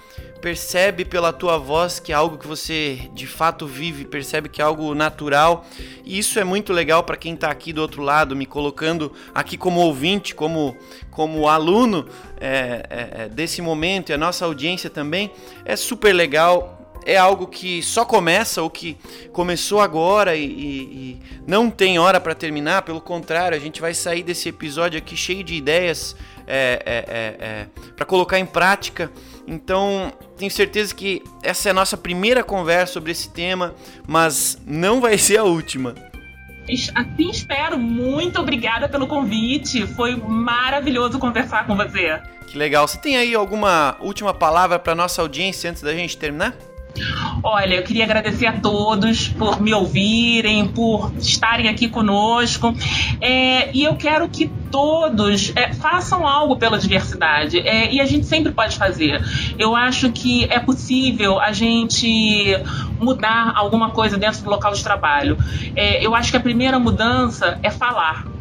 percebe 0.46 1.04
pela 1.04 1.32
tua 1.32 1.58
voz 1.58 1.98
que 1.98 2.12
é 2.12 2.14
algo 2.14 2.38
que 2.38 2.46
você 2.46 3.10
de 3.12 3.26
fato 3.26 3.66
vive, 3.66 4.04
percebe 4.04 4.48
que 4.48 4.62
é 4.62 4.64
algo 4.64 4.94
natural. 4.94 5.66
E 6.04 6.16
isso 6.20 6.38
é 6.38 6.44
muito 6.44 6.72
legal 6.72 7.02
para 7.02 7.16
quem 7.16 7.34
está 7.34 7.50
aqui 7.50 7.72
do 7.72 7.82
outro 7.82 8.00
lado, 8.00 8.36
me 8.36 8.46
colocando 8.46 9.12
aqui 9.34 9.56
como 9.56 9.80
ouvinte, 9.80 10.36
como, 10.36 10.76
como 11.10 11.48
aluno 11.48 12.06
é, 12.40 12.86
é, 12.88 13.22
é, 13.24 13.28
desse 13.28 13.60
momento 13.60 14.10
e 14.10 14.12
a 14.12 14.16
nossa 14.16 14.44
audiência 14.44 14.88
também. 14.88 15.32
É 15.64 15.74
super 15.74 16.12
legal. 16.12 16.75
É 17.06 17.16
algo 17.16 17.46
que 17.46 17.80
só 17.84 18.04
começa 18.04 18.60
ou 18.60 18.68
que 18.68 18.96
começou 19.32 19.80
agora 19.80 20.34
e, 20.34 20.44
e, 20.44 20.82
e 20.82 21.22
não 21.46 21.70
tem 21.70 22.00
hora 22.00 22.20
para 22.20 22.34
terminar. 22.34 22.82
Pelo 22.82 23.00
contrário, 23.00 23.56
a 23.56 23.60
gente 23.60 23.80
vai 23.80 23.94
sair 23.94 24.24
desse 24.24 24.48
episódio 24.48 24.98
aqui 24.98 25.16
cheio 25.16 25.44
de 25.44 25.54
ideias 25.54 26.16
é, 26.48 26.82
é, 26.84 26.96
é, 27.08 27.46
é 27.46 27.66
para 27.94 28.04
colocar 28.04 28.40
em 28.40 28.44
prática. 28.44 29.08
Então, 29.46 30.12
tenho 30.36 30.50
certeza 30.50 30.92
que 30.92 31.22
essa 31.44 31.68
é 31.68 31.70
a 31.70 31.74
nossa 31.74 31.96
primeira 31.96 32.42
conversa 32.42 32.94
sobre 32.94 33.12
esse 33.12 33.30
tema, 33.30 33.72
mas 34.04 34.60
não 34.66 35.00
vai 35.00 35.16
ser 35.16 35.38
a 35.38 35.44
última. 35.44 35.94
Assim 36.92 37.30
espero. 37.30 37.78
Muito 37.78 38.40
obrigada 38.40 38.88
pelo 38.88 39.06
convite. 39.06 39.86
Foi 39.86 40.16
maravilhoso 40.16 41.20
conversar 41.20 41.68
com 41.68 41.76
você. 41.76 42.20
Que 42.48 42.58
legal. 42.58 42.88
Você 42.88 42.98
tem 42.98 43.16
aí 43.16 43.32
alguma 43.32 43.96
última 44.00 44.34
palavra 44.34 44.76
para 44.76 44.92
nossa 44.92 45.22
audiência 45.22 45.70
antes 45.70 45.82
da 45.82 45.94
gente 45.94 46.18
terminar? 46.18 46.56
Olha, 47.42 47.74
eu 47.74 47.82
queria 47.82 48.04
agradecer 48.04 48.46
a 48.46 48.52
todos 48.52 49.28
por 49.28 49.60
me 49.60 49.72
ouvirem, 49.72 50.66
por 50.68 51.12
estarem 51.18 51.68
aqui 51.68 51.88
conosco. 51.88 52.74
É, 53.20 53.70
e 53.76 53.84
eu 53.84 53.96
quero 53.96 54.28
que 54.28 54.50
todos 54.70 55.52
é, 55.56 55.72
façam 55.72 56.26
algo 56.26 56.56
pela 56.56 56.78
diversidade. 56.78 57.58
É, 57.60 57.92
e 57.92 58.00
a 58.00 58.04
gente 58.04 58.26
sempre 58.26 58.52
pode 58.52 58.76
fazer. 58.76 59.22
Eu 59.58 59.76
acho 59.76 60.10
que 60.12 60.44
é 60.44 60.58
possível 60.58 61.40
a 61.40 61.52
gente 61.52 62.58
mudar 62.98 63.52
alguma 63.56 63.90
coisa 63.90 64.16
dentro 64.16 64.42
do 64.42 64.50
local 64.50 64.72
de 64.72 64.82
trabalho. 64.82 65.38
É, 65.74 66.04
eu 66.04 66.14
acho 66.14 66.30
que 66.30 66.36
a 66.36 66.40
primeira 66.40 66.78
mudança 66.78 67.58
é 67.62 67.70
falar 67.70 68.35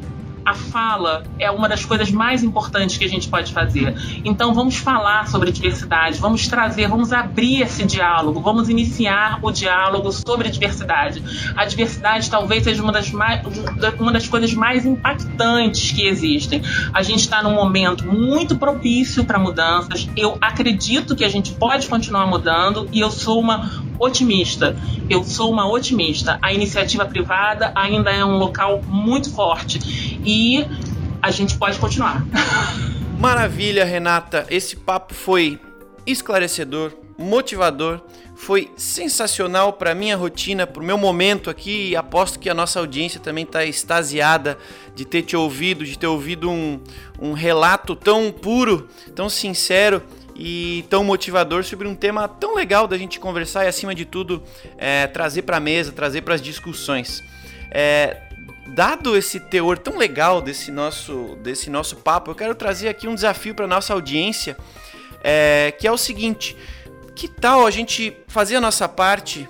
a 0.46 0.54
fala 0.54 1.24
é 1.40 1.50
uma 1.50 1.68
das 1.68 1.84
coisas 1.84 2.12
mais 2.12 2.44
importantes 2.44 2.98
que 2.98 3.04
a 3.04 3.10
gente 3.10 3.28
pode 3.28 3.52
fazer. 3.52 3.96
Então 4.24 4.54
vamos 4.54 4.76
falar 4.76 5.28
sobre 5.28 5.52
diversidade, 5.52 6.20
vamos 6.20 6.48
trazer, 6.48 6.88
vamos 6.88 7.12
abrir 7.12 7.62
esse 7.62 7.84
diálogo, 7.84 8.40
vamos 8.40 8.70
iniciar 8.70 9.40
o 9.42 9.52
diálogo 9.52 10.12
sobre 10.12 10.50
diversidade. 10.50 11.24
A 11.56 11.66
diversidade 11.66 12.30
talvez 12.30 12.64
seja 12.64 12.84
uma 12.84 12.92
das, 12.92 13.12
mais, 13.12 13.42
uma 14.00 14.12
das 14.12 14.28
coisas 14.28 14.54
mais 14.54 14.86
impactantes 14.86 15.92
que 15.92 16.06
existem. 16.08 16.62
A 16.94 17.02
gente 17.02 17.22
está 17.22 17.42
num 17.42 17.56
momento 17.56 18.06
muito 18.06 18.56
propício 18.56 19.26
para 19.26 19.40
mudanças. 19.40 20.08
Eu 20.16 20.38
acredito 20.40 21.16
que 21.16 21.24
a 21.24 21.30
gente 21.30 21.54
pode 21.54 21.88
continuar 21.88 22.28
mudando 22.28 22.88
e 22.92 23.00
eu 23.00 23.10
sou 23.10 23.40
uma 23.40 23.85
otimista. 24.00 24.76
Eu 25.10 25.24
sou 25.24 25.52
uma 25.52 25.68
otimista. 25.68 26.38
A 26.42 26.54
iniciativa 26.54 27.06
privada 27.06 27.72
ainda 27.76 28.12
é 28.12 28.24
um 28.24 28.38
local 28.38 28.82
muito 28.88 29.32
forte 29.32 29.80
e 30.26 30.66
a 31.22 31.32
gente 31.32 31.58
pode 31.58 31.80
continuar. 31.80 32.26
Maravilha, 33.20 33.86
Renata. 33.86 34.46
Esse 34.50 34.76
papo 34.76 35.14
foi 35.14 35.60
esclarecedor, 36.06 36.94
motivador, 37.18 38.02
foi 38.36 38.70
sensacional 38.76 39.74
para 39.74 39.96
minha 39.96 40.18
rotina, 40.18 40.68
para 40.68 40.82
o 40.82 40.86
meu 40.86 40.98
momento 40.98 41.50
aqui. 41.50 41.90
E 41.90 41.96
aposto 41.96 42.38
que 42.38 42.50
a 42.50 42.54
nossa 42.54 42.80
audiência 42.80 43.20
também 43.20 43.46
está 43.46 43.66
extasiada 43.66 44.58
de 44.94 45.06
ter 45.06 45.22
te 45.24 45.36
ouvido, 45.36 45.86
de 45.86 45.98
ter 45.98 46.08
ouvido 46.08 46.50
um, 46.50 46.80
um 47.20 47.34
relato 47.34 47.96
tão 47.96 48.32
puro, 48.32 48.88
tão 49.16 49.30
sincero 49.30 50.04
e 50.36 50.86
tão 50.90 51.04
motivador 51.04 51.64
sobre 51.64 51.88
um 51.88 51.96
tema 51.96 52.28
tão 52.28 52.56
legal 52.56 52.88
da 52.88 52.98
gente 52.98 53.20
conversar 53.20 53.66
e, 53.66 53.68
acima 53.68 53.96
de 53.96 54.04
tudo, 54.04 54.44
é, 54.78 55.08
trazer 55.08 55.44
para 55.44 55.58
a 55.58 55.60
mesa, 55.60 55.92
trazer 55.92 56.22
para 56.22 56.36
as 56.36 56.42
discussões. 56.42 57.24
É, 57.72 58.22
dado 58.68 59.16
esse 59.16 59.40
teor 59.40 59.78
tão 59.78 59.98
legal 59.98 60.42
desse 60.42 60.72
nosso, 60.72 61.38
desse 61.42 61.70
nosso 61.70 61.96
papo, 61.98 62.32
eu 62.32 62.36
quero 62.36 62.54
trazer 62.54 62.90
aqui 62.90 63.08
um 63.08 63.16
desafio 63.16 63.56
para 63.56 63.66
nossa 63.66 63.94
audiência, 63.94 64.58
é, 65.24 65.74
que 65.80 65.88
é 65.88 65.92
o 65.92 65.98
seguinte: 65.98 66.58
que 67.16 67.28
tal 67.28 67.66
a 67.66 67.72
gente 67.72 68.16
fazer 68.28 68.58
a 68.58 68.62
nossa 68.62 68.90
parte 68.90 69.48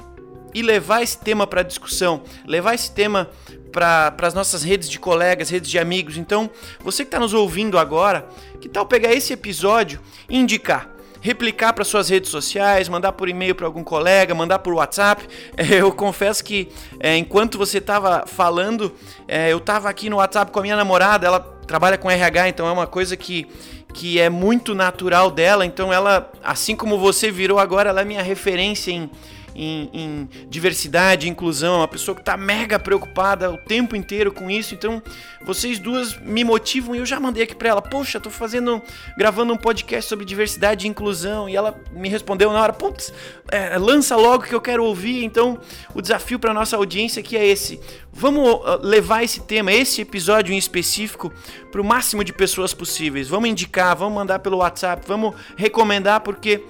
e 0.54 0.62
levar 0.62 1.02
esse 1.02 1.18
tema 1.18 1.46
para 1.48 1.64
discussão, 1.64 2.24
levar 2.46 2.76
esse 2.76 2.92
tema 2.94 3.30
para 3.76 4.16
as 4.22 4.34
nossas 4.34 4.64
redes 4.64 4.90
de 4.90 4.98
colegas, 4.98 5.50
redes 5.50 5.70
de 5.70 5.78
amigos. 5.78 6.16
Então, 6.16 6.50
você 6.80 7.04
que 7.04 7.10
está 7.10 7.20
nos 7.20 7.34
ouvindo 7.34 7.78
agora, 7.78 8.26
que 8.62 8.70
tal 8.70 8.86
pegar 8.86 9.12
esse 9.12 9.34
episódio 9.34 10.00
e 10.30 10.38
indicar? 10.38 10.96
replicar 11.20 11.74
para 11.74 11.84
suas 11.84 12.08
redes 12.08 12.30
sociais, 12.30 12.88
mandar 12.88 13.14
por 13.14 13.28
e-mail 13.28 13.56
para 13.56 13.66
algum 13.66 13.84
colega, 13.84 14.36
mandar 14.36 14.60
por 14.60 14.76
WhatsApp. 14.76 15.28
É, 15.58 15.82
eu 15.82 15.92
confesso 15.92 16.44
que 16.44 16.70
é, 17.00 17.18
enquanto 17.18 17.58
você 17.58 17.80
estava 17.80 18.28
falando, 18.28 18.94
é, 19.28 19.52
eu 19.52 19.58
estava 19.58 19.90
aqui 19.90 20.08
no 20.08 20.18
WhatsApp 20.18 20.52
com 20.52 20.60
a 20.60 20.62
minha 20.62 20.76
namorada, 20.76 21.26
ela 21.26 21.40
trabalha 21.66 21.98
com 21.98 22.12
RH, 22.12 22.50
então 22.50 22.68
é 22.68 22.72
uma 22.72 22.86
coisa 22.86 23.18
que, 23.18 23.48
que 23.92 24.20
é 24.20 24.30
muito 24.30 24.76
natural 24.76 25.32
dela. 25.32 25.66
Então 25.66 25.92
ela, 25.92 26.32
assim 26.44 26.76
como 26.76 27.00
você 27.00 27.32
virou 27.32 27.58
agora, 27.58 27.90
ela 27.90 28.02
é 28.02 28.06
minha 28.06 28.22
referência 28.22 28.92
em 28.92 29.10
em, 29.56 29.90
em 29.94 30.30
diversidade, 30.50 31.30
inclusão, 31.30 31.78
uma 31.78 31.88
pessoa 31.88 32.14
que 32.14 32.22
está 32.22 32.36
mega 32.36 32.78
preocupada 32.78 33.52
o 33.52 33.58
tempo 33.58 33.96
inteiro 33.96 34.32
com 34.32 34.52
isso. 34.52 34.74
Então, 34.74 35.02
vocês 35.46 35.80
duas 35.80 36.20
me 36.20 36.44
motivam 36.44 36.96
e 36.96 37.00
eu 37.00 37.06
já 37.06 37.20
mandei 37.20 37.44
aqui 37.44 37.56
para 37.56 37.70
ela: 37.70 37.82
Poxa, 37.82 38.20
tô 38.20 38.30
fazendo, 38.30 38.82
gravando 39.18 39.54
um 39.54 39.58
podcast 39.58 40.10
sobre 40.10 40.26
diversidade 40.26 40.86
e 40.86 40.90
inclusão. 40.90 41.48
E 41.48 41.56
ela 41.56 41.80
me 41.92 42.10
respondeu 42.10 42.52
na 42.52 42.62
hora: 42.62 42.74
Putz, 42.74 43.14
é, 43.50 43.78
lança 43.78 44.16
logo 44.16 44.44
que 44.44 44.54
eu 44.54 44.62
quero 44.62 44.84
ouvir. 44.84 45.24
Então, 45.24 45.60
o 45.94 46.02
desafio 46.02 46.38
para 46.38 46.54
nossa 46.54 46.76
audiência 46.76 47.22
aqui 47.22 47.38
é 47.38 47.46
esse: 47.46 47.80
vamos 48.12 48.50
uh, 48.50 48.80
levar 48.82 49.24
esse 49.24 49.42
tema, 49.42 49.72
esse 49.72 50.02
episódio 50.02 50.54
em 50.54 50.58
específico, 50.58 51.32
para 51.72 51.82
o 51.82 51.86
máximo 51.86 52.24
de 52.24 52.34
pessoas 52.34 52.74
possíveis. 52.74 53.30
Vamos 53.30 53.50
indicar, 53.50 53.96
vamos 53.96 54.16
mandar 54.16 54.40
pelo 54.40 54.58
WhatsApp, 54.58 55.04
vamos 55.08 55.36
recomendar, 55.56 56.22
porque 56.22 56.64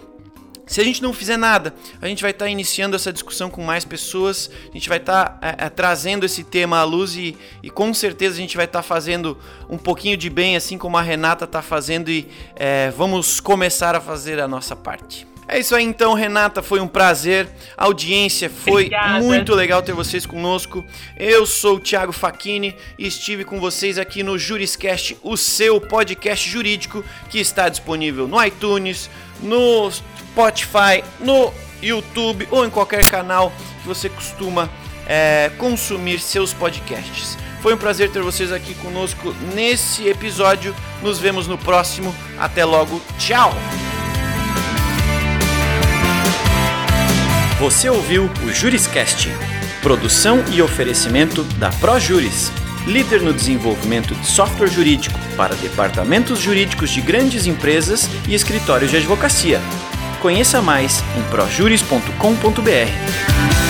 se 0.65 0.81
a 0.81 0.83
gente 0.83 1.01
não 1.01 1.13
fizer 1.13 1.37
nada, 1.37 1.73
a 2.01 2.07
gente 2.07 2.21
vai 2.21 2.31
estar 2.31 2.45
tá 2.45 2.51
iniciando 2.51 2.95
essa 2.95 3.13
discussão 3.13 3.49
com 3.49 3.63
mais 3.63 3.85
pessoas, 3.85 4.49
a 4.69 4.73
gente 4.73 4.89
vai 4.89 4.97
estar 4.97 5.29
tá, 5.29 5.47
é, 5.47 5.65
é, 5.65 5.69
trazendo 5.69 6.25
esse 6.25 6.43
tema 6.43 6.79
à 6.79 6.83
luz 6.83 7.15
e, 7.15 7.37
e, 7.61 7.69
com 7.69 7.93
certeza 7.93 8.35
a 8.35 8.41
gente 8.41 8.55
vai 8.55 8.65
estar 8.65 8.79
tá 8.79 8.83
fazendo 8.83 9.37
um 9.69 9.77
pouquinho 9.77 10.17
de 10.17 10.29
bem, 10.29 10.55
assim 10.55 10.77
como 10.77 10.97
a 10.97 11.01
Renata 11.01 11.45
está 11.45 11.61
fazendo, 11.61 12.09
e 12.09 12.27
é, 12.55 12.89
vamos 12.91 13.39
começar 13.39 13.95
a 13.95 14.01
fazer 14.01 14.39
a 14.39 14.47
nossa 14.47 14.75
parte. 14.75 15.27
É 15.47 15.59
isso 15.59 15.75
aí 15.75 15.83
então, 15.83 16.13
Renata, 16.15 16.63
foi 16.63 16.79
um 16.79 16.87
prazer. 16.87 17.47
A 17.77 17.85
audiência 17.85 18.49
foi 18.49 18.85
Obrigada. 18.85 19.23
muito 19.23 19.53
legal 19.53 19.81
ter 19.83 19.93
vocês 19.93 20.25
conosco. 20.25 20.83
Eu 21.15 21.45
sou 21.45 21.75
o 21.75 21.79
Thiago 21.79 22.11
Facchini 22.11 22.75
e 22.97 23.05
estive 23.05 23.45
com 23.45 23.59
vocês 23.59 23.99
aqui 23.99 24.23
no 24.23 24.39
Juriscast, 24.39 25.15
o 25.21 25.37
seu 25.37 25.79
podcast 25.79 26.49
jurídico 26.49 27.05
que 27.29 27.39
está 27.39 27.69
disponível 27.69 28.27
no 28.27 28.43
iTunes, 28.43 29.07
no 29.39 29.91
Spotify, 30.35 31.01
no 31.21 31.53
YouTube 31.81 32.45
ou 32.51 32.65
em 32.65 32.69
qualquer 32.69 33.05
canal 33.05 33.53
que 33.81 33.87
você 33.87 34.09
costuma 34.09 34.69
é, 35.07 35.49
consumir 35.57 36.19
seus 36.19 36.53
podcasts. 36.53 37.37
Foi 37.61 37.73
um 37.73 37.77
prazer 37.77 38.11
ter 38.11 38.21
vocês 38.21 38.51
aqui 38.51 38.75
conosco 38.75 39.33
nesse 39.55 40.07
episódio. 40.07 40.75
Nos 41.01 41.19
vemos 41.19 41.47
no 41.47 41.57
próximo. 41.57 42.13
Até 42.37 42.65
logo. 42.65 43.01
Tchau! 43.17 43.53
Você 47.57 47.89
ouviu 47.89 48.29
o 48.45 48.51
Juriscast, 48.51 49.29
produção 49.81 50.43
e 50.51 50.61
oferecimento 50.61 51.43
da 51.57 51.69
ProJuris, 51.69 52.51
líder 52.85 53.21
no 53.21 53.33
desenvolvimento 53.33 54.13
de 54.13 54.27
software 54.27 54.67
jurídico 54.67 55.17
para 55.37 55.55
departamentos 55.55 56.39
jurídicos 56.39 56.89
de 56.89 56.99
grandes 56.99 57.47
empresas 57.47 58.09
e 58.27 58.35
escritórios 58.35 58.91
de 58.91 58.97
advocacia. 58.97 59.61
Conheça 60.25 60.59
mais 60.59 61.03
em 61.15 61.21
projuris.com.br. 61.29 63.64